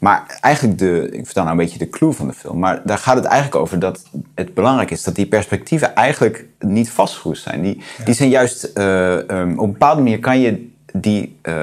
Maar 0.00 0.38
eigenlijk 0.40 0.78
de, 0.78 1.08
ik 1.12 1.24
vertel 1.24 1.44
nou 1.44 1.58
een 1.58 1.64
beetje 1.64 1.78
de 1.78 1.88
clue 1.88 2.12
van 2.12 2.26
de 2.26 2.32
film, 2.32 2.58
maar 2.58 2.80
daar 2.84 2.98
gaat 2.98 3.16
het 3.16 3.24
eigenlijk 3.24 3.62
over 3.62 3.78
dat 3.78 4.04
het 4.34 4.54
belangrijk 4.54 4.90
is 4.90 5.02
dat 5.02 5.14
die 5.14 5.26
perspectieven 5.26 5.94
eigenlijk 5.94 6.44
niet 6.58 6.90
vastgeroest 6.90 7.42
zijn. 7.42 7.62
Die, 7.62 7.82
ja. 7.98 8.04
die 8.04 8.14
zijn 8.14 8.28
juist, 8.28 8.70
um, 8.74 9.58
op 9.58 9.64
een 9.64 9.72
bepaalde 9.72 10.02
manier 10.02 10.18
kan 10.18 10.40
je 10.40 10.76
die 11.00 11.38
uh, 11.42 11.54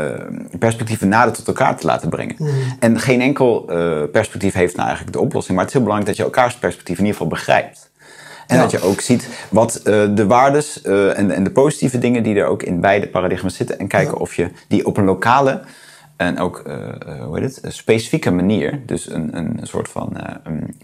perspectieven 0.59 1.07
nader 1.07 1.33
tot 1.33 1.47
elkaar 1.47 1.77
te 1.77 1.85
laten 1.85 2.09
brengen. 2.09 2.35
Mm. 2.37 2.49
En 2.79 2.99
geen 2.99 3.21
enkel 3.21 3.65
uh, 3.69 4.03
perspectief 4.11 4.53
heeft 4.53 4.75
nou 4.75 4.87
eigenlijk 4.87 5.17
de 5.17 5.23
oplossing, 5.23 5.55
maar 5.55 5.65
het 5.65 5.73
is 5.73 5.79
heel 5.79 5.87
belangrijk 5.87 6.17
dat 6.17 6.25
je 6.25 6.33
elkaars 6.33 6.55
perspectief 6.55 6.97
in 6.97 7.05
ieder 7.05 7.17
geval 7.17 7.37
begrijpt. 7.37 7.91
En 8.47 8.55
ja. 8.55 8.61
dat 8.61 8.71
je 8.71 8.81
ook 8.81 9.01
ziet 9.01 9.27
wat 9.49 9.81
uh, 9.83 10.03
de 10.15 10.25
waardes 10.27 10.81
en, 10.81 11.31
en, 11.31 11.43
de 11.43 11.51
positieve 11.51 11.97
dingen 11.97 12.23
die 12.23 12.35
er 12.35 12.45
ook 12.45 12.63
in 12.63 12.79
beide 12.79 13.07
paradigma's 13.07 13.55
zitten. 13.55 13.79
En 13.79 13.87
kijken 13.87 14.13
ja. 14.13 14.19
of 14.19 14.35
je 14.35 14.49
die 14.67 14.85
op 14.85 14.97
een 14.97 15.05
lokale 15.05 15.61
en 16.15 16.39
ook 16.39 16.63
hoe 17.25 17.39
heet 17.39 17.55
het, 17.55 17.63
een 17.63 17.71
specifieke 17.71 18.31
manier, 18.31 18.79
dus 18.85 19.09
een, 19.09 19.37
een 19.37 19.59
soort 19.61 19.89
van 19.89 20.17
um, 20.47 20.75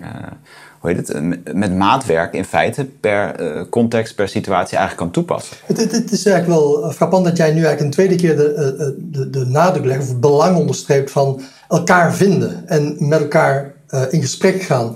hoe 0.79 0.89
heet 0.89 1.07
het, 1.07 1.55
met 1.55 1.75
maatwerk 1.75 2.33
in 2.33 2.45
feite 2.45 2.85
per 2.99 3.35
context, 3.69 4.15
per 4.15 4.27
situatie 4.27 4.77
eigenlijk 4.77 5.11
kan 5.11 5.23
toepassen. 5.23 5.57
Het, 5.65 6.11
is 6.11 6.25
eigenlijk 6.25 6.59
wel 6.59 6.91
frappant 6.91 7.25
dat 7.25 7.37
jij 7.37 7.51
nu 7.51 7.63
eigenlijk 7.63 7.81
een 7.81 7.91
tweede 7.91 8.15
keer 8.15 8.35
de, 8.35 8.95
de, 9.11 9.29
de 9.29 9.45
nadruk 9.45 9.85
legt, 9.85 10.01
of 10.01 10.07
het 10.07 10.19
belang 10.19 10.57
onderstreept 10.57 11.11
van 11.11 11.41
elkaar 11.67 12.13
vinden 12.13 12.67
en 12.67 12.95
met 12.99 13.19
elkaar 13.19 13.73
in 14.09 14.21
gesprek 14.21 14.61
gaan. 14.61 14.95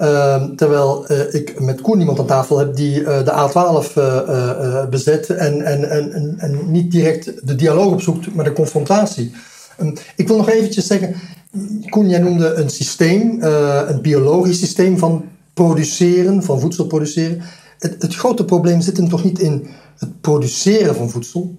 Uh, 0.00 0.44
terwijl 0.44 1.12
ik 1.30 1.60
met 1.60 1.80
Koen 1.80 1.98
iemand 1.98 2.18
aan 2.18 2.26
tafel 2.26 2.58
heb 2.58 2.76
die 2.76 3.02
de 3.02 3.48
A12 3.48 4.90
bezet 4.90 5.30
en, 5.30 5.62
en, 5.62 5.90
en, 5.90 6.34
en 6.38 6.70
niet 6.70 6.90
direct 6.90 7.46
de 7.46 7.54
dialoog 7.54 7.92
opzoekt, 7.92 8.34
maar 8.34 8.44
de 8.44 8.52
confrontatie. 8.52 9.32
Ik 10.16 10.28
wil 10.28 10.36
nog 10.36 10.48
eventjes 10.48 10.86
zeggen, 10.86 11.14
Koen, 11.88 12.08
jij 12.08 12.18
noemde 12.18 12.54
een 12.54 12.70
systeem, 12.70 13.38
uh, 13.42 13.82
een 13.86 14.00
biologisch 14.00 14.58
systeem 14.58 14.98
van 14.98 15.24
produceren, 15.54 16.42
van 16.42 16.60
voedsel 16.60 16.86
produceren. 16.86 17.42
Het, 17.78 18.02
het, 18.02 18.14
grote 18.14 18.44
probleem 18.44 18.80
zit 18.80 18.96
hem 18.96 19.08
toch 19.08 19.24
niet 19.24 19.38
in 19.38 19.66
het 19.98 20.20
produceren 20.20 20.94
van 20.94 21.10
voedsel. 21.10 21.54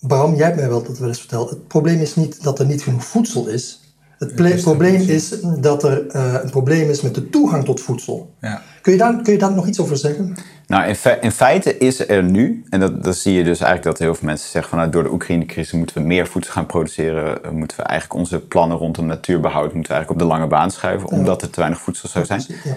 Bram, 0.00 0.34
jij 0.34 0.44
hebt 0.44 0.56
mij 0.56 0.68
wel 0.68 0.82
dat 0.82 0.98
wel 0.98 1.08
eens 1.08 1.18
verteld. 1.18 1.50
Het 1.50 1.68
probleem 1.68 2.00
is 2.00 2.16
niet 2.16 2.42
dat 2.42 2.58
er 2.58 2.66
niet 2.66 2.82
genoeg 2.82 3.04
voedsel 3.04 3.46
is. 3.46 3.80
Het 4.18 4.62
probleem 4.62 5.08
is 5.08 5.34
dat 5.60 5.82
er 5.82 6.16
uh, 6.16 6.34
een 6.42 6.50
probleem 6.50 6.90
is 6.90 7.00
met 7.00 7.14
de 7.14 7.30
toegang 7.30 7.64
tot 7.64 7.80
voedsel. 7.80 8.34
Ja. 8.40 8.62
Kun, 8.82 8.92
je 8.92 8.98
daar, 8.98 9.22
kun 9.22 9.32
je 9.32 9.38
daar 9.38 9.52
nog 9.52 9.66
iets 9.66 9.80
over 9.80 9.96
zeggen? 9.96 10.34
Nou, 10.66 10.88
in, 10.88 10.94
fe 10.94 11.18
in, 11.20 11.32
feite 11.32 11.78
is 11.78 12.08
er 12.08 12.22
nu, 12.22 12.64
en 12.70 12.80
dat, 12.80 13.04
dat 13.04 13.16
zie 13.16 13.32
je 13.32 13.44
dus 13.44 13.60
eigenlijk 13.60 13.84
dat 13.84 13.98
heel 13.98 14.14
veel 14.14 14.26
mensen 14.26 14.50
zeggen 14.50 14.70
van 14.70 14.78
nou, 14.78 14.90
door 14.90 15.02
de 15.02 15.12
Oekraïne-crisis 15.12 15.72
moeten 15.72 15.96
we 15.96 16.02
meer 16.02 16.26
voedsel 16.26 16.52
gaan 16.52 16.66
produceren. 16.66 17.38
Uh, 17.44 17.50
moeten 17.50 17.76
we 17.76 17.82
eigenlijk 17.82 18.20
onze 18.20 18.38
plannen 18.38 18.76
rondom 18.76 19.06
natuurbehoud 19.06 19.72
moeten 19.74 19.92
we 19.92 19.96
eigenlijk 19.96 20.10
op 20.10 20.28
de 20.28 20.34
lange 20.34 20.46
baan 20.46 20.70
schuiven, 20.70 21.08
ja. 21.10 21.16
omdat 21.16 21.42
er 21.42 21.50
te 21.50 21.60
weinig 21.60 21.80
voedsel 21.80 22.08
zou 22.08 22.24
zijn. 22.24 22.44
Ja. 22.64 22.76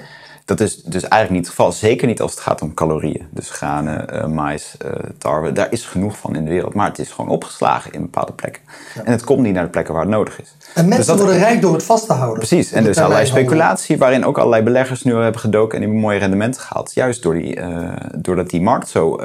Dat 0.52 0.60
is 0.60 0.76
dus 0.76 1.02
eigenlijk 1.02 1.32
niet 1.32 1.40
het 1.40 1.50
geval. 1.50 1.72
Zeker 1.72 2.08
niet 2.08 2.22
als 2.22 2.32
het 2.32 2.40
gaat 2.40 2.62
om 2.62 2.74
calorieën. 2.74 3.28
Dus 3.30 3.50
granen, 3.50 4.08
uh, 4.14 4.26
mais, 4.26 4.76
uh, 4.86 4.92
tarwe. 5.18 5.52
Daar 5.52 5.72
is 5.72 5.86
genoeg 5.86 6.18
van 6.18 6.36
in 6.36 6.44
de 6.44 6.50
wereld. 6.50 6.74
Maar 6.74 6.88
het 6.88 7.00
is 7.00 7.10
gewoon 7.12 7.32
opgeslagen 7.32 7.92
in 7.92 8.02
bepaalde 8.02 8.34
plekken. 8.34 8.62
Ja. 8.96 9.04
En 9.04 9.12
het 9.12 9.24
komt 9.24 9.42
niet 9.42 9.54
naar 9.54 9.64
de 9.64 9.70
plekken 9.70 9.94
waar 9.94 10.04
het 10.04 10.12
nodig 10.12 10.42
is. 10.42 10.56
En 10.74 10.88
mensen 10.88 10.98
dus 10.98 11.06
dat, 11.06 11.18
worden 11.18 11.38
rijk 11.38 11.62
door 11.62 11.74
het 11.74 11.84
vast 11.84 12.06
te 12.06 12.14
houden. 12.14 12.38
Precies. 12.38 12.72
En 12.72 12.84
dus 12.84 12.98
allerlei 12.98 13.26
speculatie 13.26 13.98
waarin 13.98 14.26
ook 14.26 14.38
allerlei 14.38 14.64
beleggers 14.64 15.04
nu 15.04 15.14
hebben 15.16 15.42
gedoken 15.42 15.82
en 15.82 15.90
die 15.90 16.00
mooie 16.00 16.20
rendementen 16.20 16.62
gehaald. 16.62 16.94
Juist 16.94 17.24
door 17.24 17.34
die, 17.34 17.58
uh, 17.58 17.90
doordat 18.16 18.50
die 18.50 18.62
markt 18.62 18.90
zo, 18.90 19.20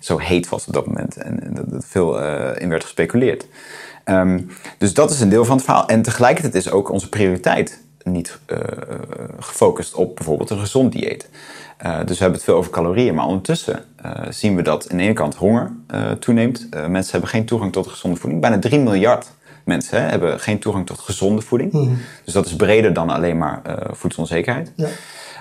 zo 0.00 0.18
heet 0.18 0.48
was 0.48 0.66
op 0.66 0.72
dat 0.72 0.86
moment. 0.86 1.16
En, 1.16 1.42
en 1.42 1.54
dat 1.54 1.72
er 1.72 1.82
veel 1.88 2.18
in 2.54 2.68
werd 2.68 2.82
gespeculeerd. 2.82 3.46
Um, 4.04 4.50
dus 4.78 4.94
dat 4.94 5.10
is 5.10 5.20
een 5.20 5.28
deel 5.28 5.44
van 5.44 5.56
het 5.56 5.64
verhaal. 5.64 5.86
En 5.88 6.02
tegelijkertijd 6.02 6.54
is 6.54 6.70
ook 6.70 6.90
onze 6.90 7.08
prioriteit 7.08 7.86
niet 8.12 8.38
uh, 8.46 8.58
gefocust 9.38 9.94
op 9.94 10.16
bijvoorbeeld 10.16 10.50
een 10.50 10.58
gezond 10.58 10.92
dieet. 10.92 11.28
Uh, 11.86 11.98
dus 11.98 12.16
we 12.16 12.22
hebben 12.22 12.32
het 12.32 12.44
veel 12.44 12.56
over 12.56 12.70
calorieën, 12.70 13.14
maar 13.14 13.26
ondertussen 13.26 13.84
uh, 14.04 14.12
zien 14.28 14.56
we 14.56 14.62
dat 14.62 14.90
aan 14.90 14.96
de 14.96 15.02
ene 15.02 15.12
kant 15.12 15.34
honger 15.34 15.72
toeneemt. 16.18 16.68
mensen 16.70 17.12
hebben 17.12 17.28
geen 17.30 17.44
toegang 17.44 17.72
tot 17.72 17.86
gezonde 17.86 18.16
voeding. 18.16 18.40
Bijna 18.40 18.58
3 18.58 18.80
miljard 18.80 19.26
mensen 19.68 20.02
hè, 20.02 20.08
hebben 20.08 20.40
geen 20.40 20.58
toegang 20.58 20.86
tot 20.86 20.98
gezonde 20.98 21.42
voeding. 21.42 21.72
Mhm. 21.72 21.94
Dus 22.24 22.34
dat 22.34 22.46
is 22.46 22.56
breder 22.56 22.92
dan 22.92 23.10
alleen 23.10 23.38
maar 23.38 23.60
eh, 23.62 23.74
voedselonzekerheid. 23.92 24.72
Ja. 24.76 24.88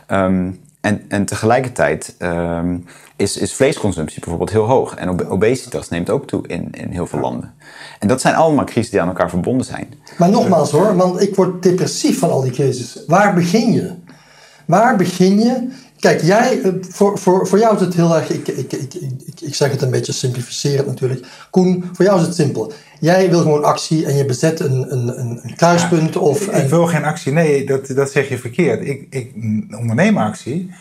Ehm, 0.08 0.52
en, 0.82 1.06
en 1.08 1.26
tegelijkertijd 1.26 2.16
ehm, 2.18 2.78
is, 3.18 3.38
is 3.38 3.54
vleesconsumptie 3.54 4.20
bijvoorbeeld 4.20 4.52
heel 4.52 4.66
hoog. 4.66 4.96
En 4.96 5.10
ob- 5.10 5.26
obesitas 5.30 5.90
neemt 5.90 6.10
ook 6.10 6.28
toe 6.28 6.48
in, 6.48 6.68
in 6.72 6.90
heel 6.90 7.08
veel 7.08 7.20
landen. 7.20 7.54
En 8.00 8.08
dat 8.08 8.22
zijn 8.22 8.36
allemaal 8.36 8.66
crises 8.66 8.92
die 8.92 9.02
aan 9.02 9.08
elkaar 9.08 9.30
verbonden 9.30 9.66
zijn. 9.66 9.94
Maar 10.18 10.30
nogmaals 10.30 10.72
hoor, 10.72 10.96
want 10.96 11.22
ik 11.22 11.36
word 11.36 11.64
depressief 11.64 12.20
van 12.20 12.32
al 12.32 12.42
die 12.42 12.52
crisis. 12.52 13.04
Waar 13.08 13.34
begin 13.34 13.74
je? 13.74 13.92
Waar 14.66 14.96
begin 14.96 15.40
je? 15.40 15.68
Kijk, 16.00 16.22
jij, 16.22 16.62
eh, 16.62 16.72
voor, 16.90 17.18
voor, 17.18 17.48
voor 17.48 17.60
jou 17.60 17.76
is 17.76 17.82
het 17.82 17.94
heel 17.94 18.16
erg, 18.16 18.30
ik, 18.30 18.48
ik, 18.48 18.74
ik, 18.74 18.94
ik, 18.94 19.42
ik 19.42 19.56
zeg 19.56 19.72
het 19.72 19.82
een 19.82 19.92
beetje 19.92 20.12
simplificerend 20.12 20.88
natuurlijk. 20.88 21.26
Koen, 21.50 21.90
voor 21.94 22.06
jou 22.06 22.20
is 22.20 22.26
het 22.26 22.36
simpel. 22.36 22.72
Jij 23.00 23.30
wil 23.30 23.42
gewoon 23.42 23.64
actie 23.64 24.06
en 24.06 24.16
je 24.16 24.26
bezet 24.26 24.60
een, 24.60 24.92
een, 24.92 25.20
een, 25.20 25.56
kruispunt 25.56 26.16
of... 26.16 26.48
Ik 26.48 26.70
wil 26.70 26.86
geen 26.86 27.04
actie. 27.04 27.32
Nee, 27.32 27.66
dat, 27.66 27.88
dat 27.88 28.12
zeg 28.12 28.30
je 28.30 28.38
verkeerd. 28.38 28.88
Ik, 28.88 29.08
ik 29.10 29.34
onderneem 29.80 30.18
actie 30.18 30.72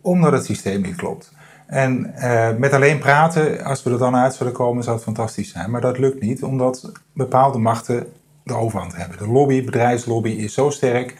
omdat 0.00 0.32
het 0.32 0.44
systeem 0.44 0.82
niet 0.82 0.96
klopt. 0.96 1.32
En 1.68 2.14
eh, 2.14 2.48
met 2.58 2.72
alleen 2.72 2.98
praten, 2.98 3.64
als 3.64 3.82
we 3.82 3.90
er 3.90 3.98
dan 3.98 4.16
uit 4.16 4.34
zullen 4.34 4.52
komen, 4.52 4.82
zou 4.82 4.94
het 4.96 5.04
fantastisch 5.04 5.50
zijn. 5.50 5.70
Maar 5.70 5.80
dat 5.80 5.98
lukt 5.98 6.20
niet, 6.20 6.42
omdat 6.42 6.92
bepaalde 7.12 7.58
machten 7.58 8.06
de 8.44 8.54
overhand 8.54 8.96
hebben. 8.96 9.18
De 9.18 9.28
lobby, 9.28 9.64
bedrijfslobby 9.64 10.30
is 10.30 10.54
zo 10.54 10.70
sterk. 10.70 11.14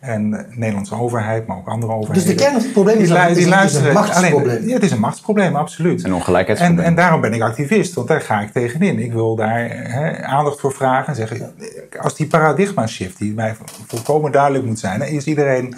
En 0.00 0.30
de 0.30 0.44
Nederlandse 0.50 0.94
overheid, 0.94 1.46
maar 1.46 1.56
ook 1.56 1.66
andere 1.68 1.92
dus 1.92 2.00
overheden. 2.02 2.28
de 2.36 2.42
kern 2.42 2.52
van 2.54 2.62
het 2.62 2.72
probleem 2.72 2.98
is, 2.98 3.08
die, 3.08 3.16
dat 3.16 3.26
die 3.28 3.36
is, 3.36 3.44
een- 3.44 3.52
het 3.52 3.52
is 3.52 3.58
luisteren. 3.58 3.88
een 3.88 3.94
machtsprobleem. 3.94 4.56
Alleen, 4.56 4.68
ja, 4.68 4.74
het 4.74 4.82
is 4.82 4.90
een 4.90 5.00
machtsprobleem, 5.00 5.56
absoluut. 5.56 6.00
Een 6.00 6.06
En, 6.10 6.14
ongelijkheidsprobleem. 6.14 6.84
en 6.86 6.94
daarom 6.94 7.20
ben 7.20 7.32
ik 7.32 7.42
activist, 7.42 7.94
want 7.94 8.08
daar 8.08 8.20
ga 8.20 8.40
ik 8.40 8.52
tegenin. 8.52 8.98
Ik 8.98 9.12
wil 9.12 9.34
daar 9.36 9.68
hè, 9.70 10.22
aandacht 10.24 10.60
voor 10.60 10.72
vragen 10.72 11.08
en 11.08 11.14
zeggen, 11.14 11.52
als 12.00 12.16
die 12.16 12.26
paradigma 12.26 12.86
shift, 12.86 13.18
die 13.18 13.34
mij 13.34 13.56
volkomen 13.86 14.32
duidelijk 14.32 14.64
moet 14.64 14.78
zijn, 14.78 14.98
dan 14.98 15.08
is 15.08 15.24
iedereen 15.26 15.74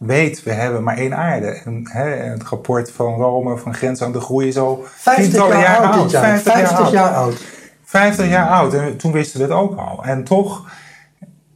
weet, 0.00 0.42
we 0.42 0.52
hebben 0.52 0.82
maar 0.82 0.96
één 0.96 1.16
aarde. 1.16 1.46
En, 1.46 1.88
hè, 1.90 2.08
het 2.08 2.42
rapport 2.42 2.90
van 2.90 3.14
Rome, 3.14 3.56
van 3.56 3.74
Grens 3.74 4.02
aan 4.02 4.12
de 4.12 4.20
Groei, 4.20 4.48
is 4.48 4.58
al 4.58 4.84
50 4.84 5.24
tientallen 5.24 5.58
jaar 5.58 5.78
oud 5.78 6.02
dit 6.02 6.10
jaar. 6.10 6.22
50 6.22 6.52
jaar 6.54 6.66
50 6.66 6.78
oud. 6.78 6.92
jaar 6.92 7.14
oud. 7.14 7.44
50 7.84 8.28
jaar 8.28 8.48
oud. 8.48 8.74
En 8.74 8.96
toen 8.96 9.12
wisten 9.12 9.40
we 9.40 9.46
het 9.46 9.54
ook 9.54 9.78
al. 9.78 10.04
En 10.04 10.24
toch 10.24 10.70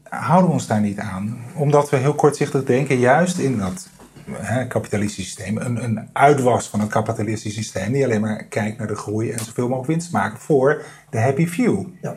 houden 0.09 0.47
we 0.47 0.53
ons 0.53 0.67
daar 0.67 0.81
niet 0.81 0.99
aan. 0.99 1.39
Omdat 1.55 1.91
we 1.91 1.97
heel 1.97 2.15
kortzichtig 2.15 2.65
denken, 2.65 2.99
juist 2.99 3.39
in 3.39 3.59
dat 3.59 3.89
hè, 4.31 4.67
kapitalistische 4.67 5.31
systeem. 5.31 5.57
Een, 5.57 5.85
een 5.85 6.09
uitwas 6.13 6.69
van 6.69 6.81
het 6.81 6.89
kapitalistische 6.89 7.63
systeem. 7.63 7.93
Die 7.93 8.05
alleen 8.05 8.21
maar 8.21 8.45
kijkt 8.45 8.79
naar 8.79 8.87
de 8.87 8.97
groei 8.97 9.31
en 9.31 9.39
zoveel 9.39 9.69
mogelijk 9.69 9.91
winst 9.91 10.13
maken 10.13 10.39
voor 10.39 10.83
de 11.11 11.21
happy 11.21 11.47
few. 11.47 11.85
Ja. 12.03 12.17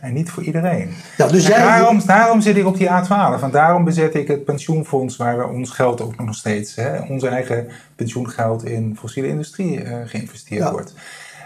En 0.00 0.12
niet 0.12 0.30
voor 0.30 0.42
iedereen. 0.42 0.90
Ja, 1.16 1.26
dus 1.26 1.46
jij, 1.46 1.58
daarom, 1.58 2.00
daarom 2.06 2.40
zit 2.40 2.56
ik 2.56 2.66
op 2.66 2.76
die 2.76 2.88
A12. 2.88 3.42
En 3.42 3.50
daarom 3.50 3.84
bezet 3.84 4.14
ik 4.14 4.28
het 4.28 4.44
pensioenfonds 4.44 5.16
waar 5.16 5.38
we 5.38 5.46
ons 5.46 5.70
geld 5.70 6.00
ook 6.00 6.18
nog 6.24 6.34
steeds, 6.34 6.74
hè, 6.74 6.98
ons 7.00 7.22
eigen 7.22 7.68
pensioengeld 7.96 8.64
in 8.64 8.96
fossiele 8.98 9.28
industrie 9.28 9.82
eh, 9.82 9.96
geïnvesteerd 10.04 10.62
Ja. 10.62 10.70
wordt. 10.70 10.94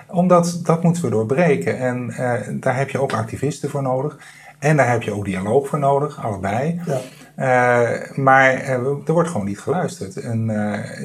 Omdat 0.08 0.60
dat 0.62 0.82
moeten 0.82 1.02
we 1.02 1.10
doorbreken. 1.10 1.78
En 1.78 2.10
eh, 2.10 2.32
daar 2.52 2.76
heb 2.76 2.90
je 2.90 3.00
ook 3.00 3.12
activisten 3.12 3.70
voor 3.70 3.82
nodig. 3.82 4.18
En 4.58 4.76
daar 4.76 4.90
heb 4.90 5.02
je 5.02 5.12
ook 5.14 5.24
dialoog 5.24 5.68
voor 5.68 5.78
nodig, 5.78 6.24
allebei. 6.24 6.80
Ja. 6.86 7.00
Eh, 7.34 8.16
maar 8.16 8.52
er 8.54 9.12
wordt 9.12 9.30
gewoon 9.30 9.46
niet 9.46 9.60
geluisterd. 9.60 10.16
En 10.16 10.44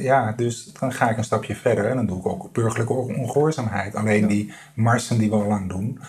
ja, 0.01 0.33
dus 0.37 0.71
dan 0.79 0.91
ga 0.93 1.09
ik 1.09 1.17
een 1.17 1.23
stapje 1.23 1.55
verder 1.55 1.85
en 1.85 1.95
dan 1.95 2.05
doe 2.05 2.19
ik 2.19 2.25
ook 2.25 2.51
burgerlijke 2.53 2.93
on- 2.93 3.15
ongehoorzaamheid. 3.15 3.95
Alleen 3.95 4.27
die 4.27 4.53
marsen 4.73 5.17
die 5.17 5.29
we 5.29 5.35
al 5.35 5.45
lang 5.47 5.69
doen, 5.69 5.99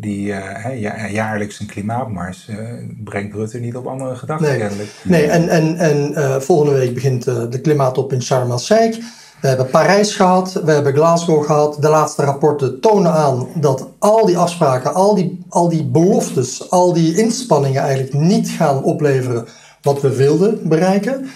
die 0.00 0.32
eh, 0.32 0.80
ja, 0.80 1.08
jaarlijks 1.08 1.60
een 1.60 1.66
klimaatmars, 1.66 2.48
eh, 2.48 2.56
brengt 3.04 3.34
Rutte 3.34 3.58
niet 3.58 3.76
op 3.76 3.86
andere 3.86 4.14
gedachten 4.14 4.48
Nee, 4.48 4.58
kennelijk. 4.58 4.90
nee 5.04 5.26
en, 5.26 5.48
en, 5.48 5.76
en 5.76 6.14
eh, 6.14 6.40
volgende 6.40 6.72
week 6.72 6.94
begint 6.94 7.26
eh, 7.26 7.42
de 7.50 7.60
klimaatop 7.60 8.12
in 8.12 8.22
Sharm 8.22 8.50
el-Sheikh. 8.50 8.98
We 9.40 9.48
hebben 9.48 9.70
Parijs 9.70 10.14
gehad, 10.14 10.52
we 10.64 10.70
hebben 10.70 10.94
Glasgow 10.94 11.44
gehad. 11.44 11.76
De 11.80 11.88
laatste 11.88 12.24
rapporten 12.24 12.80
tonen 12.80 13.12
aan 13.12 13.48
dat 13.54 13.88
al 13.98 14.26
die 14.26 14.38
afspraken, 14.38 14.94
al 14.94 15.14
die, 15.14 15.44
al 15.48 15.68
die 15.68 15.84
beloftes, 15.84 16.70
al 16.70 16.92
die 16.92 17.16
inspanningen 17.16 17.82
eigenlijk 17.82 18.12
niet 18.12 18.48
gaan 18.48 18.82
opleveren 18.82 19.46
wat 19.82 20.00
we 20.00 20.16
wilden 20.16 20.68
bereiken. 20.68 21.28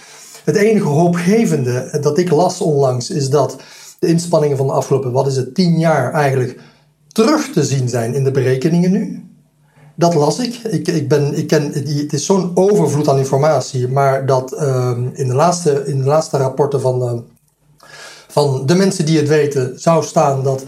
Het 0.44 0.56
enige 0.56 0.86
hoopgevende 0.88 1.98
dat 2.00 2.18
ik 2.18 2.30
las 2.30 2.60
onlangs 2.60 3.10
is 3.10 3.30
dat 3.30 3.56
de 3.98 4.06
inspanningen 4.06 4.56
van 4.56 4.66
de 4.66 4.72
afgelopen, 4.72 5.12
wat 5.12 5.26
is 5.26 5.36
het, 5.36 5.54
tien 5.54 5.78
jaar 5.78 6.12
eigenlijk 6.12 6.58
terug 7.12 7.52
te 7.52 7.64
zien 7.64 7.88
zijn 7.88 8.14
in 8.14 8.24
de 8.24 8.30
berekeningen 8.30 8.90
nu. 8.90 9.26
Dat 9.94 10.14
las 10.14 10.38
ik. 10.38 10.54
ik, 10.54 10.88
ik, 10.88 11.08
ben, 11.08 11.36
ik 11.36 11.46
ken, 11.46 11.72
het 11.72 12.12
is 12.12 12.26
zo'n 12.26 12.50
overvloed 12.54 13.08
aan 13.08 13.18
informatie, 13.18 13.88
maar 13.88 14.26
dat 14.26 14.52
ehm, 14.52 15.08
in, 15.12 15.28
de 15.28 15.34
laatste, 15.34 15.82
in 15.86 15.98
de 15.98 16.04
laatste 16.04 16.36
rapporten 16.36 16.80
van, 16.80 17.24
van 18.28 18.66
de 18.66 18.74
mensen 18.74 19.06
die 19.06 19.16
het 19.16 19.28
weten 19.28 19.80
zou 19.80 20.04
staan 20.04 20.42
dat 20.42 20.64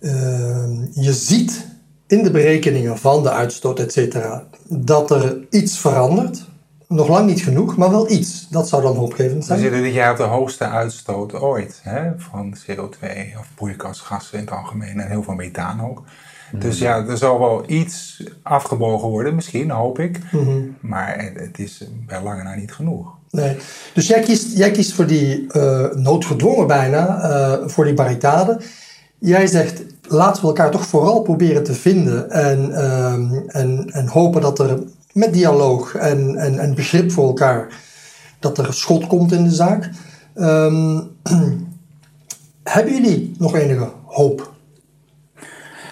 ehm, 0.00 0.72
je 0.90 1.12
ziet 1.12 1.66
in 2.06 2.22
de 2.22 2.30
berekeningen 2.30 2.98
van 2.98 3.22
de 3.22 3.30
uitstoot, 3.30 3.78
et 3.78 3.92
cetera, 3.92 4.46
dat 4.68 5.10
er 5.10 5.46
iets 5.50 5.78
verandert. 5.78 6.44
Nog 6.88 7.08
lang 7.08 7.26
niet 7.26 7.42
genoeg, 7.42 7.76
maar 7.76 7.90
wel 7.90 8.10
iets. 8.10 8.48
Dat 8.48 8.68
zou 8.68 8.82
dan 8.82 8.96
hoopgevend 8.96 9.38
We 9.38 9.44
zijn. 9.44 9.58
zitten 9.58 9.82
dit 9.82 9.94
jaar 9.94 10.10
op 10.10 10.16
de 10.16 10.22
hoogste 10.22 10.64
uitstoot 10.64 11.34
ooit 11.34 11.80
hè, 11.82 12.10
van 12.16 12.56
CO2 12.56 13.08
of 13.38 13.48
broeikasgassen 13.54 14.38
in 14.38 14.44
het 14.44 14.54
algemeen 14.54 15.00
en 15.00 15.08
heel 15.08 15.22
veel 15.22 15.34
methaan 15.34 15.80
ook. 15.80 16.02
Dus 16.52 16.78
ja, 16.78 17.06
er 17.06 17.16
zal 17.16 17.38
wel 17.38 17.64
iets 17.66 18.22
afgebogen 18.42 19.08
worden, 19.08 19.34
misschien, 19.34 19.70
hoop 19.70 19.98
ik. 19.98 20.20
Maar 20.80 21.18
het, 21.18 21.40
het 21.40 21.58
is 21.58 21.84
bij 22.06 22.22
lange 22.22 22.42
na 22.42 22.54
niet 22.54 22.72
genoeg. 22.72 23.14
Nee. 23.30 23.56
Dus 23.94 24.06
jij 24.06 24.20
kiest, 24.20 24.56
jij 24.56 24.70
kiest 24.70 24.92
voor 24.92 25.06
die 25.06 25.52
eh, 25.52 25.84
noodgedwongen 25.94 26.66
bijna, 26.66 27.20
eh, 27.20 27.68
voor 27.68 27.84
die 27.84 27.94
barricade. 27.94 28.60
Jij 29.18 29.46
zegt, 29.46 29.82
laten 30.08 30.42
we 30.42 30.48
elkaar 30.48 30.70
toch 30.70 30.86
vooral 30.86 31.22
proberen 31.22 31.64
te 31.64 31.74
vinden 31.74 32.30
en, 32.30 32.72
ehm, 32.72 33.32
en, 33.46 33.90
en 33.92 34.06
hopen 34.06 34.40
dat 34.40 34.58
er 34.58 34.78
met 35.16 35.32
dialoog 35.32 35.94
en, 35.94 36.36
en, 36.36 36.58
en 36.58 36.74
begrip 36.74 37.12
voor 37.12 37.26
elkaar, 37.26 37.68
dat 38.38 38.58
er 38.58 38.74
schot 38.74 39.06
komt 39.06 39.32
in 39.32 39.44
de 39.44 39.54
zaak. 39.54 39.90
Ehm, 40.34 41.00
hebben 42.76 42.92
jullie 42.92 43.34
nog 43.38 43.56
enige 43.56 43.90
hoop? 44.04 44.54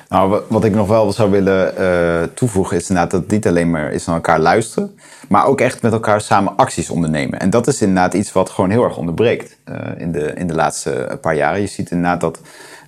Nou, 0.08 0.42
wat, 0.48 0.64
ik 0.64 0.74
nog 0.74 0.88
wel 0.88 1.12
zou 1.12 1.30
willen 1.30 1.76
eh, 1.76 2.22
toevoegen 2.34 2.76
is 2.76 2.88
inderdaad 2.88 3.10
dat 3.10 3.20
het 3.20 3.30
niet 3.30 3.46
alleen 3.46 3.70
maar 3.70 3.92
is 3.92 4.04
naar 4.06 4.14
elkaar 4.14 4.40
luisteren, 4.40 4.98
maar 5.28 5.46
ook 5.46 5.60
echt 5.60 5.82
met 5.82 5.92
elkaar 5.92 6.20
samen 6.20 6.56
acties 6.56 6.90
ondernemen. 6.90 7.40
En 7.40 7.50
dat 7.50 7.66
is 7.66 7.80
inderdaad 7.80 8.14
iets 8.14 8.32
wat 8.32 8.50
gewoon 8.50 8.70
heel 8.70 8.84
erg 8.84 8.96
onderbreekt 8.96 9.58
eh, 9.64 9.76
in, 9.96 10.12
de, 10.12 10.32
in 10.34 10.46
de 10.46 10.54
laatste 10.54 11.18
paar 11.20 11.36
jaren. 11.36 11.60
Je 11.60 11.66
ziet 11.66 11.90
inderdaad 11.90 12.20
dat 12.20 12.40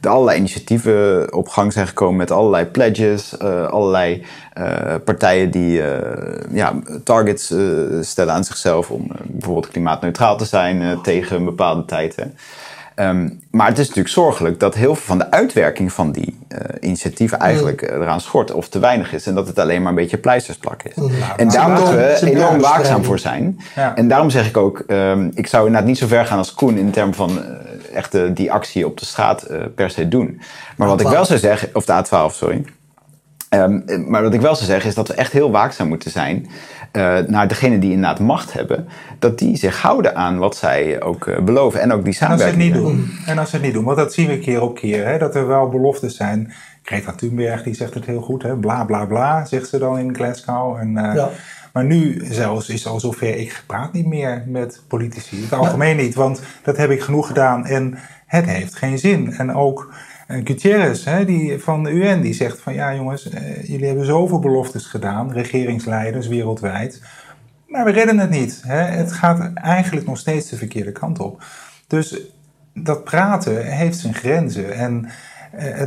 allerlei 0.07 0.39
initiatieven 0.39 1.33
op 1.33 1.49
gang 1.49 1.73
zijn 1.73 1.87
gekomen 1.87 2.17
met 2.17 2.31
allerlei 2.31 2.65
pledges, 2.65 3.37
eh, 3.37 3.67
allerlei 3.67 4.25
eh, 4.53 4.95
partijen 5.05 5.51
die 5.51 5.83
eh, 5.83 6.43
ja, 6.53 6.75
targets 7.05 7.55
stellen 8.01 8.35
aan 8.35 8.45
zichzelf 8.45 8.91
om 8.91 9.07
bijvoorbeeld 9.25 9.69
klimaatneutraal 9.69 10.37
te 10.37 10.45
zijn 10.45 11.01
tegen 11.03 11.37
een 11.37 11.45
bepaalde 11.45 11.85
tijd. 11.85 12.17
Hè. 12.17 12.25
Ehm, 12.97 13.29
maar 13.51 13.67
het 13.67 13.79
is 13.79 13.87
natuurlijk 13.87 14.15
zorgelijk 14.15 14.61
dat 14.61 14.75
heel 14.75 14.95
veel 14.95 15.05
van 15.05 15.19
de 15.19 15.31
uitwerking 15.31 15.93
van 15.93 16.13
die 16.13 16.39
eh, 16.49 16.59
initiatieven 16.81 17.39
eigenlijk 17.39 17.83
eh, 17.83 17.97
eraan 17.97 18.21
schort 18.21 18.53
of 18.53 18.69
te 18.69 18.79
weinig 18.79 19.13
is. 19.13 19.27
En 19.27 19.35
dat 19.35 19.47
het 19.47 19.59
alleen 19.59 19.81
maar 19.81 19.89
een 19.89 19.99
beetje 19.99 20.19
pleisters 20.19 20.57
plakken 20.57 20.91
is. 20.91 20.97
en 21.37 21.49
daar 21.49 21.69
moeten 21.69 21.97
we 21.97 22.19
enorm 22.21 22.61
waakzaam 22.61 23.05
voor 23.05 23.19
zijn. 23.19 23.61
Ja. 23.75 23.97
En 23.97 24.09
daarom 24.09 24.31
zeg 24.31 24.49
ik 24.49 24.57
ook, 24.57 24.79
ehm, 24.87 25.31
ik 25.35 25.47
zou 25.47 25.67
inderdaad 25.67 25.89
niet 25.89 25.99
zo 25.99 26.07
ver 26.07 26.27
gaan 26.27 26.39
als 26.39 26.55
Koen 26.55 26.77
in 26.77 26.91
termen 26.91 27.15
van 27.15 27.31
eh, 27.31 27.97
echt 27.97 28.37
die 28.37 28.53
actie 28.53 28.87
op 28.87 28.99
de 28.99 29.07
straat 29.07 29.47
per 29.75 29.91
se 29.91 30.09
doen. 30.09 30.41
Maar 30.77 30.89
wat 30.89 31.01
ik 31.01 31.07
A12. 31.07 31.11
wel 31.11 31.25
zou 31.25 31.39
zeggen, 31.39 31.69
of 31.73 31.85
de 31.85 32.05
A12, 32.05 32.35
sorry. 32.35 32.65
Ehm, 33.49 33.81
maar 34.11 34.23
wat 34.23 34.35
ik 34.35 34.41
wel 34.41 34.55
zou 34.55 34.67
zeggen 34.67 34.89
is 34.89 34.95
dat 34.95 35.09
we 35.09 35.15
echt 35.15 35.33
heel 35.33 35.51
waakzaam 35.51 35.89
moeten 35.89 36.11
zijn 36.11 36.49
eh, 36.93 37.19
naar 37.19 37.49
degenen 37.49 37.81
die 37.81 37.91
inderdaad 37.93 38.21
macht 38.21 38.53
hebben. 38.53 38.89
Dat 39.19 39.39
die 39.39 39.57
zich 39.57 39.81
houden 39.83 40.17
aan 40.17 40.39
wat 40.39 40.57
zij 40.57 41.03
ook 41.03 41.27
eh, 41.27 41.41
beloven 41.43 41.81
en 41.81 41.93
ook 41.93 42.05
die 42.05 42.17
En 42.21 42.29
als 42.29 42.41
ze 42.41 42.47
het 42.47 42.55
samenwerking. 42.55 42.87
niet 42.97 43.07
doen. 43.07 43.19
En 43.27 43.39
als 43.39 43.51
ze 43.51 43.57
het 43.57 43.65
niet 43.65 43.75
doen, 43.75 43.85
want 43.85 43.97
dat 43.97 44.15
zien 44.15 44.29
we 44.29 44.39
keer 44.39 44.63
op 44.63 44.75
keer. 44.75 45.07
Hè, 45.07 45.19
dat 45.19 45.35
er 45.35 45.47
wel 45.47 45.69
beloftes 45.69 46.17
zijn. 46.17 46.53
Greta 46.83 47.13
Thunberg 47.13 47.63
die 47.63 47.75
zegt 47.75 47.95
het 47.95 48.07
heel 48.07 48.21
goed. 48.21 48.43
Hè, 48.43 48.57
bla 48.57 48.85
bla 48.85 49.05
bla, 49.05 49.45
zegt 49.45 49.69
ze 49.69 49.79
dan 49.79 49.99
in 49.99 50.15
Glasgow. 50.15 50.77
En, 50.77 50.97
eh, 50.97 51.15
Ja. 51.15 51.31
Maar 51.73 51.85
nu 51.85 52.25
zelfs 52.31 52.69
is 52.69 52.87
al 52.87 53.01
zover, 53.01 53.37
ik 53.37 53.63
praat 53.67 53.93
niet 53.93 54.07
meer 54.07 54.43
met 54.47 54.83
politici. 54.89 55.37
In 55.37 55.43
het 55.43 55.53
algemeen 55.53 55.97
niet, 55.97 56.15
want 56.15 56.41
dat 56.63 56.77
heb 56.77 56.91
ik 56.91 57.01
genoeg 57.03 57.27
gedaan. 57.27 57.67
En 57.67 57.99
het 58.27 58.45
heeft 58.47 58.75
geen 58.77 58.99
zin. 58.99 59.33
En 59.33 59.55
ook 59.55 59.93
eh, 60.27 60.41
Gutierrez 60.45 61.05
hè, 61.05 61.25
die, 61.25 61.59
van 61.59 61.83
de 61.83 61.91
UN 61.91 62.21
die 62.21 62.35
zegt 62.35 62.61
van... 62.61 62.75
Ja 62.75 62.95
jongens, 62.95 63.29
eh, 63.29 63.65
jullie 63.65 63.87
hebben 63.87 64.05
zoveel 64.05 64.39
beloftes 64.39 64.87
gedaan. 64.87 65.33
Regeringsleiders 65.33 66.27
wereldwijd. 66.27 67.03
Maar 67.69 67.85
we 67.85 67.91
redden 67.91 68.19
het 68.19 68.31
niet. 68.31 68.63
Hè? 68.67 68.79
Het 68.79 69.13
gaat 69.13 69.53
eigenlijk 69.55 70.07
nog 70.07 70.19
steeds 70.19 70.49
de 70.49 70.57
verkeerde 70.57 70.93
kant 70.93 71.19
op. 71.19 71.45
Dus 71.87 72.21
dat 72.75 73.05
praten 73.05 73.73
heeft 73.73 73.99
zijn 73.99 74.15
grenzen. 74.15 74.75
En 74.75 75.09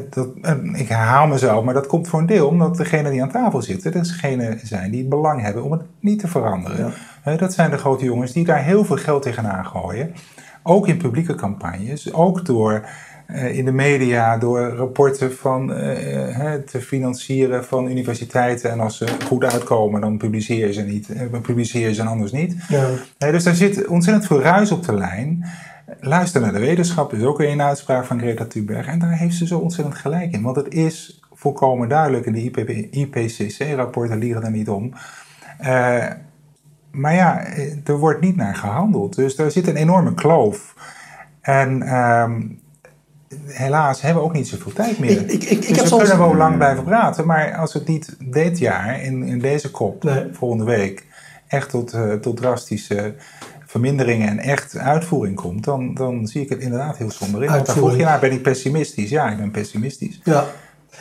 dat, 0.10 0.28
ik 0.74 0.88
herhaal 0.90 1.28
mezelf, 1.28 1.64
maar 1.64 1.74
dat 1.74 1.88
komt 1.88 2.08
voor 2.08 2.20
een 2.20 2.26
deel 2.26 2.48
omdat 2.48 2.78
degenen 2.78 3.12
die 3.12 3.22
aan 3.22 3.32
tafel 3.32 3.62
zitten, 3.62 3.92
degenen 3.92 4.60
zijn 4.64 4.92
die 4.92 5.08
belang 5.08 5.42
hebben 5.42 5.64
om 5.64 5.72
het 5.72 5.82
niet 6.00 6.20
te 6.20 6.28
veranderen. 6.28 6.94
dat 7.38 7.54
zijn 7.54 7.72
de 7.72 7.78
grote 7.78 8.06
jongens 8.06 8.32
die 8.32 8.46
daar 8.46 8.64
heel 8.64 8.86
veel 8.86 8.98
geld 8.98 9.22
tegenaan 9.22 9.66
gooien. 9.66 10.14
Ook 10.64 10.88
in 10.88 10.98
publieke 10.98 11.36
campagnes, 11.36 12.14
ook 12.14 12.46
door 12.46 12.74
eh, 12.74 12.82
in 13.34 13.65
de 13.65 13.71
media 13.71 14.38
door 14.38 14.59
rapporten 14.59 15.36
van, 15.36 15.69
uh, 15.71 16.53
te 16.53 16.82
financieren 16.82 17.65
van 17.65 17.89
universiteiten. 17.89 18.71
En 18.71 18.80
als 18.80 18.97
ze 18.97 19.07
goed 19.25 19.43
uitkomen, 19.43 20.01
dan 20.01 20.17
publiceer 20.17 20.67
je 20.67 20.73
ze 20.73 20.82
niet. 20.82 21.09
Uh, 21.09 21.41
publiceer 21.41 21.88
je 21.88 21.93
ze 21.93 22.03
anders 22.03 22.32
niet. 22.32 22.55
Ja. 22.67 23.32
dus 23.32 23.43
daar 23.43 23.55
zit 23.55 23.88
ontzettend 23.88 24.27
veel 24.27 24.41
ruis 24.41 24.71
op 24.71 24.86
de 24.86 24.93
lijn. 24.93 25.45
Luister 25.99 26.41
naar 26.41 26.53
de 26.53 26.59
wetenschap 26.59 27.13
is 27.13 27.23
ook 27.23 27.38
weer 27.38 27.51
een 27.51 27.61
uitspraak 27.61 28.05
van 28.05 28.19
Greta 28.19 28.45
Thunberg. 28.45 28.88
En 28.88 28.99
daar 28.99 29.17
heeft 29.17 29.36
ze 29.36 29.47
zo 29.47 29.57
ontzettend 29.57 29.97
gelijk 29.97 30.32
in. 30.32 30.41
Want 30.41 30.55
het 30.55 30.73
is 30.73 31.21
volkomen 31.34 31.89
duidelijk 31.89 32.25
in 32.25 32.34
de 32.34 32.89
IPCC-rapporten 32.89 34.17
liegen 34.17 34.43
er 34.43 34.51
niet 34.51 34.69
om. 34.69 34.93
maar 36.91 37.13
ja, 37.13 37.45
er 37.84 37.97
wordt 37.97 38.21
niet 38.21 38.36
naar 38.36 38.55
gehandeld. 38.55 39.15
Dus 39.15 39.36
daar 39.36 39.51
zit 39.51 39.67
een 39.67 39.75
enorme 39.75 40.13
kloof. 40.13 40.75
En 41.41 41.82
ehm, 41.82 42.41
helaas 43.45 44.01
hebben 44.01 44.23
we 44.23 44.30
ook 44.30 44.36
niet 44.36 44.47
zoveel 44.47 44.73
tijd 44.73 44.99
meer. 44.99 45.11
Ik, 45.11 45.32
ik, 45.32 45.43
ik, 45.43 45.67
dus 45.67 45.89
we 45.89 45.97
kunnen 45.97 46.17
wel 46.17 46.36
lang 46.36 46.57
blijven 46.57 46.84
praten, 46.84 47.25
maar 47.25 47.55
als 47.55 47.73
het 47.73 47.88
niet 47.88 48.15
dit 48.19 48.57
jaar, 48.57 49.03
in, 49.03 49.23
in 49.23 49.39
deze 49.39 49.71
kop, 49.71 50.27
volgende 50.32 50.63
week, 50.63 51.05
echt 51.47 51.69
tot, 51.69 51.93
uh, 51.93 52.13
tot 52.13 52.38
drastische 52.38 53.13
verminderingen 53.65 54.27
en 54.27 54.39
echt 54.39 54.77
uitvoering 54.77 55.36
komt, 55.36 55.63
dan, 55.63 55.93
dan 55.93 56.27
zie 56.27 56.41
ik 56.41 56.49
het 56.49 56.59
inderdaad 56.59 56.97
heel 56.97 57.11
somber 57.11 57.43
in. 57.43 57.49
Want 57.49 57.65
dan 57.65 57.75
vroeg 57.75 57.95
je 57.95 58.03
naar, 58.03 58.19
ben 58.19 58.32
ik 58.32 58.41
pessimistisch? 58.41 59.09
Ja, 59.09 59.30
ik 59.30 59.38
ben 59.38 59.51
pessimistisch. 59.51 60.19
Ja. 60.23 60.47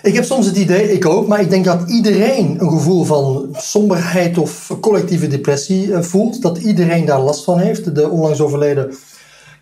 Ik 0.03 0.15
heb 0.15 0.25
soms 0.25 0.47
het 0.47 0.57
idee, 0.57 0.93
ik 0.93 1.07
ook, 1.07 1.29
maar 1.29 1.41
ik 1.41 1.51
denk 1.51 1.65
dat 1.65 1.91
iedereen 1.91 2.57
een 2.61 2.71
gevoel 2.71 3.05
van 3.05 3.49
somberheid 3.53 4.39
of 4.39 4.77
collectieve 4.81 5.27
depressie 5.27 5.95
eh, 5.95 6.03
voelt. 6.03 6.43
Dat 6.43 6.59
iedereen 6.59 7.05
daar 7.05 7.21
last 7.21 7.45
van 7.45 7.59
heeft. 7.59 7.95
De 7.95 8.09
onlangs 8.09 8.41
overleden 8.41 8.95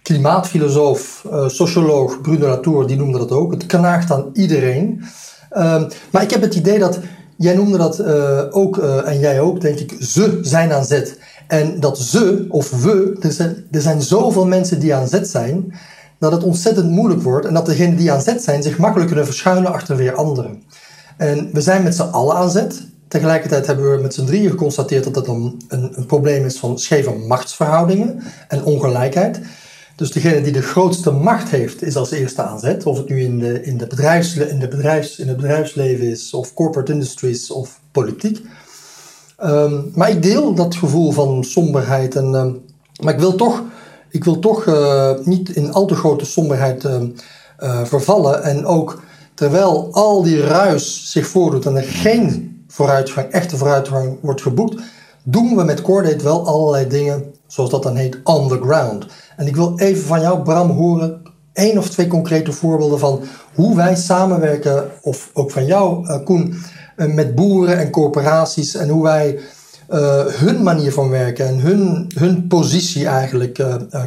klimaatfilosoof, 0.07 1.24
uh, 1.26 1.48
socioloog 1.48 2.20
Bruno 2.20 2.46
Latour, 2.48 2.86
die 2.86 2.96
noemde 2.96 3.18
dat 3.18 3.30
ook. 3.30 3.52
Het 3.52 3.66
knaagt 3.66 4.11
aan 4.11 4.30
iedereen. 4.32 5.04
Ehm, 5.50 5.90
maar 6.11 6.22
ik 6.22 6.30
heb 6.30 6.40
het 6.40 6.54
idee 6.54 6.78
dat, 6.78 6.98
jij 7.36 7.54
noemde 7.54 7.78
dat 7.78 8.00
uh, 8.00 8.40
ook, 8.50 8.76
uh, 8.76 9.09
en 9.09 9.18
jij 9.18 9.40
ook, 9.40 9.61
denk 9.61 9.78
ik, 9.78 9.96
ze 10.00 10.38
zijn 10.42 10.72
aan 10.72 10.84
zet. 10.84 11.18
En 11.46 11.80
dat 11.80 11.98
ze, 11.98 12.46
of 12.48 12.82
we, 12.82 13.16
er 13.20 13.32
zijn, 13.32 13.64
er 13.70 13.80
zijn 13.80 14.02
zoveel 14.02 14.46
mensen 14.46 14.80
die 14.80 14.94
aan 14.94 15.09
zet 15.09 15.28
zijn, 15.28 15.74
dat 16.18 16.32
het 16.32 16.42
ontzettend 16.42 16.90
moeilijk 16.90 17.22
wordt. 17.22 17.46
En 17.46 17.54
dat 17.54 17.66
degenen 17.66 17.96
die 17.96 18.12
aan 18.12 18.22
zet 18.22 18.42
zijn 18.42 18.62
zich 18.62 18.78
makkelijk 18.78 19.07
kunnen 19.07 19.26
verschuilen 19.26 19.72
achter 19.72 19.96
weer 19.96 20.14
anderen. 20.14 20.62
En 21.16 21.50
we 21.52 21.61
zijn 21.61 21.82
met 21.82 21.94
z'n 21.94 22.11
allen 22.11 22.36
aan 22.36 22.50
zet. 22.50 22.82
Tegelijkertijd 23.09 23.66
hebben 23.66 23.90
we 23.96 24.02
met 24.02 24.14
z'n 24.14 24.24
drieën 24.24 24.50
geconstateerd 24.50 25.04
dat 25.04 25.14
dat 25.14 25.28
een, 25.28 25.61
een, 25.68 25.92
een 25.94 26.07
probleem 26.07 26.44
is 26.44 26.59
van 26.59 26.78
scheve 26.78 27.11
machtsverhoudingen 27.11 28.22
en 28.48 28.64
ongelijkheid. 28.64 29.40
Dus 29.97 30.12
degene 30.12 30.42
die 30.42 30.53
de 30.53 30.62
grootste 30.62 31.11
macht 31.11 31.49
heeft, 31.49 31.82
is 31.82 31.97
als 31.97 32.11
eerste 32.11 32.42
aanzet. 32.42 32.86
Of 32.86 32.97
het 32.97 33.09
nu 33.09 33.22
in, 33.22 33.38
de, 33.38 33.62
in, 33.62 33.76
de 33.76 33.86
bedrijfsle 33.86 34.49
in, 34.49 34.59
de 34.59 34.68
bedrijfs, 34.68 35.18
in 35.18 35.28
het 35.28 35.36
bedrijfsleven 35.36 36.11
is, 36.11 36.34
of 36.34 36.55
corporate 36.55 36.92
industries, 36.92 37.51
of 37.51 37.80
politiek. 37.92 38.47
Um, 39.44 39.90
maar 39.94 40.11
ik 40.11 40.22
deel 40.22 40.55
dat 40.55 40.74
gevoel 40.74 41.12
van 41.12 41.44
somberheid. 41.44 42.16
En, 42.16 42.34
um, 42.34 42.64
maar 43.03 43.14
ik 43.14 43.20
wil 43.20 43.34
toch, 43.34 43.62
ik 44.11 44.24
wil 44.24 44.38
toch 44.38 44.66
uh, 44.66 45.11
niet 45.24 45.49
in 45.49 45.72
al 45.72 45.86
te 45.86 45.94
grote 45.94 46.24
somberheid 46.24 46.84
uh, 46.84 47.03
uh, 47.61 47.84
vervallen. 47.84 48.42
En 48.42 48.66
ook 48.66 49.03
terwijl 49.34 49.88
al 49.92 50.22
die 50.22 50.40
ruis 50.40 51.11
zich 51.11 51.26
voordoet 51.26 51.66
en 51.66 51.76
er 51.76 51.82
geen 51.82 52.57
vooruitgang, 52.68 53.30
echte 53.30 53.57
vooruitgang 53.57 54.18
wordt 54.20 54.42
geboekt, 54.42 54.82
doen 55.22 55.57
we 55.57 55.64
met 55.64 55.82
Cordate 55.82 56.24
wel 56.24 56.47
allerlei 56.47 56.88
dingen, 56.88 57.34
zoals 57.47 57.70
dat 57.70 57.82
dan 57.82 57.97
heet, 57.97 58.18
on 58.24 58.49
the 58.49 58.61
ground. 58.61 59.07
En 59.36 59.47
ik 59.47 59.57
wil 59.57 59.78
even 59.78 60.05
van 60.05 60.20
jou, 60.20 60.42
Bram, 60.42 60.70
horen 60.70 61.22
één 61.53 61.78
of 61.78 61.88
twee 61.88 62.07
concrete 62.07 62.53
voorbeelden 62.53 62.99
van 62.99 63.22
hoe 63.55 63.76
wij 63.76 63.97
samenwerken, 63.97 64.90
of 65.03 65.30
ook 65.32 65.51
van 65.51 65.66
jou, 65.66 66.07
uh, 66.07 66.24
Koen, 66.24 66.55
uh, 66.97 67.14
met 67.14 67.34
boeren 67.34 67.78
en 67.78 67.90
corporaties 67.90 68.74
en 68.74 68.88
hoe 68.88 69.03
wij 69.03 69.38
uh, 69.90 70.24
hun 70.26 70.62
manier 70.62 70.92
van 70.92 71.09
werken 71.09 71.47
en 71.47 71.59
hun, 71.59 72.11
hun 72.14 72.47
positie 72.47 73.07
eigenlijk 73.07 73.64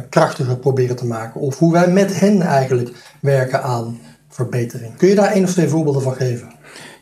krachtiger 0.08 0.56
proberen 0.56 0.96
te 0.96 1.06
maken. 1.06 1.40
Of 1.40 1.58
hoe 1.58 1.72
wij 1.72 1.90
met 1.90 2.20
hen 2.20 2.40
eigenlijk 2.40 3.16
werken 3.20 3.62
aan 3.62 3.98
verbetering. 4.28 4.96
Kun 4.96 5.08
je 5.08 5.14
daar 5.14 5.32
één 5.32 5.44
of 5.44 5.52
twee 5.52 5.68
voorbeelden 5.68 6.02
van 6.02 6.14
geven? 6.14 6.52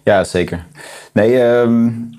Ja, 0.05 0.25
zeker. 0.25 0.67
Nee, 1.13 1.43
um, 1.43 2.11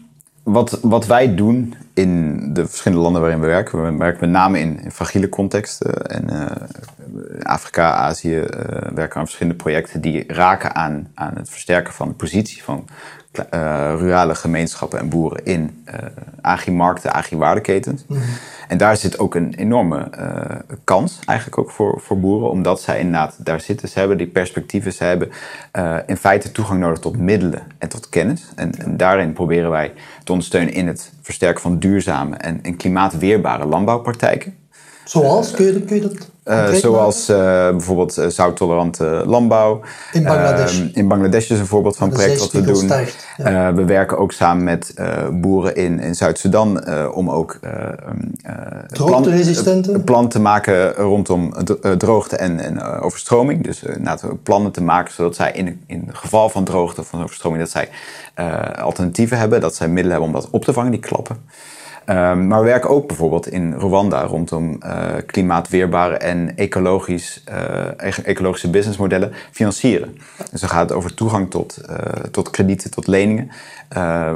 wat, 0.44 0.80
wat 0.82 1.06
wij 1.06 1.36
doen 1.36 1.74
in 2.00 2.40
de 2.54 2.68
verschillende 2.68 3.04
landen 3.04 3.22
waarin 3.22 3.40
we 3.40 3.48
werken, 3.48 3.84
we 3.84 3.98
werken 3.98 4.20
met 4.20 4.30
name 4.30 4.60
in, 4.60 4.80
in 4.84 4.92
fragiele 4.92 5.30
contexten. 5.30 6.06
En 6.06 6.34
uh, 6.34 6.46
Afrika, 7.44 7.92
Azië 7.92 8.36
uh, 8.36 8.46
werken 8.94 9.20
aan 9.20 9.26
verschillende 9.26 9.58
projecten 9.58 10.02
die 10.02 10.24
raken 10.28 10.76
aan, 10.76 11.12
aan 11.14 11.36
het 11.36 11.50
versterken 11.50 11.94
van 11.94 12.08
de 12.08 12.14
positie 12.14 12.64
van 12.64 12.86
uh, 13.54 13.94
rurale 13.98 14.36
gemeenschappen 14.36 15.00
en 15.00 15.10
boeren 15.10 15.46
in 15.46 15.84
uh, 15.88 15.94
agri-markten, 16.42 17.14
agri-waardeketens. 17.14 18.06
Mhm. 18.08 18.20
En 18.68 18.78
daar 18.78 18.98
zit 18.98 19.20
ook 19.20 19.36
een 19.36 19.54
enorme 19.54 20.08
uh, 20.20 20.76
kans 20.84 21.20
eigenlijk 21.26 21.58
ook 21.58 21.72
voor, 21.72 22.02
voor 22.02 22.20
boeren, 22.20 22.50
omdat 22.50 22.82
zij 22.82 23.00
inderdaad 23.00 23.36
daar 23.38 23.62
zitten. 23.62 23.90
Ze 23.90 24.00
hebben 24.00 24.18
die 24.18 24.28
perspectieven, 24.28 24.94
ze 24.94 25.04
hebben 25.04 25.32
in 26.06 26.18
feite 26.18 26.52
toegang 26.52 26.80
nodig 26.80 27.00
tot 27.00 27.18
middelen 27.18 27.62
en 27.78 27.90
tot 27.90 28.10
kennis. 28.10 28.48
En, 28.56 28.72
en, 28.78 28.98
daarin 28.98 29.34
proberen 29.34 29.70
wij 29.70 29.94
te 30.24 30.32
ondersteunen 30.32 30.74
in 30.74 30.88
het 30.88 31.12
versterken 31.22 31.62
van 31.62 31.80
duurzame 31.80 32.36
en, 32.36 32.60
en 32.64 32.78
klimaatweerbare 32.78 33.66
landbouwpraktijken. 33.66 34.58
Zoals? 35.10 35.52
Kun 35.52 35.66
je, 35.66 35.82
kun 35.82 35.96
je 35.96 36.02
dat 36.02 36.30
uh, 36.46 36.74
zoals 36.74 37.30
uh, 37.30 37.38
bijvoorbeeld 37.70 38.18
uh, 38.18 38.28
zouttolerante 38.28 39.24
landbouw. 39.26 39.82
In 40.12 40.24
Bangladesh. 40.24 40.80
in 40.94 41.08
Bangladesh 41.08 41.50
is 41.50 41.60
een 41.60 41.66
voorbeeld 41.66 41.98
van 41.98 42.08
een 42.08 42.14
project 42.14 42.40
wat 42.40 42.52
we 42.52 42.62
doen. 42.62 42.76
Stijgt, 42.76 43.28
ja. 43.38 43.74
we 43.74 43.86
werken 43.86 44.18
ook 44.18 44.32
samen 44.32 44.64
met 44.64 44.94
boeren 45.32 45.76
in, 45.76 46.00
in 46.00 46.16
Zuid-Sudan 46.16 46.88
om 47.14 47.30
ook 47.30 47.60
plan, 48.94 50.04
plan 50.06 50.28
te 50.28 50.40
maken 50.40 50.94
rondom 50.94 51.54
droogte 51.98 52.36
en, 52.36 52.60
en 52.60 52.82
overstroming. 52.82 53.64
Dus 53.64 53.84
plannen 54.44 54.72
te 54.72 54.82
maken 54.82 55.14
zodat 55.14 55.36
zij 55.36 55.52
in, 55.52 55.82
in 55.88 56.04
het 56.08 56.18
geval 56.18 56.50
van 56.50 56.64
droogte 56.64 57.02
of 57.02 57.08
van 57.08 57.24
overstroming 57.24 57.64
dat 57.64 57.72
zij 57.72 57.90
alternatieven 58.82 59.38
hebben, 59.38 59.62
dat 59.62 59.76
zij 59.76 59.88
middelen 59.88 60.12
hebben 60.12 60.28
om 60.28 60.42
dat 60.42 60.50
op 60.52 60.66
te 60.66 60.74
vangen, 60.74 60.92
die 60.92 61.00
klappen. 61.00 61.38
Um, 62.10 62.48
maar 62.48 62.60
we 62.60 62.66
werken 62.66 62.90
ook 62.90 63.08
bijvoorbeeld 63.08 63.48
in 63.48 63.74
Rwanda 63.74 64.24
rondom 64.24 64.78
uh, 64.86 65.06
klimaatweerbare 65.26 66.18
en 66.18 66.56
ecologisch, 66.56 67.44
uh, 67.50 68.26
ecologische 68.26 68.70
businessmodellen 68.70 69.32
financieren. 69.52 70.18
Dus 70.52 70.62
dan 70.62 70.70
gaat 70.70 70.90
het 70.90 70.98
over 70.98 71.14
toegang 71.14 71.50
tot, 71.50 71.82
uh, 71.90 71.96
tot 72.32 72.50
kredieten, 72.50 72.92
tot 72.92 73.08
leningen, 73.08 73.52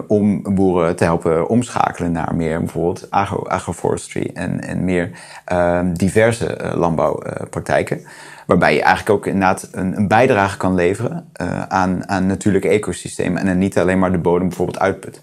om 0.07 0.55
boeren 0.55 0.95
te 0.95 1.03
helpen 1.03 1.47
omschakelen 1.47 2.11
naar 2.11 2.36
meer 2.36 2.59
bijvoorbeeld 2.59 3.07
agro, 3.09 3.43
agroforestry 3.43 4.30
en, 4.34 4.61
en 4.61 4.86
meer 4.86 5.09
ehm, 5.45 5.93
diverse 5.93 6.57
landbouwpraktijken. 6.76 8.01
Waarbij 8.45 8.73
je 8.73 8.81
eigenlijk 8.81 9.17
ook 9.17 9.25
inderdaad 9.25 9.69
een, 9.71 9.97
een 9.97 10.07
bijdrage 10.07 10.57
kan 10.57 10.75
leveren 10.75 11.25
aan, 11.67 12.09
aan 12.09 12.25
natuurlijke 12.25 12.67
ecosystemen 12.67 13.47
en 13.47 13.57
niet 13.57 13.77
alleen 13.77 13.99
maar 13.99 14.11
de 14.11 14.17
bodem 14.17 14.47
bijvoorbeeld 14.47 14.79
uitput. 14.79 15.21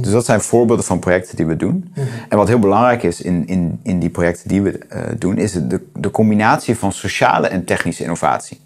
Dus 0.00 0.10
dat 0.10 0.24
zijn 0.24 0.40
voorbeelden 0.40 0.84
van 0.84 0.98
projecten 0.98 1.36
die 1.36 1.46
we 1.46 1.56
doen. 1.56 1.94
En 2.28 2.36
wat 2.36 2.48
heel 2.48 2.58
belangrijk 2.58 3.02
is 3.02 3.20
in, 3.20 3.46
in, 3.46 3.80
in 3.82 3.98
die 3.98 4.10
projecten 4.10 4.48
die 4.48 4.62
we 4.62 4.80
uh, 4.92 5.00
doen, 5.18 5.36
is 5.36 5.52
de, 5.52 5.86
de 5.94 6.10
combinatie 6.10 6.76
van 6.76 6.92
sociale 6.92 7.46
en 7.46 7.64
technische 7.64 8.02
innovatie. 8.02 8.60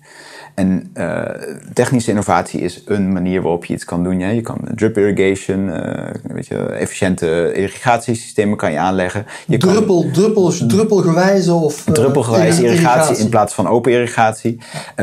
En 0.57 0.91
uh, 0.95 1.23
technische 1.73 2.11
innovatie 2.11 2.61
is 2.61 2.83
een 2.87 3.13
manier 3.13 3.43
waarop 3.43 3.65
je 3.65 3.75
iets 3.75 3.85
kan 3.85 4.03
doen. 4.03 4.19
Ja, 4.19 4.29
je 4.29 4.41
kan 4.41 4.59
drip 4.75 4.97
irrigation, 4.97 5.69
uh, 5.69 6.11
weet 6.23 6.47
je, 6.47 6.57
efficiënte 6.57 7.53
irrigatiesystemen 7.55 8.57
kan 8.57 8.73
je 8.73 8.79
aanleggen. 8.79 9.27
Je 9.47 9.59
Druppel, 9.59 10.01
kan, 10.01 10.13
druppels, 10.13 10.65
druppelgewijze 10.67 11.53
of... 11.53 11.89
Uh, 11.89 11.95
druppelgewijze 11.95 12.65
irrigatie, 12.65 13.17
in 13.17 13.29
plaats 13.29 13.55
van 13.55 13.67
open 13.67 13.93
irrigatie. 13.93 14.59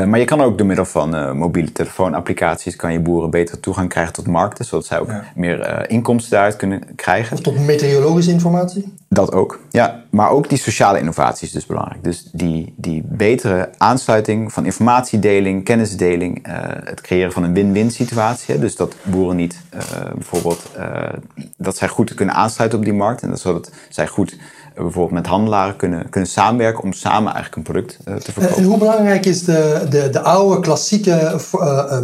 maar 0.05 0.19
je 0.19 0.25
kan 0.25 0.41
ook 0.41 0.57
door 0.57 0.67
middel 0.67 0.85
van 0.85 1.37
mobiele 1.37 1.71
telefoonapplicaties... 1.71 2.75
kan 2.75 2.93
je 2.93 2.99
boeren 2.99 3.29
beter 3.29 3.59
toegang 3.59 3.89
krijgen 3.89 4.13
tot 4.13 4.27
markten... 4.27 4.65
zodat 4.65 4.85
zij 4.85 4.99
ook 4.99 5.11
meer 5.35 5.89
inkomsten 5.89 6.31
daaruit 6.31 6.55
kunnen 6.55 6.81
krijgen. 6.95 7.33
Of 7.33 7.41
tot 7.41 7.59
meteorologische 7.59 8.31
informatie? 8.31 8.93
Dat 9.09 9.31
ook, 9.33 9.59
ja. 9.69 10.03
Maar 10.09 10.29
ook 10.29 10.49
die 10.49 10.57
sociale 10.57 10.99
innovatie 10.99 11.47
is 11.47 11.53
dus 11.53 11.65
belangrijk. 11.65 12.03
Dus 12.03 12.29
die, 12.31 12.73
die 12.77 13.03
betere 13.05 13.69
aansluiting 13.77 14.53
van 14.53 14.65
informatie 14.65 15.19
delen 15.19 15.42
kennisdeling, 15.43 15.63
kennisdeling, 15.63 16.47
uh, 16.47 16.87
het 16.89 17.01
creëren 17.01 17.31
van 17.31 17.43
een 17.43 17.53
win-win 17.53 17.91
situatie. 17.91 18.59
Dus 18.59 18.75
dat 18.75 18.95
boeren 19.03 19.35
niet 19.35 19.61
uh, 19.73 19.81
bijvoorbeeld, 20.13 20.61
uh, 20.77 21.09
dat 21.57 21.77
zij 21.77 21.87
goed 21.87 22.13
kunnen 22.13 22.35
aansluiten 22.35 22.79
op 22.79 22.85
die 22.85 22.93
markt. 22.93 23.21
En 23.21 23.29
dat 23.29 23.39
zodat 23.39 23.71
zij 23.89 24.07
goed 24.07 24.37
bijvoorbeeld 24.75 25.11
met 25.11 25.27
handelaren 25.27 25.75
kunnen, 25.75 26.09
kunnen 26.09 26.29
samenwerken 26.29 26.83
om 26.83 26.93
samen 26.93 27.33
eigenlijk 27.33 27.55
een 27.55 27.73
product 27.73 27.97
te 28.23 28.31
verkopen. 28.31 28.57
En 28.57 28.63
hoe 28.63 28.77
belangrijk 28.77 29.25
is 29.25 29.43
de, 29.43 29.85
de, 29.89 30.09
de 30.09 30.19
oude 30.19 30.59
klassieke 30.59 31.39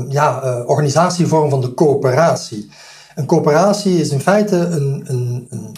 ja, 0.09 0.61
organisatievorm 0.65 1.49
van 1.49 1.61
de 1.61 1.73
coöperatie? 1.73 2.69
Een 3.15 3.25
coöperatie 3.25 3.99
is 3.99 4.09
in 4.09 4.19
feite 4.19 4.55
een, 4.55 5.03
een, 5.05 5.47
een, 5.49 5.77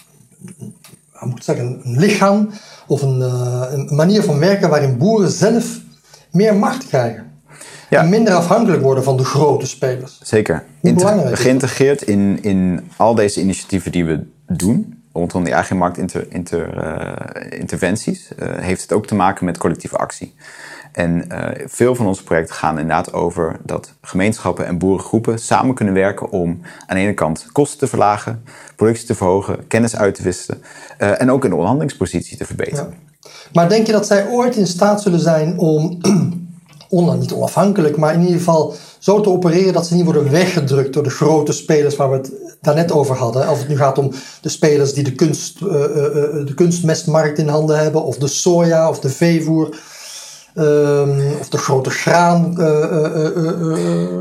een 0.57 0.73
moet 1.19 1.37
ik 1.37 1.43
zeggen, 1.43 1.81
een 1.83 1.97
lichaam 1.99 2.49
of 2.87 3.01
een, 3.01 3.21
een 3.73 3.95
manier 3.95 4.23
van 4.23 4.39
werken 4.39 4.69
waarin 4.69 4.97
boeren 4.97 5.31
zelf 5.31 5.79
meer 6.31 6.55
macht 6.55 6.87
krijgen. 6.87 7.30
En 7.99 8.09
minder 8.09 8.33
afhankelijk 8.33 8.81
worden 8.81 9.03
van 9.03 9.17
de 9.17 9.25
grote 9.25 9.67
spelers. 9.67 10.19
Zeker. 10.23 10.63
Inter 10.81 11.37
geïntegreerd 11.37 12.01
in, 12.01 12.43
in 12.43 12.89
al 12.97 13.15
deze 13.15 13.41
initiatieven 13.41 13.91
die 13.91 14.05
we 14.05 14.23
doen, 14.47 15.03
rondom 15.13 15.43
die 15.43 15.53
eigen 15.53 15.77
marktinterventies, 15.77 18.29
uh, 18.39 18.47
uh, 18.47 18.53
heeft 18.57 18.81
het 18.81 18.91
ook 18.91 19.07
te 19.07 19.15
maken 19.15 19.45
met 19.45 19.57
collectieve 19.57 19.97
actie. 19.97 20.35
En 20.91 21.25
uh, 21.31 21.47
veel 21.65 21.95
van 21.95 22.07
onze 22.07 22.23
projecten 22.23 22.55
gaan 22.55 22.79
inderdaad 22.79 23.13
over 23.13 23.59
dat 23.63 23.93
gemeenschappen 24.01 24.65
en 24.65 24.77
boerengroepen 24.77 25.39
samen 25.39 25.75
kunnen 25.75 25.93
werken 25.93 26.31
om 26.31 26.59
aan 26.85 26.95
de 26.95 27.01
ene 27.01 27.13
kant 27.13 27.45
kosten 27.51 27.79
te 27.79 27.87
verlagen, 27.87 28.43
productie 28.75 29.07
te 29.07 29.15
verhogen, 29.15 29.67
kennis 29.67 29.95
uit 29.95 30.15
te 30.15 30.23
wisselen 30.23 30.61
en 30.97 31.31
ook 31.31 31.43
een 31.43 31.51
onderhandelingspositie 31.51 32.37
te 32.37 32.45
verbeteren. 32.45 32.93
Maar 33.53 33.69
denk 33.69 33.85
je 33.85 33.91
dat 33.91 34.07
zij 34.07 34.27
ooit 34.27 34.55
in 34.55 34.67
staat 34.67 35.01
zullen 35.01 35.19
zijn 35.19 35.57
om, 35.57 35.99
on, 36.91 37.19
niet 37.19 37.33
onafhankelijk, 37.33 37.97
maar 37.97 38.13
in 38.13 38.21
ieder 38.21 38.37
geval 38.37 38.73
zo 38.99 39.21
te 39.21 39.29
opereren 39.29 39.73
dat 39.73 39.87
ze 39.87 39.95
niet 39.95 40.03
worden 40.03 40.31
weggedrukt 40.31 40.93
door 40.93 41.03
de 41.03 41.09
grote 41.09 41.51
spelers 41.51 41.95
waar 41.95 42.09
we 42.09 42.17
het 42.17 42.31
daarnet 42.61 42.91
over 42.91 43.15
hadden? 43.15 43.49
Of 43.49 43.59
het 43.59 43.67
nu 43.67 43.77
gaat 43.77 43.97
om 43.97 44.11
de 44.41 44.49
spelers 44.49 44.93
die 44.93 45.03
de, 45.03 45.11
kunst, 45.11 45.61
uh, 45.61 45.67
uh, 45.69 45.75
de 46.45 46.53
kunstmestmarkt 46.55 47.37
in 47.37 47.47
handen 47.47 47.79
hebben, 47.79 48.03
of 48.03 48.17
de 48.17 48.27
soja 48.27 48.89
of 48.89 48.99
de 48.99 49.09
veevoer. 49.09 49.77
Um, 50.55 51.21
of 51.39 51.49
de 51.49 51.57
grote 51.57 51.89
graan. 51.89 52.55
Uh, 52.57 52.67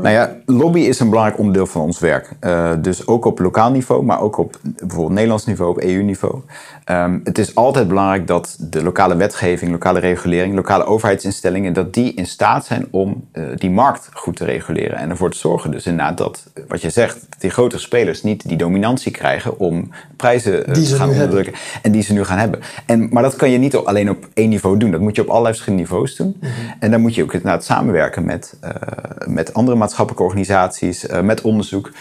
nou 0.01 0.09
ja, 0.09 0.35
lobby 0.45 0.79
is 0.79 0.99
een 0.99 1.09
belangrijk 1.09 1.39
onderdeel 1.39 1.65
van 1.65 1.81
ons 1.81 1.99
werk. 1.99 2.35
dus 2.81 3.07
ook 3.07 3.25
op 3.25 3.39
lokaal 3.39 3.71
niveau, 3.71 4.03
maar 4.03 4.21
ook 4.21 4.37
op 4.37 4.59
bijvoorbeeld 4.63 5.13
Nederlands 5.13 5.45
niveau, 5.45 5.71
op 5.71 5.81
EU-niveau. 5.81 6.41
Um, 6.91 7.21
het 7.23 7.37
is 7.37 7.55
altijd 7.55 7.87
belangrijk 7.87 8.27
dat 8.27 8.57
de 8.59 8.83
lokale 8.83 9.15
wetgeving, 9.15 9.71
lokale 9.71 9.99
regulering, 9.99 10.55
lokale 10.55 10.83
overheidsinstellingen, 10.83 11.73
dat 11.73 11.93
die 11.93 12.13
in 12.13 12.27
staat 12.27 12.65
zijn 12.65 12.87
om 12.91 13.27
uh, 13.33 13.43
die 13.55 13.69
markt 13.69 14.09
goed 14.13 14.35
te 14.35 14.45
reguleren. 14.45 14.97
En 14.97 15.09
ervoor 15.09 15.31
te 15.31 15.37
zorgen 15.37 15.71
dus 15.71 15.85
inderdaad 15.85 16.17
dat, 16.17 16.51
wat 16.67 16.81
je 16.81 16.89
zegt, 16.89 17.27
die 17.39 17.49
grotere 17.49 17.81
spelers 17.81 18.23
niet 18.23 18.47
die 18.47 18.57
dominantie 18.57 19.11
krijgen 19.11 19.59
om 19.59 19.89
prijzen 20.15 20.69
uh, 20.69 20.75
te 20.75 20.95
gaan 20.95 21.09
onderdrukken. 21.09 21.53
En 21.81 21.91
die 21.91 22.01
ze 22.01 22.13
nu 22.13 22.23
gaan 22.23 22.37
hebben. 22.37 22.59
En, 22.85 23.07
maar 23.11 23.23
dat 23.23 23.35
kan 23.35 23.49
je 23.49 23.57
niet 23.57 23.75
alleen 23.75 24.09
op 24.09 24.27
één 24.33 24.49
niveau 24.49 24.77
doen. 24.77 24.91
Dat 24.91 25.01
moet 25.01 25.15
je 25.15 25.21
op 25.21 25.27
allerlei 25.27 25.53
verschillende 25.53 25.83
niveaus 25.83 26.15
doen. 26.15 26.37
Mm 26.39 26.49
-hmm. 26.49 26.73
En 26.79 26.91
dan 26.91 27.01
moet 27.01 27.15
je 27.15 27.23
ook 27.23 27.33
inderdaad 27.33 27.63
samenwerken 27.63 28.25
met, 28.25 28.57
uh, 28.63 28.69
met 29.27 29.53
andere 29.53 29.77
maatschappelijke 29.77 30.25
organisaties, 30.25 31.05
met 31.23 31.41
onderzoek, 31.41 31.91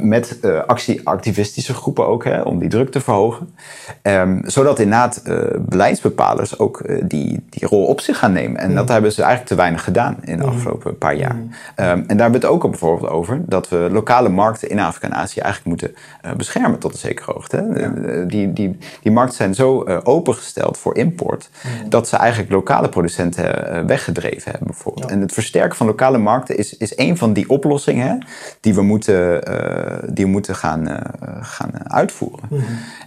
met 0.00 0.38
actie, 0.66 1.00
activistische 1.04 1.74
groepen 1.74 2.06
ook, 2.06 2.24
hè, 2.24 2.40
om 2.40 2.58
die 2.58 2.68
druk 2.68 2.90
te 2.90 3.00
verhogen. 3.00 3.54
Um, 4.02 4.27
zodat 4.44 4.78
inderdaad 4.78 5.22
uh, 5.26 5.40
beleidsbepalers 5.58 6.58
ook 6.58 6.82
uh, 6.86 7.02
die, 7.04 7.44
die 7.50 7.68
rol 7.68 7.84
op 7.84 8.00
zich 8.00 8.18
gaan 8.18 8.32
nemen. 8.32 8.60
En 8.60 8.68
mm. 8.68 8.74
dat 8.74 8.88
hebben 8.88 9.12
ze 9.12 9.20
eigenlijk 9.22 9.50
te 9.50 9.56
weinig 9.56 9.84
gedaan 9.84 10.16
in 10.24 10.38
de 10.38 10.44
mm. 10.44 10.48
afgelopen 10.48 10.98
paar 10.98 11.16
jaar. 11.16 11.34
Mm. 11.34 11.40
Um, 11.42 11.50
en 11.76 12.06
daar 12.06 12.06
hebben 12.06 12.40
we 12.40 12.46
het 12.46 12.54
ook 12.54 12.62
al 12.62 12.70
bijvoorbeeld 12.70 13.10
over 13.10 13.40
dat 13.46 13.68
we 13.68 13.88
lokale 13.92 14.28
markten 14.28 14.68
in 14.70 14.78
Afrika 14.78 15.06
en 15.06 15.14
Azië 15.14 15.40
eigenlijk 15.40 15.68
moeten 15.68 16.02
uh, 16.24 16.32
beschermen 16.36 16.78
tot 16.78 16.92
een 16.92 16.98
zekere 16.98 17.32
hoogte. 17.32 17.56
Ja. 17.76 18.24
die, 18.24 18.52
die, 18.52 18.78
die 19.02 19.12
markten 19.12 19.36
zijn 19.36 19.54
zo 19.54 19.84
opengesteld 20.02 20.78
voor 20.78 20.96
import 20.96 21.50
dat 21.88 22.08
ze 22.08 22.16
eigenlijk 22.16 22.52
lokale 22.52 22.88
producenten 22.88 23.86
weggedreven 23.86 24.50
hebben 24.50 24.66
bijvoorbeeld. 24.66 25.08
Ja. 25.08 25.14
En 25.14 25.20
het 25.20 25.32
versterken 25.32 25.76
van 25.76 25.86
lokale 25.86 26.18
markten 26.18 26.56
is, 26.58 26.76
is 26.76 26.98
een 26.98 27.16
van 27.16 27.32
die 27.32 27.48
oplossingen 27.48 28.26
die 28.60 28.74
we 28.74 28.82
moeten, 28.82 29.42
die 30.14 30.24
we 30.24 30.30
moeten 30.30 30.54
gaan, 30.54 30.88
gaan 31.40 31.70
uitvoeren. 31.90 32.48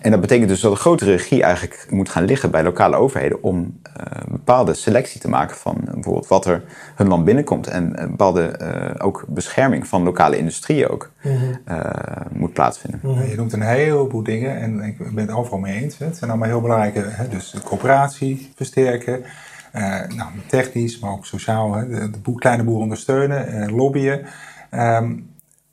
En 0.02 0.12
dat 0.12 0.22
betekent 0.22 0.50
dus 0.50 0.62
dat 0.62 0.72
een 0.72 0.78
regie 1.06 1.44
eigenlijk 1.44 1.88
moet 1.90 2.10
gaan 2.10 2.24
liggen 2.24 2.52
bij 2.52 2.64
lokale 2.64 2.96
overheden 2.96 3.44
om 3.44 3.58
uh, 3.58 4.04
een 4.10 4.32
bepaalde 4.32 4.74
selectie 4.74 5.22
te 5.22 5.30
maken 5.30 5.56
van 5.56 5.82
bijvoorbeeld 5.94 6.28
wat 6.28 6.46
er 6.46 6.64
hun 6.96 7.08
land 7.08 7.26
binnenkomt 7.26 7.68
en 7.68 8.02
een 8.02 8.10
bepaalde 8.10 8.60
uh, 8.62 9.06
ook 9.06 9.26
bescherming 9.28 9.88
van 9.88 10.04
lokale 10.04 10.38
industrieën 10.38 10.90
ook 10.90 11.12
mm 11.22 11.32
-hmm. 11.32 11.58
moet 12.32 12.54
plaatsvinden. 12.54 13.00
Mm 13.04 13.14
-hmm. 13.14 13.30
Je 13.30 13.36
noemt 13.36 13.54
een 13.54 13.62
heleboel 13.62 14.24
dingen 14.24 14.60
en 14.60 14.82
ik 14.82 14.98
ben 14.98 15.28
het 15.28 15.36
overal 15.36 15.60
mee 15.60 15.82
eens. 15.82 15.98
Het 15.98 16.18
zijn 16.18 16.30
allemaal 16.30 16.50
heel 16.50 16.62
belangrijke, 16.62 17.00
hè, 17.00 17.28
dus 17.28 17.56
coöperatie 17.64 18.52
versterken, 18.56 19.24
nou, 20.16 20.30
technisch, 20.48 21.00
maar 21.00 21.12
ook 21.12 21.26
sociaal, 21.26 21.74
hè, 21.74 21.88
de, 21.88 22.10
de 22.22 22.36
kleine 22.36 22.64
boeren 22.64 22.84
ondersteunen, 22.84 23.72
lobbyen. 23.72 24.26
Um, 24.72 25.31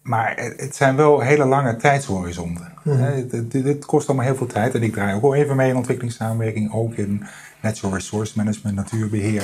maar 0.08 0.52
het 0.56 0.76
zijn 0.76 0.96
wel 0.96 1.20
hele 1.20 1.44
lange 1.44 1.76
tijdshorizonten. 1.76 2.72
Mm. 2.82 3.28
Dit, 3.48 3.84
kost 3.84 4.08
allemaal 4.08 4.26
heel 4.26 4.36
veel 4.36 4.46
tijd. 4.46 4.74
En 4.74 4.82
ik 4.82 4.92
draai 4.92 5.14
ook 5.14 5.22
wel 5.22 5.34
even 5.34 5.56
mee 5.56 5.70
in 5.70 5.76
ontwikkelingssamenwerking, 5.76 6.72
ook 6.72 6.94
in 6.94 7.26
natural 7.60 7.94
resource 7.94 8.32
management, 8.36 8.76
natuurbeheer. 8.76 9.42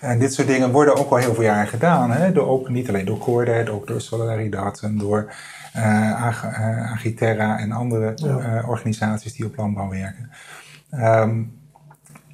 En 0.00 0.18
dit 0.18 0.34
soort 0.34 0.48
dingen 0.48 0.70
worden 0.70 0.96
ook 0.96 1.10
al 1.10 1.16
heel 1.16 1.34
veel 1.34 1.42
jaren 1.42 1.66
gedaan. 1.66 2.10
Hè? 2.10 2.32
Door, 2.32 2.46
ook, 2.46 2.68
niet 2.68 2.88
alleen 2.88 3.04
door 3.04 3.18
Corded, 3.18 3.68
ook 3.68 3.86
door 3.86 4.00
Solidaridad 4.00 4.80
en 4.82 4.98
door 4.98 5.32
uh, 5.76 6.92
Agiterra 6.92 7.58
en 7.58 7.72
andere 7.72 8.12
ja. 8.14 8.58
uh, 8.58 8.68
organisaties 8.68 9.34
die 9.34 9.46
op 9.46 9.56
landbouw 9.56 9.88
werken. 9.88 10.30
Um, 10.92 11.52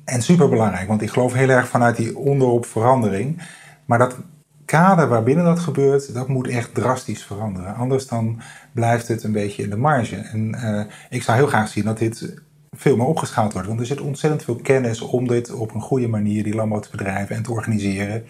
en 0.04 0.22
superbelangrijk, 0.22 0.88
want 0.88 1.02
ik 1.02 1.10
geloof 1.10 1.32
heel 1.32 1.48
erg 1.48 1.68
vanuit 1.68 1.96
die 1.96 2.18
onderop 2.18 2.66
verandering. 2.66 3.42
Maar 3.84 3.98
dat 3.98 4.16
kader 4.70 5.08
waarbinnen 5.08 5.44
dat 5.44 5.58
gebeurt, 5.58 6.14
dat 6.14 6.28
moet 6.28 6.48
echt 6.48 6.74
drastisch 6.74 7.24
veranderen. 7.24 7.74
Anders 7.74 8.06
dan 8.06 8.40
blijft 8.72 9.08
het 9.08 9.22
een 9.22 9.32
beetje 9.32 9.62
in 9.62 9.70
de 9.70 9.76
marge. 9.76 10.16
En 10.16 10.56
uh, 10.64 10.80
ik 11.10 11.22
zou 11.22 11.38
heel 11.38 11.46
graag 11.46 11.68
zien 11.68 11.84
dat 11.84 11.98
dit 11.98 12.34
veel 12.76 12.96
meer 12.96 13.06
opgeschaald 13.06 13.52
wordt. 13.52 13.68
Want 13.68 13.80
er 13.80 13.86
zit 13.86 14.00
ontzettend 14.00 14.44
veel 14.44 14.56
kennis 14.56 15.00
om 15.00 15.26
dit 15.26 15.52
op 15.52 15.74
een 15.74 15.80
goede 15.80 16.08
manier, 16.08 16.42
die 16.42 16.54
landbouw 16.54 16.80
te 16.80 16.90
bedrijven 16.90 17.36
en 17.36 17.42
te 17.42 17.52
organiseren. 17.52 18.24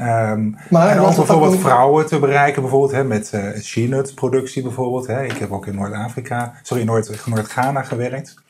Um, 0.00 0.56
maar, 0.70 0.88
en 0.88 0.98
ook 0.98 1.16
bijvoorbeeld 1.16 1.58
vrouwen 1.58 2.06
te 2.06 2.18
bereiken, 2.18 2.62
bijvoorbeeld 2.62 2.92
hè, 2.92 3.04
met 3.04 3.32
uh, 3.76 4.02
productie 4.14 4.62
bijvoorbeeld. 4.62 5.06
Hè. 5.06 5.24
Ik 5.24 5.36
heb 5.36 5.52
ook 5.52 5.66
in 5.66 5.74
Noord-Afrika, 5.74 6.52
sorry, 6.62 6.84
Noord-Ghana 6.84 7.72
Noord 7.72 7.86
gewerkt. 7.86 8.41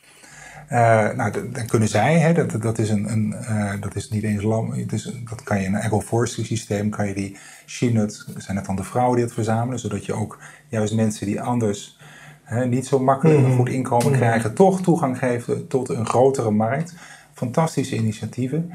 Uh, 0.72 1.12
nou, 1.12 1.50
dan 1.50 1.66
kunnen 1.66 1.88
zij, 1.88 2.18
hè, 2.18 2.32
dat, 2.32 2.62
dat, 2.62 2.78
is 2.78 2.90
een, 2.90 3.12
een 3.12 3.34
uh, 3.40 3.72
dat 3.80 3.94
is 3.94 4.10
niet 4.10 4.22
eens 4.22 4.42
lam, 4.42 4.72
het 4.72 4.92
is, 4.92 5.12
dat 5.28 5.42
kan 5.42 5.60
je 5.60 5.66
in 5.66 5.74
een 5.74 5.82
agroforestry 5.82 6.44
systeem, 6.44 6.90
kan 6.90 7.08
je 7.08 7.14
die 7.14 7.36
she-nut, 7.66 8.26
zijn 8.36 8.56
het 8.56 8.66
dan 8.66 8.76
de 8.76 8.84
vrouwen 8.84 9.16
die 9.16 9.24
het 9.24 9.34
verzamelen, 9.34 9.78
zodat 9.78 10.06
je 10.06 10.12
ook 10.12 10.38
juist 10.68 10.94
mensen 10.94 11.26
die 11.26 11.40
anders 11.40 11.98
hè, 12.42 12.66
niet 12.66 12.86
zo 12.86 12.98
makkelijk 12.98 13.38
een 13.38 13.46
mhm. 13.46 13.56
goed 13.56 13.68
inkomen 13.68 14.06
mhm. 14.06 14.16
krijgen, 14.16 14.54
toch 14.54 14.80
toegang 14.80 15.18
geven 15.18 15.66
tot 15.66 15.88
een 15.88 16.06
grotere 16.06 16.50
markt. 16.50 16.94
Fantastische 17.34 17.96
initiatieven. 17.96 18.72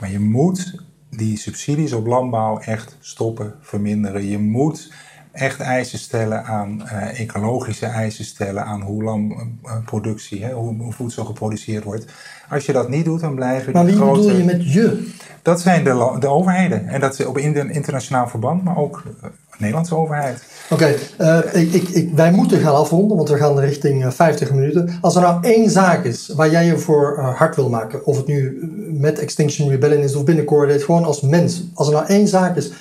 Maar 0.00 0.10
je 0.10 0.20
moet 0.20 0.82
die 1.10 1.36
subsidies 1.36 1.92
op 1.92 2.06
landbouw 2.06 2.58
echt 2.58 2.96
stoppen, 3.00 3.54
verminderen. 3.60 4.28
Je 4.28 4.38
moet 4.38 4.92
echt 5.34 5.60
eisen 5.60 5.98
stellen 5.98 6.44
aan 6.44 6.82
uh, 6.82 7.20
ecologische 7.20 7.86
eisen 7.86 8.24
stellen 8.24 8.64
aan 8.64 8.80
hoe 8.80 9.02
landproductie, 9.02 10.40
uh, 10.40 10.54
hoe, 10.54 10.76
hoe, 10.76 10.92
voedsel 10.92 11.24
geproduceerd 11.24 11.84
wordt. 11.84 12.04
Als 12.50 12.66
je 12.66 12.72
dat 12.72 12.88
niet 12.88 13.04
doet, 13.04 13.20
dan 13.20 13.34
blijven 13.34 13.72
maar 13.72 13.86
die 13.86 13.94
grote... 13.94 14.10
Maar 14.10 14.18
wie 14.18 14.44
bedoel 14.44 14.52
je 14.52 14.58
met 14.58 14.72
je? 14.72 15.12
Dat 15.42 15.60
zijn 15.60 15.84
de, 15.84 16.16
de 16.20 16.28
overheden. 16.28 16.88
En 16.88 17.00
dat 17.00 17.18
is 17.18 17.26
op 17.26 17.38
internationaal 17.38 18.28
verband, 18.28 18.64
maar 18.64 18.76
ook 18.76 19.02
de 19.20 19.30
Nederlandse 19.58 19.96
overheid. 19.96 20.44
Oké, 20.70 20.96
okay, 21.18 21.44
uh, 21.54 21.62
ik, 21.62 21.72
ik, 21.72 21.88
ik, 21.88 22.10
wij 22.14 22.32
moeten 22.32 22.60
gaan 22.60 22.74
afronden, 22.74 23.16
want 23.16 23.28
we 23.28 23.36
gaan 23.36 23.58
richting 23.58 24.14
50 24.14 24.50
minuten. 24.52 24.98
Als 25.00 25.14
er 25.14 25.22
nou 25.22 25.42
één 25.42 25.70
zaak 25.70 26.04
is 26.04 26.32
waar 26.36 26.50
jij 26.50 26.66
je 26.66 26.78
voor 26.78 27.20
hard 27.20 27.56
wil 27.56 27.68
maken, 27.68 28.06
of 28.06 28.16
het 28.16 28.26
nu 28.26 28.58
met 28.98 29.18
Extinction 29.18 29.68
Rebellion 29.68 30.02
is 30.02 30.14
of 30.14 30.24
binnen 30.24 30.44
gewoon 30.82 31.04
als 31.04 31.20
mens. 31.20 31.64
Als 31.74 31.86
er 31.86 31.94
nou 31.94 32.06
één 32.06 32.28
zaak 32.28 32.56
is 32.56 32.72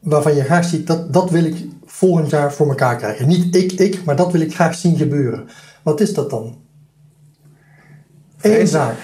waarvan 0.00 0.34
je 0.34 0.44
graag 0.44 0.64
ziet, 0.64 0.86
dat, 0.86 1.12
dat 1.12 1.30
wil 1.30 1.44
ik 1.44 1.66
volgend 1.84 2.30
jaar 2.30 2.52
voor 2.52 2.68
elkaar 2.68 2.96
krijgen. 2.96 3.28
Niet 3.28 3.56
ik, 3.56 3.72
ik, 3.72 4.04
maar 4.04 4.16
dat 4.16 4.32
wil 4.32 4.40
ik 4.40 4.54
graag 4.54 4.74
zien 4.74 4.96
gebeuren. 4.96 5.48
Wat 5.82 6.00
is 6.00 6.14
dat 6.14 6.30
dan? 6.30 6.58
Eén 8.40 8.66
zaak. 8.66 8.96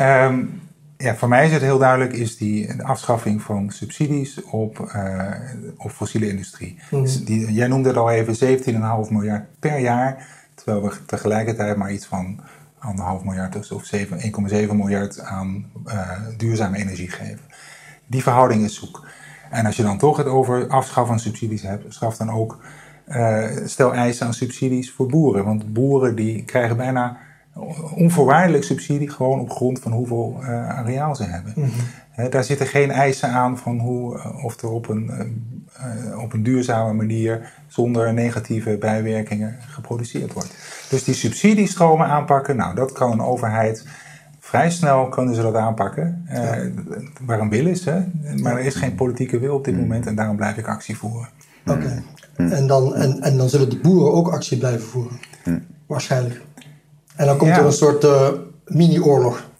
Um, 0.00 0.60
ja, 0.96 1.14
voor 1.14 1.28
mij 1.28 1.46
is 1.46 1.52
het 1.52 1.62
heel 1.62 1.78
duidelijk, 1.78 2.12
is 2.12 2.36
die 2.36 2.76
de 2.76 2.84
afschaffing 2.84 3.42
van 3.42 3.70
subsidies 3.70 4.42
op, 4.42 4.78
uh, 4.78 5.30
op 5.76 5.90
fossiele 5.90 6.28
industrie. 6.28 6.78
Mm. 6.90 7.06
die, 7.24 7.52
jij 7.52 7.66
noemde 7.66 7.88
het 7.88 7.98
al 7.98 8.10
even 8.10 8.58
17,5 9.06 9.10
miljard 9.10 9.44
per 9.58 9.78
jaar, 9.78 10.26
terwijl 10.54 10.82
we 10.82 11.04
tegelijkertijd 11.06 11.76
maar 11.76 11.92
iets 11.92 12.06
van 12.06 12.40
anderhalf 12.78 13.24
miljard 13.24 13.72
of 13.72 13.90
1,7 13.92 14.72
miljard 14.72 15.20
aan 15.20 15.70
uh, 15.86 16.10
duurzame 16.36 16.76
energie 16.76 17.10
geven 17.10 17.51
Die 18.12 18.22
verhouding 18.22 18.64
is 18.64 18.74
zoek. 18.74 19.06
En 19.50 19.66
als 19.66 19.76
je 19.76 19.82
dan 19.82 19.98
toch 19.98 20.16
het 20.16 20.26
over 20.26 20.68
afschaffen 20.68 21.06
van 21.06 21.20
subsidies 21.20 21.62
hebt, 21.62 21.94
schaf 21.94 22.16
dan 22.16 22.30
ook, 22.30 22.58
uh, 23.08 23.46
stel 23.64 23.94
eisen 23.94 24.26
aan 24.26 24.34
subsidies 24.34 24.92
voor 24.92 25.06
boeren. 25.06 25.44
Want 25.44 25.72
boeren 25.72 26.14
die 26.14 26.44
krijgen 26.44 26.76
bijna 26.76 27.16
onvoorwaardelijk 27.94 28.64
subsidie 28.64 29.10
gewoon 29.10 29.40
op 29.40 29.50
grond 29.50 29.78
van 29.78 29.92
hoeveel 29.92 30.38
uh, 30.40 30.68
areaal 30.68 31.16
ze 31.16 31.24
hebben. 31.24 31.52
Mhm. 31.56 32.30
daar 32.30 32.44
zitten 32.44 32.66
geen 32.66 32.90
eisen 32.90 33.28
aan 33.28 33.58
van 33.58 33.78
hoe, 33.78 34.16
uh, 34.16 34.44
of 34.44 34.60
er 34.60 34.70
op 34.70 34.88
een, 34.88 35.10
op 36.18 36.32
een 36.32 36.42
duurzame 36.42 36.92
manier 36.92 37.52
zonder 37.66 38.12
negatieve 38.12 38.76
bijwerkingen 38.76 39.56
geproduceerd 39.68 40.32
wordt. 40.32 40.54
Dus 40.88 41.04
die 41.04 41.14
subsidiestromen 41.14 42.06
aanpakken, 42.06 42.56
nou 42.56 42.74
dat 42.74 42.92
kan 42.92 43.12
een 43.12 43.22
overheid 43.22 43.86
vrij 44.52 44.70
snel 44.70 45.08
kunnen 45.08 45.34
ze 45.34 45.42
dat 45.42 45.54
aanpakken. 45.54 46.24
Ja. 46.28 46.58
waar 47.26 47.40
een 47.40 47.48
wil 47.48 47.66
is, 47.66 47.84
hè? 47.84 48.00
maar 48.36 48.52
er 48.52 48.64
is 48.64 48.74
geen 48.74 48.94
politieke 48.94 49.38
wil 49.38 49.54
op 49.54 49.64
dit 49.64 49.74
mhm. 49.74 49.82
moment 49.82 50.06
en 50.06 50.14
daarom 50.14 50.36
blijf 50.36 50.56
ik 50.56 50.66
actie 50.66 50.96
voeren. 50.96 51.28
Oké, 51.66 52.02
mhm. 52.36 52.52
en, 52.52 52.66
dan, 52.66 52.94
en, 52.94 53.20
en 53.20 53.36
dan 53.36 53.48
zullen 53.48 53.70
de 53.70 53.78
boeren 53.78 54.12
ook 54.12 54.32
actie 54.32 54.58
blijven 54.58 54.86
voeren? 54.86 55.20
Waarschijnlijk. 55.86 56.40
En 57.16 57.26
dan 57.26 57.36
komt 57.36 57.56
er 57.56 57.64
een 57.64 57.72
soort 57.72 58.04
uh, 58.04 58.28
mini-oorlog. 58.66 59.50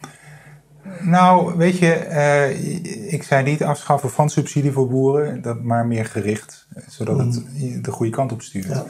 Nou, 1.01 1.57
weet 1.57 1.79
je, 1.79 2.07
uh, 2.09 3.13
ik 3.13 3.23
zei 3.23 3.45
niet 3.45 3.63
afschaffen 3.63 4.11
van 4.11 4.31
subsidie 4.31 4.73
voor 4.73 4.89
boeren, 4.89 5.43
dat 5.43 5.63
maar 5.63 5.87
meer 5.87 6.05
gericht, 6.05 6.67
zodat 6.89 7.19
het 7.19 7.45
mm. 7.59 7.83
de 7.83 7.91
goede 7.91 8.13
kant 8.13 8.33
op 8.33 8.43
stuurt. 8.43 8.67
Ja. 8.67 8.85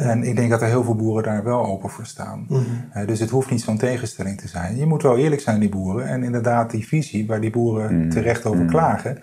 En 0.00 0.24
ik 0.24 0.36
denk 0.36 0.50
dat 0.50 0.62
er 0.62 0.68
heel 0.68 0.84
veel 0.84 0.94
boeren 0.94 1.22
daar 1.22 1.44
wel 1.44 1.66
open 1.66 1.90
voor 1.90 2.06
staan. 2.06 2.46
Mm 2.48 2.64
uh, 2.96 3.06
dus 3.06 3.20
het 3.20 3.30
hoeft 3.30 3.50
niet 3.50 3.60
zo'n 3.60 3.78
tegenstelling 3.78 4.40
te 4.40 4.48
zijn. 4.48 4.76
Je 4.76 4.86
moet 4.86 5.02
wel 5.02 5.18
eerlijk 5.18 5.40
zijn, 5.40 5.60
die 5.60 5.68
boeren. 5.68 6.06
En 6.06 6.22
inderdaad, 6.22 6.70
die 6.70 6.86
visie 6.86 7.26
waar 7.26 7.40
die 7.40 7.50
boeren 7.50 7.94
mm. 7.94 8.10
terecht 8.10 8.46
over 8.46 8.62
mm. 8.62 8.68
klagen, 8.68 9.18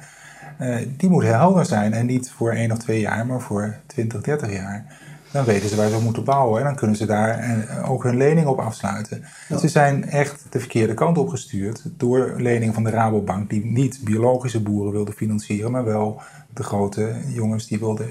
uh, 0.62 0.76
die 0.98 1.10
moet 1.10 1.24
helder 1.24 1.66
zijn. 1.66 1.94
En 1.94 2.06
niet 2.06 2.32
voor 2.32 2.52
één 2.52 2.72
of 2.72 2.78
twee 2.78 3.00
jaar, 3.00 3.26
maar 3.26 3.42
voor 3.42 3.76
20, 3.86 4.22
30 4.22 4.52
jaar 4.52 4.86
dan 5.32 5.46
weten 5.46 5.70
ze 5.70 5.76
waar 5.76 5.90
ze 5.90 6.02
moeten 6.04 6.24
bouwen. 6.24 6.60
En 6.60 6.66
dan 6.66 6.76
kunnen 6.76 6.96
ze 6.96 7.06
daar 7.06 7.40
eh, 7.40 7.92
ook 7.92 8.04
hun 8.04 8.18
lening 8.18 8.48
op 8.48 8.60
afsluiten. 8.60 9.24
Ze 9.60 9.68
zijn 9.68 10.10
echt 10.10 10.46
de 10.50 10.60
verkeerde 10.60 10.94
kant 10.94 11.18
op 11.18 11.30
gestuurd 11.30 11.84
door 11.98 12.34
lening 12.38 12.74
van 12.74 12.84
de 12.84 12.90
Rabobank, 12.90 13.50
die 13.50 13.66
niet 13.66 14.00
biologische 14.04 14.62
boeren 14.62 14.92
wilde 14.92 15.12
financieren, 15.12 15.72
maar 15.72 15.86
wel 15.86 16.22
de 16.54 16.64
grote 16.64 17.16
jongens 17.28 17.68
die 17.68 17.80
wilden 17.80 18.10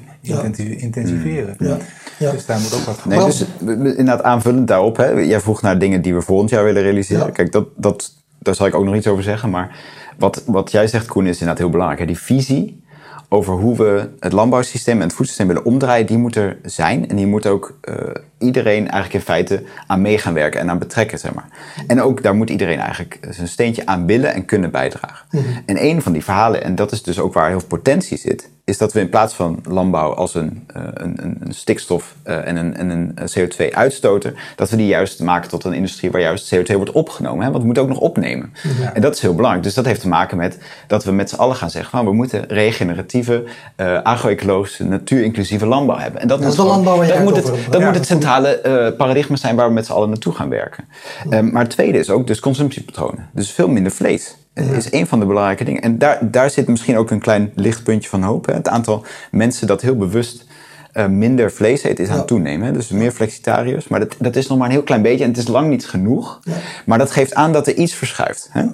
intensiveren. 0.78 1.54
Ja. 1.58 1.76
Ja. 2.18 2.30
Dus 2.30 2.46
daar 2.46 2.60
moet 2.60 2.74
ook 2.74 2.80
wat 2.80 3.04
nee, 3.04 3.24
dus 3.24 3.44
Inderdaad, 3.60 4.22
aanvullend 4.22 4.68
daarop, 4.68 4.96
hè, 4.96 5.10
jij 5.10 5.40
vroeg 5.40 5.62
naar 5.62 5.78
dingen 5.78 6.02
die 6.02 6.14
we 6.14 6.22
volgend 6.22 6.50
jaar 6.50 6.64
willen 6.64 6.82
realiseren. 6.82 7.32
Kijk, 7.32 7.52
dat, 7.52 7.68
dat, 7.76 8.12
daar 8.38 8.54
zal 8.54 8.66
ik 8.66 8.74
ook 8.74 8.84
nog 8.84 8.94
iets 8.94 9.06
over 9.06 9.22
zeggen. 9.22 9.50
Maar 9.50 9.78
wat, 10.18 10.42
wat 10.46 10.70
jij 10.70 10.86
zegt, 10.86 11.06
Koen, 11.06 11.26
is 11.26 11.32
inderdaad 11.32 11.58
heel 11.58 11.70
belangrijk. 11.70 12.00
Hè. 12.00 12.06
Die 12.06 12.18
visie 12.18 12.84
over 13.28 13.54
hoe 13.54 13.76
we 13.76 14.08
het 14.20 14.32
landbouwsysteem 14.32 14.96
en 14.96 15.02
het 15.02 15.12
voedselsysteem 15.12 15.46
willen 15.46 15.72
omdraaien, 15.72 16.06
die 16.06 16.18
moet 16.18 16.36
er 16.36 16.58
zijn. 16.62 17.08
En 17.08 17.16
die 17.16 17.26
moet 17.26 17.46
ook 17.46 17.78
uh, 17.88 17.94
iedereen 18.38 18.82
eigenlijk 18.82 19.14
in 19.14 19.20
feite 19.20 19.62
aan 19.86 20.00
mee 20.00 20.18
gaan 20.18 20.34
werken 20.34 20.60
en 20.60 20.70
aan 20.70 20.78
betrekken, 20.78 21.18
zeg 21.18 21.34
maar. 21.34 21.48
En 21.86 22.02
ook 22.02 22.22
daar 22.22 22.34
moet 22.34 22.50
iedereen 22.50 22.78
eigenlijk 22.78 23.18
zijn 23.30 23.48
steentje 23.48 23.86
aan 23.86 24.06
willen 24.06 24.34
en 24.34 24.44
kunnen 24.44 24.70
bijdragen. 24.70 25.26
Mhm. 25.30 25.44
En 25.66 25.84
een 25.84 26.02
van 26.02 26.12
die 26.12 26.24
verhalen, 26.24 26.64
en 26.64 26.74
dat 26.74 26.92
is 26.92 27.02
dus 27.02 27.18
ook 27.18 27.32
waar 27.32 27.48
heel 27.48 27.58
veel 27.58 27.68
potentie 27.68 28.18
zit, 28.18 28.48
is 28.66 28.78
dat 28.78 28.92
we 28.92 29.00
in 29.00 29.08
plaats 29.08 29.34
van 29.34 29.58
landbouw 29.68 30.14
als 30.14 30.34
een, 30.34 30.66
uh, 30.76 30.82
een, 30.94 31.38
een, 31.40 31.54
stikstof 31.54 32.14
uh, 32.24 32.46
en 32.46 32.56
een, 32.56 32.76
en 32.76 32.90
een 32.90 33.14
CO2-uitstoter, 33.38 34.34
dat 34.56 34.70
we 34.70 34.76
die 34.76 34.86
juist 34.86 35.20
maken 35.20 35.48
tot 35.48 35.64
een 35.64 35.72
industrie 35.72 36.10
waar 36.10 36.20
juist 36.20 36.54
CO2 36.54 36.74
wordt 36.74 36.90
opgenomen. 36.90 37.44
Hè? 37.44 37.50
Want 37.50 37.58
we 37.58 37.64
moeten 37.64 37.82
ook 37.82 37.88
nog 37.88 37.98
opnemen. 37.98 38.52
Ja. 38.80 38.94
En 38.94 39.00
dat 39.00 39.14
is 39.14 39.20
heel 39.20 39.34
belangrijk. 39.34 39.64
Dus 39.64 39.74
dat 39.74 39.84
heeft 39.84 40.00
te 40.00 40.08
maken 40.08 40.36
met 40.36 40.58
dat 40.86 41.04
we 41.04 41.12
met 41.12 41.30
z'n 41.30 41.36
allen 41.36 41.56
gaan 41.56 41.70
zeggen 41.70 41.90
van 41.90 42.04
we 42.04 42.12
moeten 42.12 42.44
regeneratieve, 42.48 43.44
uh, 43.76 44.02
agro-ecologische, 44.02 44.84
natuurinclusieve 44.84 45.66
landbouw 45.66 45.98
hebben. 45.98 46.20
En 46.20 46.28
dat, 46.28 46.38
dat 46.38 46.46
moet, 46.46 46.56
gewoon, 46.56 46.84
dat 47.06 47.22
moet 47.22 47.36
het, 47.36 47.52
dat 47.70 47.80
moet 47.80 47.94
het 47.94 48.06
centrale 48.06 48.94
paradigma 48.96 49.36
zijn 49.36 49.56
waar 49.56 49.68
we 49.68 49.74
met 49.74 49.86
z'n 49.86 49.92
allen 49.92 50.08
naartoe 50.08 50.34
gaan 50.34 50.48
werken. 50.48 50.84
maar 51.28 51.62
het 51.62 51.70
tweede 51.70 51.98
is 51.98 52.10
ook 52.10 52.26
dus 52.26 52.40
consumptiepatronen. 52.40 53.28
Dus 53.32 53.50
veel 53.50 53.68
minder 53.68 53.92
vlees. 53.92 54.36
Ja. 54.64 54.72
is 54.72 54.92
een 54.92 55.06
van 55.06 55.20
de 55.20 55.26
belangrijke 55.26 55.64
dingen. 55.64 55.82
En 55.82 55.98
daar, 55.98 56.18
daar 56.30 56.50
zit 56.50 56.68
misschien 56.68 56.96
ook 56.96 57.10
een 57.10 57.20
klein 57.20 57.52
lichtpuntje 57.54 58.08
van 58.08 58.22
hoop. 58.22 58.46
Hè. 58.46 58.54
Het 58.54 58.68
aantal 58.68 59.04
mensen 59.30 59.66
dat 59.66 59.82
heel 59.82 59.96
bewust 59.96 60.46
uh, 60.94 61.06
minder 61.06 61.52
vlees 61.52 61.82
eet 61.84 61.98
is 61.98 62.08
aan 62.08 62.16
het 62.16 62.26
toenemen. 62.26 62.66
Hè. 62.66 62.72
Dus 62.72 62.88
meer 62.88 63.10
flexitariërs. 63.10 63.88
Maar 63.88 64.00
dat, 64.00 64.16
dat 64.18 64.36
is 64.36 64.46
nog 64.46 64.58
maar 64.58 64.66
een 64.66 64.72
heel 64.72 64.82
klein 64.82 65.02
beetje 65.02 65.24
en 65.24 65.30
het 65.30 65.38
is 65.38 65.48
lang 65.48 65.68
niet 65.68 65.86
genoeg. 65.86 66.40
Ja. 66.42 66.52
Maar 66.84 66.98
dat 66.98 67.10
geeft 67.10 67.34
aan 67.34 67.52
dat 67.52 67.66
er 67.66 67.74
iets 67.74 67.94
verschuift. 67.94 68.48
Hè. 68.50 68.64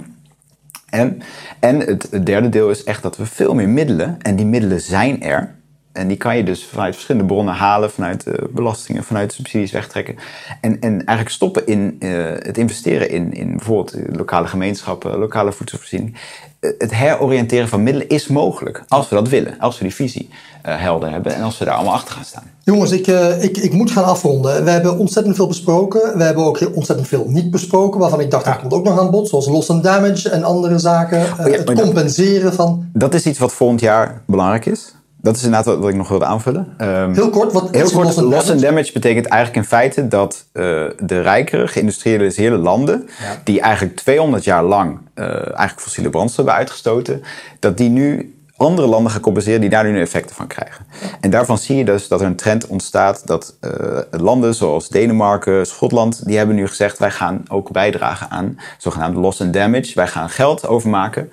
En, 0.89 1.23
en 1.59 1.81
het, 1.81 2.09
het 2.11 2.27
derde 2.27 2.49
deel 2.49 2.71
is 2.71 2.85
echt 2.85 3.03
dat 3.03 3.17
we 3.17 3.27
veel 3.27 3.55
meer 3.55 3.69
middelen, 3.69 4.17
en 4.23 4.37
die 4.37 4.47
middelen 4.47 4.81
zijn 4.81 5.23
er, 5.23 5.55
en 5.93 6.09
die 6.09 6.17
kan 6.17 6.37
je 6.37 6.45
dus 6.45 6.65
vanuit 6.65 6.95
verschillende 6.95 7.27
bronnen 7.27 7.55
halen, 7.55 7.91
vanuit 7.91 8.27
uh, 8.27 8.35
belastingen, 8.51 9.05
vanuit 9.05 9.33
subsidies 9.33 9.73
wegtrekken. 9.73 10.17
En, 10.61 10.81
en 10.81 10.93
eigenlijk 10.93 11.29
stoppen 11.29 11.67
in 11.67 11.97
uh, 11.99 12.25
het 12.39 12.59
investeren 12.59 13.11
in, 13.11 13.33
in 13.33 13.57
bijvoorbeeld 13.57 13.95
lokale 14.17 14.47
gemeenschappen, 14.47 15.19
lokale 15.19 15.53
voedselvoorziening. 15.53 16.17
Uh, 16.61 16.71
het 16.79 16.95
heroriënteren 16.95 17.69
van 17.69 17.83
middelen 17.83 18.09
is 18.09 18.27
mogelijk, 18.27 18.85
als 18.89 19.09
we 19.09 19.15
dat 19.15 19.29
willen, 19.29 19.59
als 19.59 19.79
we 19.79 19.85
die 19.85 19.95
visie 19.95 20.29
helder 20.63 21.11
hebben 21.11 21.35
en 21.35 21.43
als 21.43 21.59
we 21.59 21.65
daar 21.65 21.75
allemaal 21.75 21.95
achter 21.95 22.15
gaan 22.15 22.25
staan. 22.25 22.51
Jongens, 22.65 22.91
ik, 22.91 23.07
ik, 23.41 23.57
ik 23.57 23.73
moet 23.73 23.91
gaan 23.91 24.05
afronden. 24.05 24.65
We 24.65 24.71
hebben 24.71 24.99
ontzettend 24.99 25.37
veel 25.37 25.47
besproken. 25.47 26.19
We 26.19 26.25
hebben 26.25 26.45
ook 26.45 26.71
ontzettend 26.75 27.09
veel 27.09 27.25
niet 27.29 27.51
besproken, 27.51 28.01
waarvan 28.01 28.21
ik 28.21 28.31
dacht, 28.31 28.45
ja. 28.45 28.51
dat 28.51 28.61
komt 28.61 28.73
ook 28.73 28.85
nog 28.85 29.01
aan 29.01 29.11
bod, 29.11 29.29
zoals 29.29 29.47
loss 29.47 29.71
and 29.71 29.83
damage 29.83 30.29
en 30.29 30.43
andere 30.43 30.79
zaken. 30.79 31.21
Oh 31.21 31.47
ja, 31.47 31.59
het 31.59 31.73
compenseren 31.73 32.43
dat, 32.43 32.55
van. 32.55 32.91
Dat 32.93 33.15
is 33.15 33.27
iets 33.27 33.39
wat 33.39 33.53
volgend 33.53 33.81
jaar 33.81 34.23
belangrijk 34.27 34.67
is. 34.67 34.95
Dat 35.23 35.37
is 35.37 35.45
inderdaad 35.45 35.77
wat, 35.77 35.89
ik 35.89 35.95
nog 35.95 36.09
wilde 36.09 36.25
aanvullen. 36.25 36.75
Um, 36.81 37.15
heel 37.15 37.31
kort, 37.31 37.53
wat 37.53 37.71
heel 37.71 37.91
kort, 37.91 38.05
loss, 38.05 38.19
and, 38.19 38.27
loss 38.27 38.51
and 38.51 38.61
damage 38.61 38.93
betekent 38.93 39.27
eigenlijk 39.27 39.63
in 39.63 39.69
feite 39.69 40.09
dat 40.09 40.45
uh, 40.53 40.63
de 40.99 41.21
rijkere, 41.21 41.69
geïndustrialiseerde 41.69 42.57
landen, 42.57 43.09
ja. 43.21 43.41
die 43.45 43.61
eigenlijk 43.61 43.97
200 43.97 44.45
jaar 44.45 44.65
lang 44.65 44.99
uh, 45.15 45.27
eigenlijk 45.27 45.81
fossiele 45.81 46.11
brandstof 46.11 46.37
hebben 46.37 46.55
uitgestoten, 46.55 47.23
dat 47.59 47.77
die 47.77 47.89
nu 47.89 48.37
andere 48.57 48.87
landen 48.87 49.13
gaan 49.13 49.21
compenseren 49.21 49.61
die 49.61 49.71
daar 49.71 49.85
nu 49.85 50.01
effecten 50.01 50.37
van 50.37 50.47
krijgen. 50.47 50.87
Ja. 51.01 51.07
En 51.21 51.31
daarvan 51.31 51.59
zie 51.59 51.77
je 51.77 51.85
dus 51.85 52.09
dat 52.09 52.21
er 52.21 52.27
een 52.27 52.37
trend 52.37 52.67
ontstaat 52.67 53.27
dat 53.27 53.57
uh, 53.61 53.99
landen 54.11 54.55
zoals 54.55 54.89
Denemarken, 54.89 55.67
Schotland, 55.67 56.27
die 56.27 56.37
hebben 56.37 56.57
nu 56.57 56.69
gezegd 56.69 56.99
wij 56.99 57.11
gaan 57.11 57.43
ook 57.49 57.71
bijdragen 57.71 58.31
aan 58.31 58.59
zogenaamde 58.79 59.21
loss 59.21 59.41
and 59.41 59.53
damage. 59.53 59.93
Wij 59.95 60.09
gaan 60.09 60.31
geld 60.31 60.67
overmaken 60.67 61.31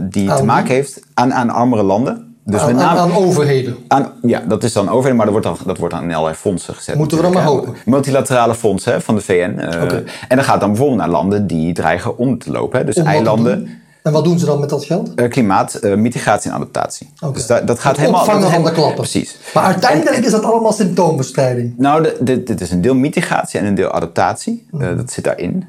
die 0.00 0.34
te 0.34 0.44
maken 0.44 0.74
heeft 0.74 1.00
aan, 1.14 1.34
aan 1.34 1.50
armere 1.50 1.82
landen. 1.82 2.35
Dus 2.48 2.60
aan, 2.60 2.66
met 2.66 2.76
name, 2.76 2.98
aan, 2.98 3.16
overheden. 3.16 3.76
Aan, 3.88 4.12
ja, 4.22 4.42
dat 4.48 4.62
is 4.62 4.72
dan 4.72 4.88
overheden, 4.88 5.16
maar 5.16 5.24
dat 5.24 5.34
wordt 5.34 5.46
dan, 5.46 5.66
dat 5.66 5.78
wordt 5.78 5.94
in 5.94 6.14
allerlei 6.14 6.34
fondsen 6.34 6.74
gezet. 6.74 6.96
Moeten 6.96 7.16
we 7.16 7.22
dan 7.22 7.32
maar 7.32 7.42
hopen. 7.42 7.74
Multilaterale 7.84 8.54
fondsen 8.54 9.02
van 9.02 9.14
de 9.14 9.20
VN. 9.20 9.56
Uh, 9.58 9.82
okay. 9.82 10.04
En 10.28 10.36
dat 10.36 10.44
gaat 10.44 10.60
dan 10.60 10.68
bijvoorbeeld 10.68 10.98
naar 10.98 11.08
landen 11.08 11.46
die 11.46 11.72
dreigen 11.72 12.18
om 12.18 12.38
te 12.38 12.50
lopen. 12.50 12.78
Hè, 12.78 12.84
dus 12.84 12.96
om 12.96 13.06
eilanden. 13.06 13.80
En 14.06 14.12
wat 14.12 14.24
doen 14.24 14.38
ze 14.38 14.46
dan 14.46 14.60
met 14.60 14.68
dat 14.68 14.84
geld? 14.84 15.12
Uh, 15.16 15.28
klimaat, 15.28 15.78
uh, 15.82 15.94
mitigatie 15.94 16.50
en 16.50 16.56
adaptatie. 16.56 17.08
Okay. 17.20 17.32
Dus 17.32 17.46
da 17.46 17.60
dat 17.60 17.78
gaat 17.78 17.90
het 17.90 18.00
helemaal... 18.00 18.20
opvangen 18.20 18.50
van 18.50 18.64
de 18.64 18.72
klappen. 18.72 18.94
Precies. 18.94 19.38
Maar 19.54 19.64
uiteindelijk 19.64 20.16
en, 20.16 20.24
is 20.24 20.30
dat 20.30 20.42
allemaal 20.42 20.72
symptoombestrijding. 20.72 21.74
Nou, 21.76 22.08
dit 22.20 22.60
is 22.60 22.70
een 22.70 22.80
deel 22.80 22.94
mitigatie 22.94 23.60
en 23.60 23.66
een 23.66 23.74
deel 23.74 23.90
adaptatie. 23.90 24.66
Mm. 24.70 24.80
Uh, 24.80 24.96
dat 24.96 25.10
zit 25.10 25.24
daarin. 25.24 25.64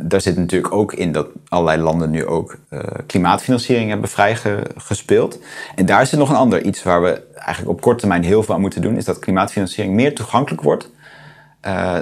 daar 0.00 0.20
zit 0.20 0.36
natuurlijk 0.36 0.74
ook 0.74 0.92
in 0.92 1.12
dat 1.12 1.26
allerlei 1.48 1.82
landen 1.82 2.10
nu 2.10 2.26
ook 2.26 2.58
klimaatfinanciering 3.06 3.90
hebben 3.90 4.08
vrijgespeeld. 4.08 5.38
En 5.74 5.86
daar 5.86 6.06
zit 6.06 6.18
nog 6.18 6.30
een 6.30 6.36
ander 6.36 6.62
iets 6.62 6.82
waar 6.82 7.02
we 7.02 7.22
eigenlijk 7.34 7.70
op 7.70 7.80
korte 7.80 7.98
termijn 7.98 8.24
heel 8.24 8.42
veel 8.42 8.54
aan 8.54 8.60
moeten 8.60 8.82
doen. 8.82 8.96
Is 8.96 9.04
dat 9.04 9.18
klimaatfinanciering 9.18 9.94
meer 9.94 10.14
toegankelijk 10.14 10.62
wordt 10.62 10.90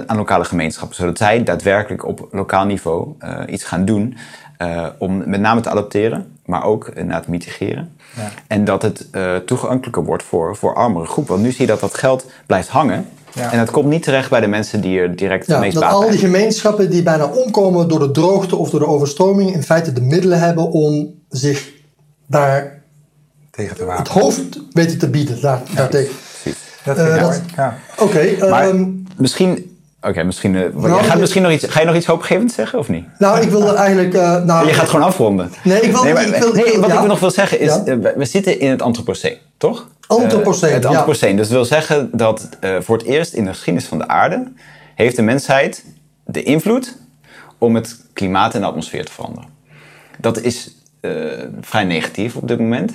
aan 0.05 0.17
lokale 0.17 0.43
gemeenschappen. 0.43 0.95
Zodat 0.95 1.17
zij 1.17 1.43
daadwerkelijk 1.43 2.05
op 2.05 2.27
lokaal 2.31 2.65
niveau 2.65 3.15
iets 3.47 3.63
gaan 3.63 3.85
doen... 3.85 4.17
Uh, 4.63 4.87
om 4.97 5.23
met 5.25 5.39
name 5.39 5.61
te 5.61 5.69
adapteren, 5.69 6.37
maar 6.45 6.63
ook 6.63 6.87
inderdaad 6.87 7.27
mitigeren. 7.27 7.95
Ja. 8.15 8.29
En 8.47 8.65
dat 8.65 8.81
het 8.81 9.07
uh, 9.11 9.35
toegankelijker 9.35 10.03
wordt 10.03 10.23
voor, 10.23 10.55
voor 10.55 10.75
armere 10.75 11.05
groepen. 11.05 11.33
Want 11.33 11.45
nu 11.45 11.51
zie 11.51 11.61
je 11.61 11.67
dat 11.67 11.79
dat 11.79 11.93
geld 11.93 12.25
blijft 12.45 12.67
hangen. 12.67 13.05
Ja. 13.33 13.51
En 13.51 13.59
het 13.59 13.71
komt 13.71 13.85
niet 13.85 14.03
terecht 14.03 14.29
bij 14.29 14.39
de 14.39 14.47
mensen 14.47 14.81
die 14.81 14.99
er 14.99 15.15
direct 15.15 15.47
ja, 15.47 15.59
meest 15.59 15.73
dat 15.73 15.83
al 15.83 16.09
die 16.09 16.19
gemeenschappen 16.19 16.89
die 16.89 17.03
bijna 17.03 17.25
omkomen 17.25 17.87
door 17.87 17.99
de 17.99 18.11
droogte 18.11 18.55
of 18.55 18.69
door 18.69 18.79
de 18.79 18.87
overstroming... 18.87 19.53
in 19.53 19.63
feite 19.63 19.93
de 19.93 20.01
middelen 20.01 20.39
hebben 20.39 20.71
om 20.71 21.13
zich 21.29 21.71
daar 22.27 22.81
tegen 23.51 23.75
te 23.75 23.85
het 23.85 24.07
hoofd 24.07 24.59
weten 24.71 24.97
te 24.97 25.09
bieden. 25.09 25.41
Daar, 25.41 25.61
ja, 25.65 25.75
daartegen. 25.75 26.15
Precies. 26.41 26.61
Dat 26.83 26.97
uh, 26.97 27.21
dat, 27.21 27.41
ja. 27.55 27.77
Oké. 27.97 28.35
Okay, 28.39 28.69
um, 28.69 29.03
misschien 29.17 29.72
Oké, 30.03 30.11
okay, 30.11 30.23
misschien. 30.23 30.53
Uh, 30.53 30.75
nou, 30.75 31.03
gaat 31.03 31.19
misschien 31.19 31.41
nog 31.41 31.51
iets, 31.51 31.65
ga 31.67 31.79
je 31.79 31.85
nog 31.85 31.95
iets 31.95 32.05
hoopgevend 32.05 32.51
zeggen 32.51 32.79
of 32.79 32.89
niet? 32.89 33.05
Nou, 33.17 33.41
ik 33.41 33.49
wilde 33.49 33.73
eigenlijk. 33.73 34.13
Uh, 34.13 34.43
nou, 34.43 34.67
je 34.67 34.73
gaat 34.73 34.89
gewoon 34.89 35.05
afronden. 35.05 35.51
Nee, 35.63 35.81
ik 35.81 35.91
wil. 35.91 36.03
Nee, 36.03 36.13
maar, 36.13 36.27
ik 36.27 36.35
wil, 36.35 36.53
nee 36.53 36.63
ik 36.63 36.71
wil, 36.71 36.81
wat 36.81 36.89
ja. 36.89 37.01
ik 37.01 37.07
nog 37.07 37.19
wil 37.19 37.31
zeggen 37.31 37.59
is: 37.59 37.79
ja. 37.85 37.93
uh, 37.93 38.15
we 38.15 38.25
zitten 38.25 38.59
in 38.59 38.69
het 38.69 38.81
Anthropoceen, 38.81 39.37
toch? 39.57 39.87
Anthropoceen. 40.07 40.73
het 40.73 40.85
Anthropoceen. 40.85 41.35
Dus 41.35 41.47
dat 41.47 41.55
wil 41.55 41.65
zeggen 41.65 42.09
dat 42.11 42.49
voor 42.79 42.97
het 42.97 43.05
eerst 43.05 43.33
in 43.33 43.43
de 43.45 43.49
geschiedenis 43.49 43.87
van 43.87 43.97
de 43.97 44.07
aarde. 44.07 44.51
heeft 44.95 45.15
de 45.15 45.21
mensheid 45.21 45.85
de 46.25 46.43
invloed 46.43 46.97
om 47.57 47.75
het 47.75 47.97
klimaat 48.13 48.53
en 48.53 48.61
de 48.61 48.67
atmosfeer 48.67 49.05
te 49.05 49.11
veranderen. 49.11 49.49
Dat 50.19 50.41
is 50.41 50.75
eh, 50.99 51.11
vrij 51.61 51.83
negatief 51.83 52.35
op 52.35 52.47
dit 52.47 52.59
moment. 52.59 52.93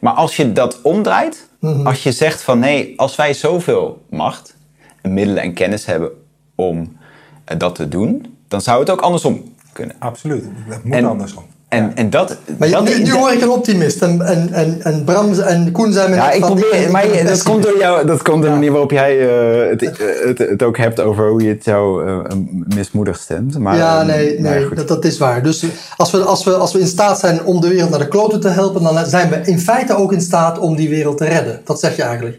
Maar 0.00 0.12
als 0.12 0.36
je 0.36 0.52
dat 0.52 0.82
omdraait, 0.82 1.48
als 1.84 2.02
je 2.02 2.12
zegt 2.12 2.42
van 2.42 2.58
nee, 2.58 2.92
als 2.96 3.16
wij 3.16 3.34
zoveel 3.34 4.04
macht, 4.10 4.56
en 5.02 5.14
middelen 5.14 5.42
en 5.42 5.52
kennis 5.52 5.86
hebben 5.86 6.10
om 6.56 6.96
eh, 7.44 7.58
dat 7.58 7.74
te 7.74 7.88
doen, 7.88 8.36
dan 8.48 8.60
zou 8.60 8.80
het 8.80 8.90
ook 8.90 9.00
andersom 9.00 9.42
kunnen. 9.72 9.96
Absoluut, 9.98 10.44
dat 10.68 10.84
moet 10.84 10.94
En- 10.94 11.04
andersom. 11.04 11.42
En, 11.68 11.96
en 11.96 12.10
dat. 12.10 12.36
Maar 12.58 12.70
dat 12.70 12.84
nu, 12.84 13.02
nu 13.02 13.12
hoor 13.12 13.32
ik 13.32 13.40
een 13.42 13.48
optimist. 13.50 14.02
En, 14.02 14.22
en, 14.22 14.52
en, 14.52 14.82
en 14.82 15.04
Bram 15.04 15.32
en 15.32 15.72
Koen 15.72 15.92
zijn 15.92 16.10
met 16.10 16.18
Ja, 16.18 16.30
ik 16.30 16.40
probeer, 16.40 16.70
ben- 16.70 16.90
maar 16.90 17.24
dat 17.24 17.42
komt 17.42 17.62
door 17.62 17.78
jou, 17.78 18.06
dat 18.06 18.22
komt 18.22 18.36
door 18.42 18.50
de 18.50 18.56
manier 18.56 18.70
waarop 18.70 18.90
jij 18.90 19.28
eh, 19.28 19.70
het, 19.70 19.80
het, 20.24 20.38
het 20.38 20.62
ook 20.62 20.76
hebt 20.76 21.00
over 21.00 21.28
hoe 21.28 21.42
je 21.42 21.48
het 21.48 21.64
jou 21.64 22.06
eh, 22.08 22.36
mismoedig 22.74 23.18
stemt. 23.18 23.58
Maar, 23.58 23.76
ja, 23.76 24.02
nee, 24.02 24.40
maar 24.40 24.50
nee 24.50 24.68
dat, 24.74 24.88
dat 24.88 25.04
is 25.04 25.18
waar. 25.18 25.42
Dus 25.42 25.64
als 25.96 26.10
we, 26.10 26.18
als, 26.18 26.44
we, 26.44 26.54
als 26.54 26.72
we 26.72 26.80
in 26.80 26.86
staat 26.86 27.18
zijn 27.18 27.44
om 27.44 27.60
de 27.60 27.68
wereld 27.68 27.90
naar 27.90 27.98
de 27.98 28.08
kloten 28.08 28.40
te 28.40 28.48
helpen, 28.48 28.82
dan 28.82 29.06
zijn 29.06 29.28
we 29.28 29.40
in 29.44 29.58
feite 29.60 29.96
ook 29.96 30.12
in 30.12 30.20
staat 30.20 30.58
om 30.58 30.76
die 30.76 30.88
wereld 30.88 31.18
te 31.18 31.24
redden. 31.24 31.60
Dat 31.64 31.80
zeg 31.80 31.96
je 31.96 32.02
eigenlijk. 32.02 32.38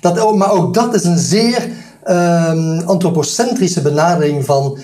Dat, 0.00 0.34
maar 0.36 0.50
ook 0.52 0.74
dat 0.74 0.94
is 0.94 1.04
een 1.04 1.18
zeer 1.18 1.68
ehm, 2.06 2.80
antropocentrische 2.84 3.82
benadering 3.82 4.44
van, 4.44 4.78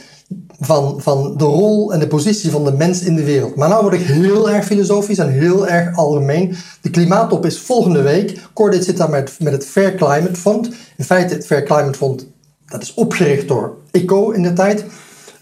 van, 0.61 1.01
van 1.01 1.35
de 1.37 1.45
rol 1.45 1.93
en 1.93 1.99
de 1.99 2.07
positie 2.07 2.51
van 2.51 2.65
de 2.65 2.73
mens 2.73 3.03
in 3.03 3.15
de 3.15 3.25
wereld. 3.25 3.57
Maar 3.57 3.69
nou 3.69 3.83
word 3.83 3.95
ik 3.95 4.07
heel 4.07 4.51
erg 4.51 4.65
filosofisch 4.65 5.19
en 5.19 5.29
heel 5.29 5.69
erg 5.69 5.97
algemeen. 5.97 6.55
De 6.81 6.91
klimaattop 6.91 7.47
is 7.47 7.59
volgende 7.59 8.03
week. 8.03 8.41
Cordate 8.53 8.85
zit 8.85 8.97
daar 8.97 9.11
met, 9.11 9.37
met 9.39 9.53
het 9.53 9.67
Fair 9.67 9.95
Climate 9.95 10.37
Fund. 10.37 10.71
In 10.97 11.05
feite, 11.05 11.35
het 11.35 11.47
Fair 11.47 11.63
Climate 11.63 11.99
Fund 11.99 12.27
dat 12.73 12.83
is 12.83 12.95
opgericht 12.95 13.49
door 13.49 13.77
ICO 13.91 14.31
in 14.31 14.43
de 14.43 14.53
tijd. 14.53 14.85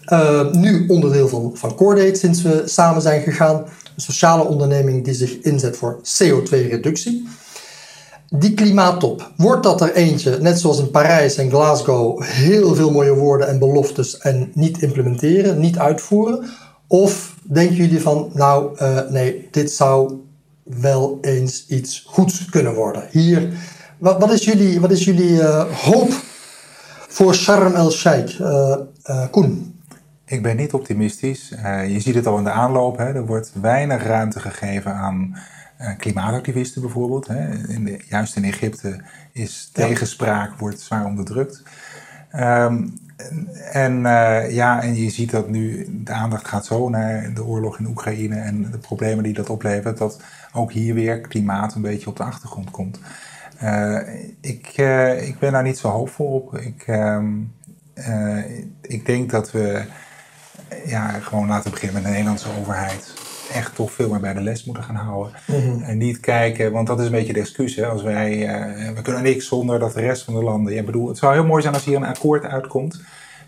Uh, 0.07 0.51
nu 0.51 0.87
onderdeel 0.87 1.27
van, 1.27 1.51
van 1.53 1.75
Cordate 1.75 2.15
sinds 2.15 2.41
we 2.41 2.61
samen 2.65 3.01
zijn 3.01 3.21
gegaan. 3.21 3.55
Een 3.55 4.01
sociale 4.01 4.43
onderneming 4.43 5.03
die 5.03 5.13
zich 5.13 5.39
inzet 5.41 5.77
voor 5.77 5.99
CO2-reductie. 5.99 7.27
Die 8.33 8.53
klimaattop, 8.53 9.31
wordt 9.37 9.63
dat 9.63 9.81
er 9.81 9.93
eentje, 9.93 10.37
net 10.41 10.59
zoals 10.59 10.79
in 10.79 10.91
Parijs 10.91 11.37
en 11.37 11.49
Glasgow, 11.49 12.23
heel 12.23 12.75
veel 12.75 12.91
mooie 12.91 13.15
woorden 13.15 13.47
en 13.47 13.59
beloftes 13.59 14.17
en 14.17 14.51
niet 14.53 14.81
implementeren, 14.81 15.59
niet 15.59 15.77
uitvoeren? 15.77 16.49
Of 16.87 17.35
denken 17.43 17.75
jullie 17.75 18.01
van, 18.01 18.29
nou 18.33 18.77
uh, 18.81 18.99
nee, 19.09 19.47
dit 19.51 19.71
zou 19.71 20.13
wel 20.63 21.17
eens 21.21 21.65
iets 21.67 22.03
goeds 22.07 22.45
kunnen 22.45 22.73
worden? 22.73 23.03
Hier, 23.09 23.49
wat, 23.97 24.19
wat 24.19 24.31
is 24.31 24.45
jullie, 24.45 24.81
wat 24.81 24.91
is 24.91 25.03
jullie 25.03 25.31
uh, 25.31 25.65
hoop 25.83 26.11
voor 27.07 27.35
Sharm 27.35 27.73
el-Sheikh? 27.73 28.39
Uh, 28.39 28.75
Koen? 29.31 29.79
Ik 30.25 30.43
ben 30.43 30.55
niet 30.55 30.73
optimistisch. 30.73 31.53
Je 31.87 31.99
ziet 31.99 32.15
het 32.15 32.27
al 32.27 32.37
in 32.37 32.43
de 32.43 32.51
aanloop. 32.51 32.97
Hè. 32.97 33.13
Er 33.13 33.25
wordt 33.25 33.51
weinig 33.61 34.03
ruimte 34.03 34.39
gegeven 34.39 34.93
aan 34.93 35.37
klimaatactivisten 35.97 36.81
bijvoorbeeld. 36.81 37.27
Hè. 37.27 37.67
In 37.67 37.83
de, 37.83 37.99
juist 38.07 38.35
in 38.35 38.43
Egypte 38.43 39.01
is 39.31 39.69
tegenspraak 39.73 40.59
wordt 40.59 40.79
zwaar 40.79 41.05
onderdrukt. 41.05 41.63
Um, 42.35 42.93
en, 43.71 43.97
uh, 43.97 44.51
ja, 44.51 44.81
en 44.81 44.95
je 44.95 45.09
ziet 45.09 45.31
dat 45.31 45.49
nu 45.49 45.87
de 46.03 46.11
aandacht 46.11 46.47
gaat 46.47 46.65
zo 46.65 46.89
naar 46.89 47.33
de 47.33 47.43
oorlog 47.43 47.79
in 47.79 47.87
Oekraïne 47.87 48.35
en 48.35 48.71
de 48.71 48.77
problemen 48.77 49.23
die 49.23 49.33
dat 49.33 49.49
oplevert, 49.49 49.97
dat 49.97 50.21
ook 50.53 50.71
hier 50.71 50.93
weer 50.93 51.21
klimaat 51.21 51.75
een 51.75 51.81
beetje 51.81 52.09
op 52.09 52.17
de 52.17 52.23
achtergrond 52.23 52.71
komt. 52.71 52.99
Uh, 53.63 53.99
ik, 54.41 54.73
uh, 54.77 55.27
ik 55.27 55.39
ben 55.39 55.51
daar 55.51 55.63
niet 55.63 55.77
zo 55.77 55.89
hoopvol 55.89 56.27
op. 56.27 56.57
Ik, 56.57 56.87
um, 56.87 57.53
ik 58.81 59.05
denk 59.05 59.29
dat 59.29 59.51
we 59.51 59.83
ja, 60.85 61.09
gewoon 61.09 61.47
laten 61.47 61.71
beginnen 61.71 61.95
met 61.95 62.03
de 62.03 62.09
Nederlandse 62.09 62.49
overheid. 62.59 63.13
Echt 63.53 63.75
toch 63.75 63.91
veel 63.91 64.09
meer 64.09 64.19
bij 64.19 64.33
de 64.33 64.41
les 64.41 64.65
moeten 64.65 64.83
gaan 64.83 64.95
houden. 64.95 65.33
Mm-hmm. 65.47 65.81
En 65.81 65.97
niet 65.97 66.19
kijken, 66.19 66.71
want 66.71 66.87
dat 66.87 66.99
is 66.99 67.05
een 67.05 67.11
beetje 67.11 67.33
de 67.33 67.39
excuus. 67.39 67.75
Hè? 67.75 67.85
Als 67.85 68.03
wij, 68.03 68.37
uh, 68.37 68.95
we 68.95 69.01
kunnen 69.01 69.23
niks 69.23 69.47
zonder 69.47 69.79
dat 69.79 69.93
de 69.93 70.01
rest 70.01 70.23
van 70.23 70.33
de 70.33 70.43
landen. 70.43 70.73
Ja, 70.73 70.83
bedoel, 70.83 71.07
het 71.07 71.17
zou 71.17 71.33
heel 71.33 71.45
mooi 71.45 71.61
zijn 71.61 71.73
als 71.73 71.85
hier 71.85 71.95
een 71.95 72.05
akkoord 72.05 72.43
uitkomt. 72.43 73.01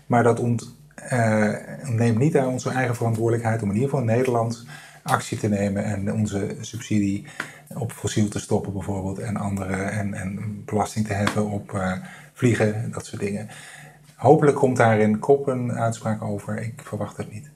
Maar 0.06 0.22
dat 0.22 0.40
ont, 0.40 0.74
uh, 1.12 1.52
neemt 1.82 2.18
niet 2.18 2.36
aan 2.36 2.48
onze 2.48 2.70
eigen 2.70 2.96
verantwoordelijkheid 2.96 3.62
om 3.62 3.68
in 3.68 3.74
ieder 3.74 3.88
geval 3.88 4.04
in 4.04 4.14
Nederland 4.16 4.66
actie 5.02 5.38
te 5.38 5.48
nemen 5.48 5.84
en 5.84 6.12
onze 6.12 6.56
subsidie 6.60 7.26
op 7.68 7.92
fossiel 7.92 8.28
te 8.28 8.38
stoppen 8.38 8.72
bijvoorbeeld. 8.72 9.18
En 9.18 9.36
andere 9.36 9.74
en, 9.74 10.14
en 10.14 10.62
belasting 10.64 11.06
te 11.06 11.12
heffen 11.12 11.50
op 11.50 11.72
uh, 11.72 11.92
vliegen, 12.32 12.90
dat 12.92 13.06
soort 13.06 13.20
dingen. 13.20 13.48
Hopelijk 14.16 14.56
komt 14.56 14.76
daar 14.76 14.98
in 14.98 15.18
kop 15.18 15.46
een 15.46 15.72
uitspraak 15.72 16.22
over. 16.22 16.62
Ik 16.62 16.80
verwacht 16.84 17.16
het 17.16 17.32
niet. 17.32 17.50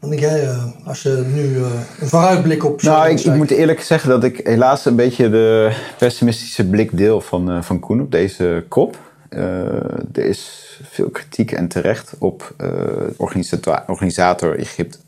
Wat 0.00 0.10
denk 0.10 0.22
jij, 0.22 0.44
uh, 0.44 0.64
als 0.84 1.02
je 1.02 1.24
nu 1.34 1.42
uh, 1.42 1.66
een 2.00 2.08
vooruitblik 2.08 2.64
op... 2.64 2.82
Nou, 2.82 3.10
ik, 3.10 3.20
ik, 3.20 3.34
moet 3.34 3.50
eerlijk 3.50 3.80
zeggen 3.80 4.08
dat 4.08 4.24
ik 4.24 4.40
helaas 4.44 4.84
een 4.84 4.96
beetje 4.96 5.30
de 5.30 5.76
pessimistische 5.98 6.68
blik 6.68 6.96
deel 6.96 7.20
van, 7.20 7.50
uh, 7.50 7.62
van 7.62 7.80
Koen 7.80 8.00
op 8.00 8.10
deze 8.10 8.64
kop. 8.68 8.98
Uh, 9.30 9.42
er 10.12 10.24
is 10.24 10.64
veel 10.82 11.08
kritiek 11.08 11.52
en 11.52 11.68
terecht 11.68 12.14
op 12.18 12.54
organisator, 13.16 13.82
organisator 13.86 14.58
Egypte. 14.58 14.98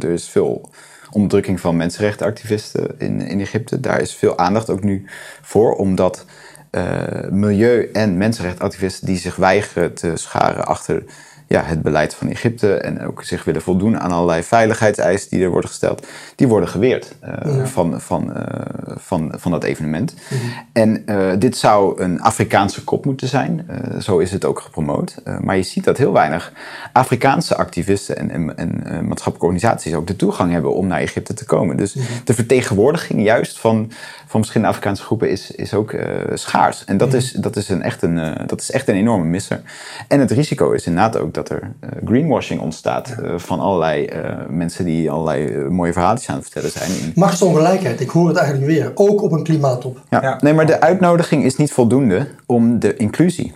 er 0.00 0.10
is 0.10 0.28
veel 0.28 0.70
onderdrukking 1.10 1.60
van 1.60 1.76
mensenrechtenactivisten 1.76 2.94
in, 2.98 3.20
in 3.20 3.40
Egypte. 3.40 3.80
Daar 3.80 4.00
is 4.00 4.14
veel 4.14 4.38
aandacht 4.38 4.70
ook 4.70 4.82
nu 4.82 5.04
voor, 5.42 5.74
omdat 5.74 6.24
milieu- 7.30 7.90
en 7.92 8.16
mensenrechtenactivisten 8.16 9.06
die 9.06 9.18
zich 9.18 9.36
weigeren 9.36 9.94
te 9.94 10.12
scharen 10.14 10.66
achter 10.66 11.04
ja, 11.46 11.62
het 11.62 11.82
beleid 11.82 12.14
van 12.14 12.28
Egypte 12.28 12.74
en 12.74 13.06
ook 13.06 13.24
zich 13.24 13.44
willen 13.44 13.62
voldoen 13.62 14.00
aan 14.00 14.10
allerlei 14.10 14.42
veiligheidseisen 14.42 15.30
die 15.30 15.42
er 15.42 15.50
worden 15.50 15.70
gesteld, 15.70 16.06
die 16.34 16.48
worden 16.48 16.68
geweerd 16.68 17.14
uh, 17.24 17.56
ja. 17.56 17.66
van, 17.66 18.00
van, 18.00 18.30
uh, 18.36 18.42
van, 18.96 19.34
van 19.36 19.50
dat 19.50 19.64
evenement. 19.64 20.14
Mm 20.14 20.38
-hmm. 20.38 20.50
En 20.72 21.02
uh, 21.06 21.32
dit 21.38 21.56
zou 21.56 22.02
een 22.02 22.20
Afrikaanse 22.20 22.84
kop 22.84 23.04
moeten 23.04 23.28
zijn, 23.28 23.66
zo 24.00 24.18
is 24.18 24.32
het 24.32 24.44
ook 24.44 24.60
gepromoot. 24.60 25.22
maar 25.40 25.56
je 25.56 25.62
ziet 25.62 25.84
dat 25.84 25.98
heel 25.98 26.12
weinig 26.12 26.52
Afrikaanse 26.92 27.56
activisten 27.56 28.16
en, 28.16 28.30
en, 28.30 28.56
en 28.56 29.06
maatschappelijke 29.06 29.46
organisaties 29.46 29.94
ook 29.94 30.06
de 30.06 30.16
toegang 30.16 30.52
hebben 30.52 30.74
om 30.74 30.86
naar 30.86 31.00
Egypte 31.00 31.34
te 31.34 31.44
komen. 31.44 31.76
Dus 31.76 31.94
mm 31.94 32.02
-hmm. 32.02 32.20
de 32.24 32.34
vertegenwoordiging 32.34 33.22
juist 33.22 33.58
van, 33.58 33.90
van 34.26 34.40
verschillende 34.40 34.68
Afrikaanse 34.68 35.02
groepen 35.02 35.30
is, 35.30 35.50
is 35.50 35.74
ook 35.74 35.94
schaars. 36.34 36.84
En 36.84 36.96
dat, 36.96 37.08
mm 37.08 37.14
-hmm. 37.14 37.22
is, 37.22 37.32
dat, 37.32 37.56
is 37.56 37.68
een 37.68 37.82
echt 37.82 38.02
een, 38.02 38.36
dat 38.46 38.60
is 38.60 38.70
echt 38.70 38.88
een 38.88 38.94
enorme 38.94 39.24
misser. 39.24 39.62
En 40.08 40.20
het 40.20 40.30
risico 40.30 40.70
is 40.70 40.86
inderdaad 40.86 41.18
ook 41.18 41.33
dat 41.34 41.48
er 41.48 41.62
uh, 41.62 41.90
greenwashing 42.04 42.60
ontstaat 42.60 43.14
uh, 43.20 43.38
van 43.38 43.60
allerlei 43.60 44.08
uh, 44.12 44.36
mensen 44.48 44.84
die 44.84 45.10
allerlei 45.10 45.68
mooie 45.68 45.92
verhaaltjes 45.92 46.28
aan 46.28 46.36
het 46.36 46.48
vertellen 46.48 46.70
zijn. 46.70 47.12
Machtsongelijkheid, 47.14 48.00
ik 48.00 48.10
hoor 48.10 48.28
het 48.28 48.36
eigenlijk 48.36 48.66
weer, 48.66 48.92
ook 48.94 49.22
op 49.22 49.32
een 49.32 49.42
klimaattop. 49.42 50.00
Ja. 50.10 50.22
ja. 50.22 50.38
Nee, 50.40 50.52
maar 50.52 50.66
de 50.66 50.80
uitnodiging 50.80 51.44
is 51.44 51.56
niet 51.56 51.72
voldoende 51.72 52.28
om 52.46 52.78
de 52.78 52.96
inclusie 52.96 53.52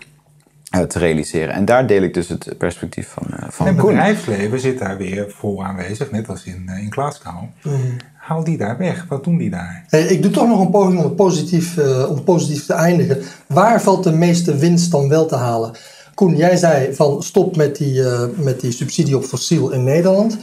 te 0.89 0.99
realiseren. 0.99 1.55
En 1.55 1.65
daar 1.65 1.87
deel 1.87 2.03
ik 2.03 2.15
dus 2.15 2.29
het 2.29 2.55
perspectief 2.59 3.09
van, 3.09 3.27
van 3.49 3.67
En 3.67 3.77
het 3.77 3.87
bedrijfsleven 3.87 4.61
zit 4.61 4.79
daar 4.79 4.97
weer 4.97 5.27
vol 5.29 5.65
aanwezig, 5.65 6.11
net 6.11 6.29
als 6.29 6.45
in, 6.45 6.71
in 6.81 6.93
Glasgow. 6.93 7.43
Mm. 7.63 7.97
Haal 8.15 8.45
die 8.45 8.57
daar 8.57 8.79
weg. 8.79 9.07
Wat 9.09 9.25
doen 9.25 9.37
die 9.37 9.51
daar? 9.51 9.85
Hey, 9.87 10.03
ik 10.03 10.23
doe 10.23 10.31
toch 10.31 10.49
nog 10.49 10.61
een 10.61 10.71
poging 10.71 10.99
om 10.99 11.05
het 11.05 11.17
positief, 11.17 11.77
uh, 11.77 12.11
om 12.11 12.25
positief 12.25 12.67
te 12.67 12.73
eindigen. 12.73 13.23
Waar 13.47 13.83
valt 13.83 14.05
de 14.05 14.13
meeste 14.13 14.57
winst 14.57 14.91
dan 14.91 15.09
wel 15.09 15.27
te 15.27 15.37
halen? 15.37 15.73
Koen, 16.19 16.37
jij 16.37 16.57
zei 16.57 16.95
van 16.95 17.23
stop 17.23 17.57
met 17.57 17.77
die, 17.77 17.95
uh, 17.95 18.23
met 18.37 18.61
die 18.61 18.73
subsidie 18.73 19.17
op 19.17 19.25
fossiel 19.25 19.71
in 19.71 19.85
Nederland. 19.85 20.39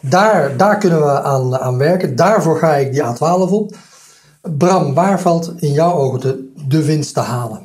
Daar, 0.00 0.56
daar 0.56 0.78
kunnen 0.78 1.00
we 1.00 1.22
aan, 1.22 1.58
aan 1.58 1.78
werken. 1.78 2.16
Daarvoor 2.16 2.58
ga 2.58 2.74
ik 2.74 2.92
die 2.92 3.02
A12 3.02 3.50
op. 3.50 3.76
Bram, 4.42 4.94
waar 4.94 5.20
valt 5.20 5.52
in 5.56 5.72
jouw 5.72 5.92
ogen 5.92 6.20
de, 6.20 6.52
de 6.68 6.84
winst 6.84 7.14
te 7.14 7.20
halen? 7.20 7.62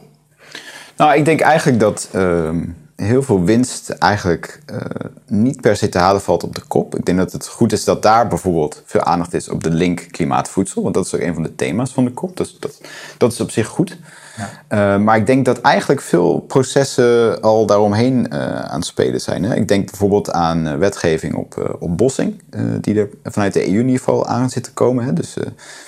Nou, 0.97 1.18
ik 1.18 1.26
denk 1.26 1.39
eigenlijk 1.39 1.80
dat 1.80 2.10
uh, 2.16 2.49
heel 2.95 3.24
veel 3.24 3.43
winst 3.43 3.89
eigenlijk 3.89 4.62
uh, 4.72 4.80
niet 5.28 5.62
per 5.62 5.76
se 5.76 5.89
te 5.89 5.97
halen 5.97 6.22
valt 6.22 6.43
op 6.43 6.55
de 6.55 6.64
kop. 6.68 6.95
Ik 6.95 7.05
denk 7.05 7.18
dat 7.18 7.32
het 7.32 7.47
goed 7.47 7.72
is 7.72 7.84
dat 7.84 8.01
daar 8.01 8.28
bijvoorbeeld 8.28 8.84
veel 8.86 9.03
aandacht 9.03 9.34
is 9.34 9.49
op 9.49 9.64
de 9.64 9.72
link 9.72 10.07
klimaat-voedsel. 10.12 10.82
Want 10.82 10.93
dat 10.93 11.05
is 11.05 11.16
ook 11.16 11.22
een 11.22 11.34
van 11.34 11.43
de 11.43 11.55
thema's 11.55 11.91
van 11.91 12.05
de 12.05 12.12
kop. 12.12 12.38
Dus 12.38 12.57
dat, 12.60 12.82
dat 13.18 13.32
is 13.32 13.39
op 13.39 13.51
zich 13.51 13.68
goed. 13.68 13.97
Ja. 14.40 14.96
Uh, 14.98 15.04
maar 15.04 15.18
ik 15.18 15.26
denk 15.26 15.46
dat 15.46 15.62
eigenlijk 15.62 16.02
veel 16.02 16.40
processen 16.40 17.42
al 17.42 17.66
daaromheen 17.66 18.28
uh, 18.34 18.60
aan 18.60 18.80
het 18.80 18.86
spelen 18.86 19.22
zijn. 19.22 19.44
Hè? 19.44 19.56
Ik 19.56 19.68
denk 19.68 19.86
bijvoorbeeld 19.86 20.32
aan 20.32 20.68
uh, 20.68 20.76
wetgeving 20.76 21.36
op, 21.36 21.56
uh, 21.60 21.66
op 21.80 21.98
bossing, 21.98 22.42
die 22.82 23.00
er 23.00 23.10
vanuit 23.24 23.54
de 23.54 23.68
EU 23.68 23.80
in 23.80 23.86
ieder 23.86 23.98
geval 23.98 24.28
aan 24.28 24.50
zit 24.50 24.64
te 24.64 24.74
komen. 24.74 25.06
Hè? 25.06 25.14
Dus 25.14 25.36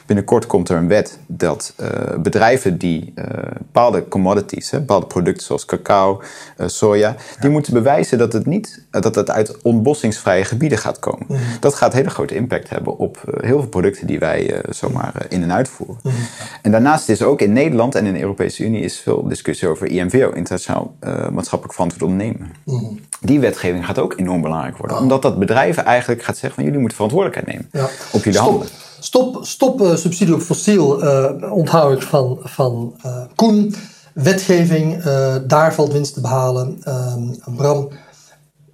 binnenkort 0.05 0.47
komt 0.47 0.69
er 0.69 0.77
een 0.77 0.87
wet 0.87 1.19
dat 1.27 1.73
bedrijven 2.19 2.77
die 2.77 3.13
bepaalde 3.57 4.07
commodities, 4.07 4.71
hè, 4.71 4.79
bepaalde 4.79 5.05
producten 5.05 5.45
zoals 5.45 5.65
cacao, 5.65 6.21
soja 6.65 7.15
die 7.39 7.49
moeten 7.49 7.73
bewijzen 7.73 8.17
dat 8.17 8.33
het 8.33 8.45
niet 8.45 8.85
dat 8.91 9.15
het 9.15 9.31
uit 9.31 9.61
ontbossingsvrije 9.61 10.43
gebieden 10.43 10.77
gaat 10.77 10.99
komen. 10.99 11.25
Mhm. 11.27 11.39
Dat 11.59 11.75
gaat 11.75 11.93
hele 11.93 12.09
grote 12.09 12.35
impact 12.35 12.69
hebben 12.69 12.97
op 12.97 13.17
eh, 13.17 13.43
heel 13.43 13.59
veel 13.59 13.69
producten 13.69 14.07
die 14.07 14.19
wij 14.19 14.53
eh, 14.53 14.73
zomaar 14.73 15.15
eh, 15.15 15.25
in 15.29 15.43
en 15.43 15.53
uitvoeren. 15.53 15.99
Mhm. 16.03 16.15
En 16.61 16.71
daarnaast 16.71 17.09
is 17.09 17.21
ook 17.21 17.41
in 17.41 17.53
Nederland 17.53 17.95
en 17.95 18.05
in 18.05 18.13
de 18.13 18.19
Europese 18.41 18.69
Unie 18.69 18.83
is 18.83 18.99
veel 18.99 19.27
discussie 19.27 19.67
over 19.67 19.87
IMVO, 19.87 20.29
internationaal 20.29 20.95
eh, 20.99 21.29
maatschappelijk 21.29 21.73
verantwoord 21.73 22.11
ondernemen. 22.11 22.51
Mhm. 22.65 22.85
Die 23.19 23.39
wetgeving 23.39 23.85
gaat 23.85 23.99
ook 23.99 24.13
enorm 24.17 24.41
belangrijk 24.41 24.77
worden, 24.77 24.97
omdat 24.97 25.21
dat 25.21 25.39
bedrijven 25.39 25.85
eigenlijk 25.85 26.23
gaat 26.23 26.35
zeggen 26.35 26.53
van 26.53 26.63
jullie 26.63 26.79
moeten 26.79 26.97
verantwoordelijkheid 26.97 27.57
nemen 27.57 27.69
Ja. 27.71 27.89
op 28.11 28.23
jullie 28.23 28.39
handen. 28.39 28.67
stop, 28.99 29.45
stop 29.45 29.81
eh, 29.81 29.95
subsidie 29.95 30.33
op 30.33 30.41
fossiel, 30.41 31.01
eh, 31.03 31.51
onthoud 31.51 32.01
ik 32.01 32.07
van, 32.07 32.39
van 32.43 32.95
Koen. 33.35 33.75
Wetgeving, 34.13 35.03
daar 35.47 35.73
valt 35.73 35.91
winst 35.91 36.13
te 36.13 36.21
behalen. 36.21 36.77
Ehm, 36.83 37.55
Bram. 37.55 37.89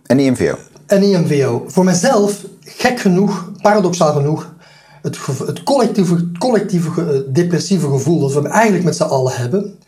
En 0.05 0.19
IMVO. 0.19 0.55
En 0.85 1.03
IMVO. 1.03 1.63
Voor 1.67 1.83
mezelf, 1.83 2.45
gek 2.61 2.99
genoeg, 2.99 3.51
paradoxaal 3.61 4.13
genoeg, 4.13 4.55
het, 5.15 5.63
collectieve, 6.37 7.01
eh, 7.01 7.33
depressieve 7.33 7.87
gevoel 7.87 8.19
dat 8.19 8.33
we 8.33 8.49
eigenlijk 8.49 8.83
met 8.83 8.95
z'n 8.95 9.03
allen 9.03 9.33
hebben, 9.35 9.79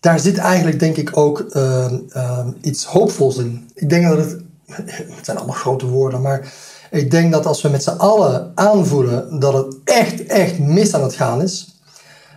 daar 0.00 0.20
zit 0.20 0.38
eigenlijk 0.38 0.78
denk 0.78 0.96
ik 0.96 1.16
ook 1.16 1.40
ehm, 1.40 1.98
ehm, 2.08 2.48
iets 2.60 2.84
hoopvols 2.84 3.36
in. 3.36 3.70
Ik 3.74 3.88
denk 3.88 4.08
dat 4.08 4.18
het, 4.18 4.40
het 5.16 5.24
zijn 5.24 5.36
allemaal 5.36 5.56
grote 5.56 5.86
woorden, 5.86 6.20
maar 6.20 6.52
ik 6.90 7.10
denk 7.10 7.32
dat 7.32 7.46
als 7.46 7.62
we 7.62 7.68
met 7.68 7.82
z'n 7.82 7.90
allen 7.90 8.52
aanvoelen 8.54 9.40
dat 9.40 9.52
het 9.52 9.76
echt, 9.84 10.26
echt 10.26 10.58
mis 10.58 10.94
aan 10.94 11.02
het 11.02 11.14
gaan 11.14 11.42
is, 11.42 11.72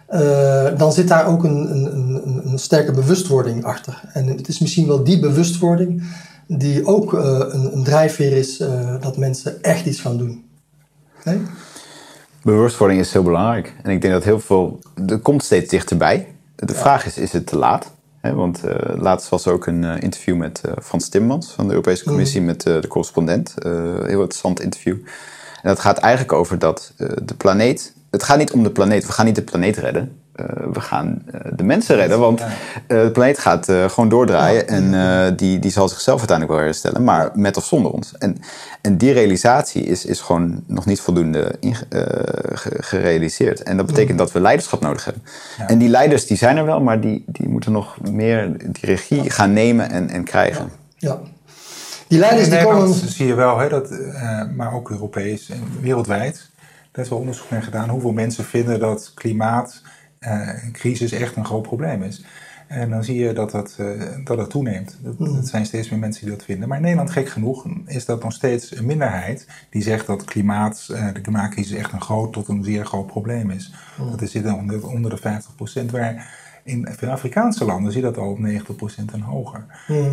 eh, 0.08 0.78
dan 0.78 0.94
zit 0.94 1.08
daar 1.08 1.28
ook 1.28 1.44
een, 1.44 1.72
een, 1.72 2.42
een, 2.52 2.60
sterke 2.60 2.92
bewustwording 2.92 3.64
achter. 3.64 4.02
En 4.14 4.28
het 4.28 4.48
is 4.48 4.60
misschien 4.60 4.88
wel 4.88 5.04
die 5.04 5.20
bewustwording 5.20 6.04
die 6.48 6.86
ook 6.86 7.14
eh, 7.14 7.40
een, 7.50 7.76
een 7.76 7.84
drijfveer 7.84 8.32
is 8.32 8.60
eh, 8.60 8.96
dat 9.02 9.18
mensen 9.18 9.64
echt 9.64 9.86
iets 9.86 10.00
gaan 10.00 10.18
doen. 10.18 10.44
Bewustwording 12.46 13.00
is 13.00 13.14
heel 13.14 13.24
belangrijk. 13.24 13.74
En 13.84 13.92
ik 13.92 14.02
denk 14.02 14.14
dat 14.14 14.24
heel 14.24 14.40
veel. 14.40 14.80
Er 15.08 15.20
komt 15.20 15.44
steeds 15.44 15.70
dichterbij. 15.70 16.36
De 16.56 16.74
vraag 16.74 17.06
is: 17.06 17.18
is 17.18 17.32
het 17.32 17.48
te 17.48 17.58
laat? 17.58 17.92
Want 18.22 18.64
eh, 18.64 18.96
laatst 18.96 19.30
was 19.30 19.46
er 19.46 19.54
ook 19.54 19.68
een 19.68 19.84
eh, 19.84 20.02
interview 20.02 20.38
met 20.38 20.62
eh, 20.62 20.72
Frans 20.82 21.10
Timmermans 21.10 21.52
van 21.52 21.66
de 21.66 21.70
Europese 21.70 22.04
Commissie 22.04 22.42
met 22.42 22.62
de 22.62 22.84
correspondent. 22.88 23.56
Heel 23.64 24.08
interessant 24.08 24.62
interview. 24.62 24.94
En 25.62 25.70
dat 25.70 25.80
gaat 25.80 25.98
eigenlijk 25.98 26.34
over 26.34 26.60
dat 26.60 26.94
de 26.98 27.36
planeet. 27.38 27.94
Het 28.12 28.24
gaat 28.24 28.38
niet 28.38 28.52
om 28.52 28.64
de 28.64 28.72
planeet. 28.72 29.06
We 29.06 29.12
gaan 29.12 29.26
niet 29.26 29.36
de 29.36 29.42
planeet 29.42 29.78
redden. 29.78 30.20
Eh, 30.36 30.46
we 30.74 30.82
gaan 30.82 31.22
eh, 31.32 31.52
de 31.56 31.64
mensen 31.64 31.96
redden. 31.96 32.20
Want 32.20 32.42
eh, 32.42 32.48
de 32.88 33.12
planeet 33.12 33.40
gaat 33.40 33.70
eh, 33.70 33.90
gewoon 33.90 34.10
doordraaien. 34.10 34.68
En 34.68 34.94
eh, 34.94 35.38
die, 35.38 35.60
die 35.60 35.72
zal 35.72 35.90
zichzelf 35.90 36.18
uiteindelijk 36.18 36.58
wel 36.58 36.68
herstellen. 36.68 37.04
Maar 37.04 37.32
met 37.34 37.58
of 37.58 37.66
zonder 37.66 37.92
ons. 37.92 38.14
En, 38.18 38.38
en 38.82 38.98
die 38.98 39.12
realisatie 39.12 39.84
is, 39.84 40.06
is 40.06 40.20
gewoon 40.20 40.64
nog 40.68 40.86
niet 40.86 41.02
voldoende 41.02 41.56
eh, 41.60 42.02
gerealiseerd. 42.80 43.64
En 43.64 43.78
dat 43.78 43.86
betekent 43.86 44.18
dat 44.18 44.32
we 44.32 44.40
leiderschap 44.40 44.82
nodig 44.82 45.06
hebben. 45.06 45.24
En 45.68 45.78
die 45.78 45.90
leiders 45.90 46.26
die 46.26 46.38
zijn 46.38 46.58
er 46.58 46.66
wel. 46.66 46.82
Maar 46.82 47.02
die, 47.02 47.24
die 47.28 47.50
moeten 47.50 47.72
nog 47.72 47.98
meer 48.12 48.58
die 48.58 48.86
regie 48.86 49.30
gaan 49.30 49.54
nemen 49.54 49.90
en, 49.90 50.10
en 50.10 50.24
krijgen. 50.24 50.70
Ja. 50.98 51.20
Die 52.08 52.20
leiders 52.20 52.44
In 52.44 52.50
die 52.50 52.60
Nederland 52.60 52.94
komen... 52.94 53.10
zie 53.12 53.28
je 53.28 53.34
wel, 53.34 53.58
hè, 53.58 53.70
dat, 53.70 53.90
eh, 53.92 54.42
maar 54.56 54.74
ook 54.74 54.90
Europees 54.90 55.50
en 55.50 55.64
wereldwijd, 55.82 56.50
er 56.92 57.02
is 57.02 57.10
wel 57.10 57.20
onderzoek 57.20 57.50
naar 57.50 57.64
gedaan 57.64 57.90
hoeveel 57.90 58.12
mensen 58.12 58.44
vinden 58.44 58.80
dat 58.80 59.12
klimaatcrisis 60.26 61.12
echt 61.12 61.36
een 61.36 61.46
groot 61.46 61.62
probleem 61.62 62.04
is. 62.04 62.24
En 62.68 62.90
dan 62.90 63.04
zie 63.04 63.20
je 63.20 63.34
dat 63.34 63.52
dat, 63.52 63.76
eh, 63.80 63.88
dat 64.24 64.38
het 64.38 64.50
toeneemt. 64.50 64.98
Dat, 65.02 65.18
dat 65.18 65.48
zijn 65.48 65.66
steeds 65.66 65.90
meer 65.90 66.00
mensen 66.00 66.26
die 66.26 66.36
dat 66.36 66.46
vinden. 66.46 66.68
Maar 66.68 66.78
in 66.78 66.84
Nederland, 66.84 67.12
gek 67.12 67.30
genoeg, 67.30 67.66
is 67.86 68.06
dat 68.06 68.24
nog 68.24 68.34
steeds 68.34 68.78
een 68.78 68.86
minderheid 68.86 69.48
die 69.70 69.82
zegt 69.82 70.08
dat 70.08 70.24
klimaat, 70.24 70.88
eh, 70.94 71.14
de 71.14 71.22
klimaatcrisis 71.22 71.78
echt 71.78 71.92
een 71.92 72.02
groot 72.02 72.34
tot 72.34 72.48
een 72.48 72.64
zeer 72.64 72.86
groot 72.86 73.08
probleem 73.08 73.50
is. 73.50 73.74
Dat 74.10 74.22
is 74.22 74.32
zit 74.32 74.54
onder, 74.54 74.88
onder 74.88 75.12
de 75.12 75.18
50 75.18 75.56
procent. 75.56 75.92
Waar 75.92 76.44
in 76.64 76.88
veel 76.92 77.10
Afrikaanse 77.10 77.66
landen 77.66 77.92
zie 77.92 78.02
je 78.02 78.08
dat 78.08 78.18
al 78.18 78.30
op 78.30 78.40
90 78.40 78.76
procent 78.76 79.12
en 79.12 79.22
hoger. 79.22 79.66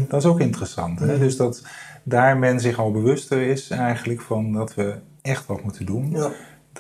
Dat 0.08 0.20
is 0.24 0.28
ook 0.28 0.40
interessant. 0.40 0.98
Hè? 1.00 1.18
Dus 1.18 1.36
dat 1.36 1.62
daar 2.02 2.38
men 2.38 2.60
zich 2.60 2.78
al 2.78 2.90
bewuster 2.90 3.42
is 3.42 3.70
eigenlijk 3.70 4.20
van 4.20 4.52
dat 4.52 4.74
we 4.74 4.94
echt 5.22 5.46
wat 5.46 5.62
moeten 5.62 5.86
doen. 5.86 6.10
Ja. 6.10 6.30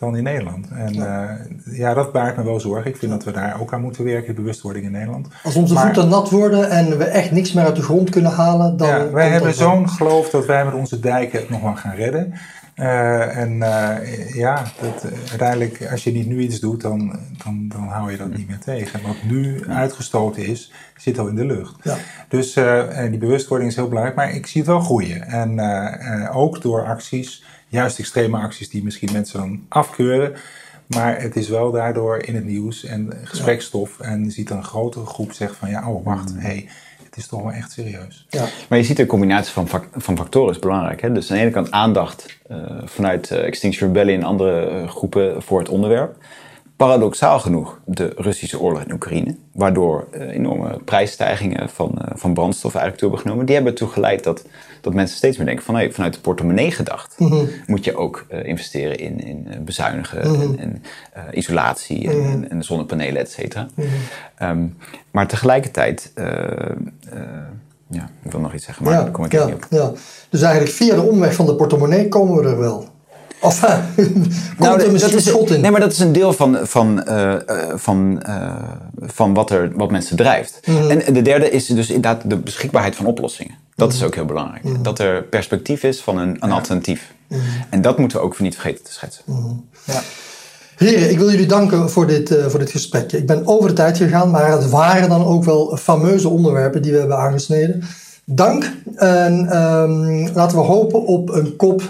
Dan 0.02 0.16
in 0.16 0.22
Nederland. 0.22 0.66
En 0.70 0.94
ja. 0.94 1.38
ja, 1.64 1.94
dat 1.94 2.12
baart 2.12 2.36
me 2.36 2.44
wel 2.44 2.60
zorgen. 2.60 2.90
Ik 2.90 2.96
vind 2.96 3.12
dat 3.12 3.24
we 3.24 3.30
daar 3.30 3.60
ook 3.60 3.72
aan 3.72 3.80
moeten 3.80 4.04
werken, 4.04 4.34
de 4.34 4.40
bewustwording 4.40 4.84
in 4.84 4.90
Nederland. 4.92 5.26
Als 5.42 5.54
onze 5.54 5.74
Maar- 5.74 5.84
voeten 5.84 6.08
nat 6.08 6.30
worden 6.30 6.70
en 6.70 6.98
we 6.98 7.04
echt 7.04 7.30
niks 7.30 7.52
meer 7.52 7.64
uit 7.64 7.76
de 7.76 7.82
grond 7.82 8.10
kunnen 8.10 8.32
halen, 8.32 8.76
dan... 8.76 8.88
Ja, 8.88 9.10
wij 9.10 9.28
hebben 9.28 9.54
zo'n 9.54 9.88
geloof 9.88 10.30
dat 10.30 10.46
wij 10.46 10.64
met 10.64 10.74
onze 10.74 11.00
dijken 11.00 11.38
het 11.40 11.50
nog 11.50 11.60
wel 11.62 11.74
gaan 11.74 11.94
redden. 11.94 12.32
Eh, 12.74 13.36
en 13.36 13.62
eh, 13.62 14.34
ja, 14.34 14.62
dat, 14.80 15.04
eh, 15.12 15.18
uiteindelijk, 15.30 15.88
als 15.90 16.04
je 16.04 16.12
niet 16.12 16.26
nu 16.26 16.38
iets 16.40 16.60
doet, 16.60 16.80
dan, 16.80 17.18
dan, 17.44 17.68
dan 17.68 17.82
hou 17.88 18.10
je 18.10 18.16
dat 18.16 18.36
niet 18.36 18.48
meer 18.48 18.58
tegen. 18.64 19.00
En 19.00 19.06
wat 19.06 19.22
nu 19.28 19.64
uitgestoten 19.68 20.46
is, 20.46 20.72
zit 20.96 21.18
al 21.18 21.26
in 21.26 21.34
de 21.34 21.44
lucht. 21.46 21.74
Ja. 21.82 21.96
Dus 22.28 22.56
eh, 22.56 23.04
eh, 23.04 23.10
die 23.10 23.18
bewustwording 23.18 23.70
is 23.70 23.76
heel 23.76 23.88
belangrijk, 23.88 24.16
maar 24.16 24.34
ik 24.34 24.46
zie 24.46 24.60
het 24.60 24.70
wel 24.70 24.80
groeien. 24.80 25.22
En 25.22 25.58
eh, 25.58 26.24
eh, 26.24 26.36
ook 26.36 26.62
door 26.62 26.84
acties, 26.84 27.44
juist 27.72 27.98
extreme 27.98 28.38
acties 28.38 28.70
die 28.70 28.84
misschien 28.84 29.12
mensen 29.12 29.38
dan 29.38 29.64
afkeuren. 29.68 30.32
Maar 30.86 31.20
het 31.20 31.36
is 31.36 31.48
wel 31.48 31.70
daardoor 31.70 32.22
in 32.22 32.34
het 32.34 32.44
nieuws 32.44 32.84
en 32.84 33.12
gesprekstof. 33.24 34.00
En 34.00 34.24
je 34.24 34.30
ziet 34.30 34.50
een 34.50 34.64
grotere 34.64 35.06
groep 35.06 35.32
zegt 35.32 35.56
van 35.56 35.70
ja, 35.70 35.88
oh 35.88 36.04
wacht, 36.04 36.32
hey, 36.36 36.68
het 37.04 37.16
is 37.16 37.26
toch 37.26 37.42
wel 37.42 37.52
echt 37.52 37.72
serieus. 37.72 38.26
Ja. 38.28 38.44
Maar 38.68 38.78
je 38.78 38.84
ziet 38.84 38.96
de 38.96 39.06
combinatie 39.06 39.52
van, 39.52 39.68
van 39.92 40.16
factoren 40.16 40.54
is 40.54 40.58
belangrijk. 40.58 41.00
Hè? 41.00 41.12
Dus 41.12 41.30
aan 41.30 41.36
de 41.36 41.42
ene 41.42 41.52
kant 41.52 41.70
aandacht 41.70 42.38
eh, 42.48 42.58
vanuit 42.84 43.30
eh, 43.30 43.44
Extinction 43.44 43.88
Rebellion 43.88 44.20
en 44.20 44.26
andere 44.26 44.66
eh, 44.66 44.88
groepen 44.88 45.42
voor 45.42 45.58
het 45.58 45.68
onderwerp. 45.68 46.16
Paradoxaal 46.82 47.40
genoeg 47.40 47.80
de 47.84 48.12
Russische 48.16 48.60
oorlog 48.60 48.82
in 48.82 48.92
Oekraïne, 48.92 49.36
waardoor 49.52 50.06
eh, 50.10 50.28
enorme 50.28 50.78
prijsstijgingen 50.84 51.68
van, 51.68 51.98
eh, 51.98 52.10
van 52.14 52.34
brandstof 52.34 52.74
eigenlijk 52.74 52.96
toe 52.96 53.08
hebben 53.08 53.26
genomen. 53.26 53.46
Die 53.46 53.54
hebben 53.54 53.72
ertoe 53.72 53.88
geleid 53.88 54.24
dat, 54.24 54.44
dat 54.80 54.94
mensen 54.94 55.16
steeds 55.16 55.36
meer 55.36 55.46
denken 55.46 55.64
van 55.64 55.74
hey, 55.74 55.92
vanuit 55.92 56.14
de 56.14 56.20
portemonnee 56.20 56.70
gedacht 56.70 57.16
moet 57.66 57.84
je 57.84 57.96
ook 57.96 58.26
eh, 58.28 58.44
investeren 58.44 58.98
in, 58.98 59.20
in 59.20 59.64
bezuinigen 59.64 60.22
en, 60.22 60.58
en 60.58 60.82
isolatie 61.32 62.10
en, 62.10 62.22
en, 62.24 62.50
en 62.50 62.62
zonnepanelen, 62.62 63.20
et 63.20 63.30
cetera. 63.30 63.68
Ehm, 64.36 64.66
maar 65.10 65.26
tegelijkertijd, 65.26 66.12
ja, 67.88 68.10
ik 68.22 68.30
wil 68.30 68.40
nog 68.40 68.54
iets 68.54 68.64
zeggen, 68.64 68.84
maar 68.84 68.92
ja, 68.92 69.02
daar 69.02 69.10
kom 69.10 69.24
ik 69.24 69.32
ja, 69.32 69.44
niet 69.44 69.54
op. 69.54 69.66
ja. 69.70 69.92
Dus 70.30 70.42
eigenlijk 70.42 70.74
via 70.74 70.94
de 70.94 71.02
omweg 71.02 71.34
van 71.34 71.46
de 71.46 71.54
portemonnee 71.54 72.08
komen 72.08 72.42
we 72.42 72.48
er 72.48 72.58
wel. 72.58 72.90
Of 73.42 73.60
komt 73.96 74.58
Nou, 74.58 74.80
er 74.80 74.98
dat 74.98 75.12
is, 75.12 75.24
schot 75.24 75.50
in? 75.50 75.60
Nee, 75.60 75.70
maar 75.70 75.80
dat 75.80 75.92
is 75.92 75.98
een 75.98 76.12
deel 76.12 76.32
van, 76.32 76.58
van, 76.62 77.04
eh, 77.04 77.34
van, 77.74 78.22
eh, 78.22 78.54
van 79.00 79.34
wat, 79.34 79.50
er, 79.50 79.72
wat 79.74 79.90
mensen 79.90 80.16
drijft. 80.16 80.60
Mhm. 80.64 80.90
En 80.90 81.12
de 81.12 81.22
derde 81.22 81.50
is 81.50 81.66
dus 81.66 81.88
inderdaad 81.88 82.22
de 82.30 82.36
beschikbaarheid 82.36 82.96
van 82.96 83.06
oplossingen. 83.06 83.54
Dat 83.76 83.88
Mhm. 83.88 83.96
is 83.96 84.04
ook 84.04 84.14
heel 84.14 84.24
belangrijk. 84.24 84.84
Dat 84.84 84.98
er 84.98 85.22
perspectief 85.22 85.82
is 85.82 86.00
van 86.00 86.18
een, 86.18 86.36
een 86.40 86.52
alternatief. 86.52 87.12
Mhm. 87.28 87.40
En 87.70 87.80
dat 87.80 87.98
moeten 87.98 88.18
we 88.18 88.24
ook 88.24 88.40
niet 88.40 88.54
vergeten 88.54 88.84
te 88.84 88.92
schetsen. 88.92 89.24
Ja. 89.84 90.00
Heren, 90.76 91.10
ik 91.10 91.18
wil 91.18 91.30
jullie 91.30 91.46
danken 91.46 91.90
voor 91.90 92.06
dit, 92.06 92.30
eh, 92.36 92.46
voor 92.46 92.58
dit 92.58 92.70
gesprek. 92.70 93.12
Ik 93.12 93.26
ben 93.26 93.46
over 93.46 93.68
de 93.68 93.74
tijd 93.74 93.96
gegaan, 93.96 94.30
maar 94.30 94.50
het 94.50 94.70
waren 94.70 95.08
dan 95.08 95.24
ook 95.24 95.44
wel 95.44 95.76
fameuze 95.76 96.28
onderwerpen 96.28 96.82
die 96.82 96.92
we 96.92 96.98
hebben 96.98 97.18
aangesneden. 97.18 97.82
Dank 98.24 98.72
en 98.96 99.48
ehm, 99.50 100.28
laten 100.34 100.58
we 100.58 100.64
hopen 100.64 101.04
op 101.06 101.30
een 101.30 101.56
kop 101.56 101.82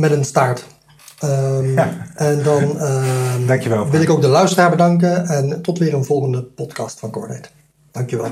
met 0.00 0.10
een 0.10 0.24
staart. 0.24 0.64
Ehm, 1.18 1.72
Ja. 1.72 2.06
En 2.14 2.42
dan 2.42 2.78
ehm, 2.80 3.46
Dankjewel. 3.46 3.90
wil 3.90 4.00
ik 4.00 4.10
ook 4.10 4.20
de 4.20 4.28
luisteraar 4.28 4.70
bedanken 4.70 5.26
en 5.26 5.62
tot 5.62 5.78
weer 5.78 5.94
een 5.94 6.04
volgende 6.04 6.42
podcast 6.42 6.98
van 6.98 7.10
Coordate. 7.10 7.48
Dankjewel. 7.90 8.30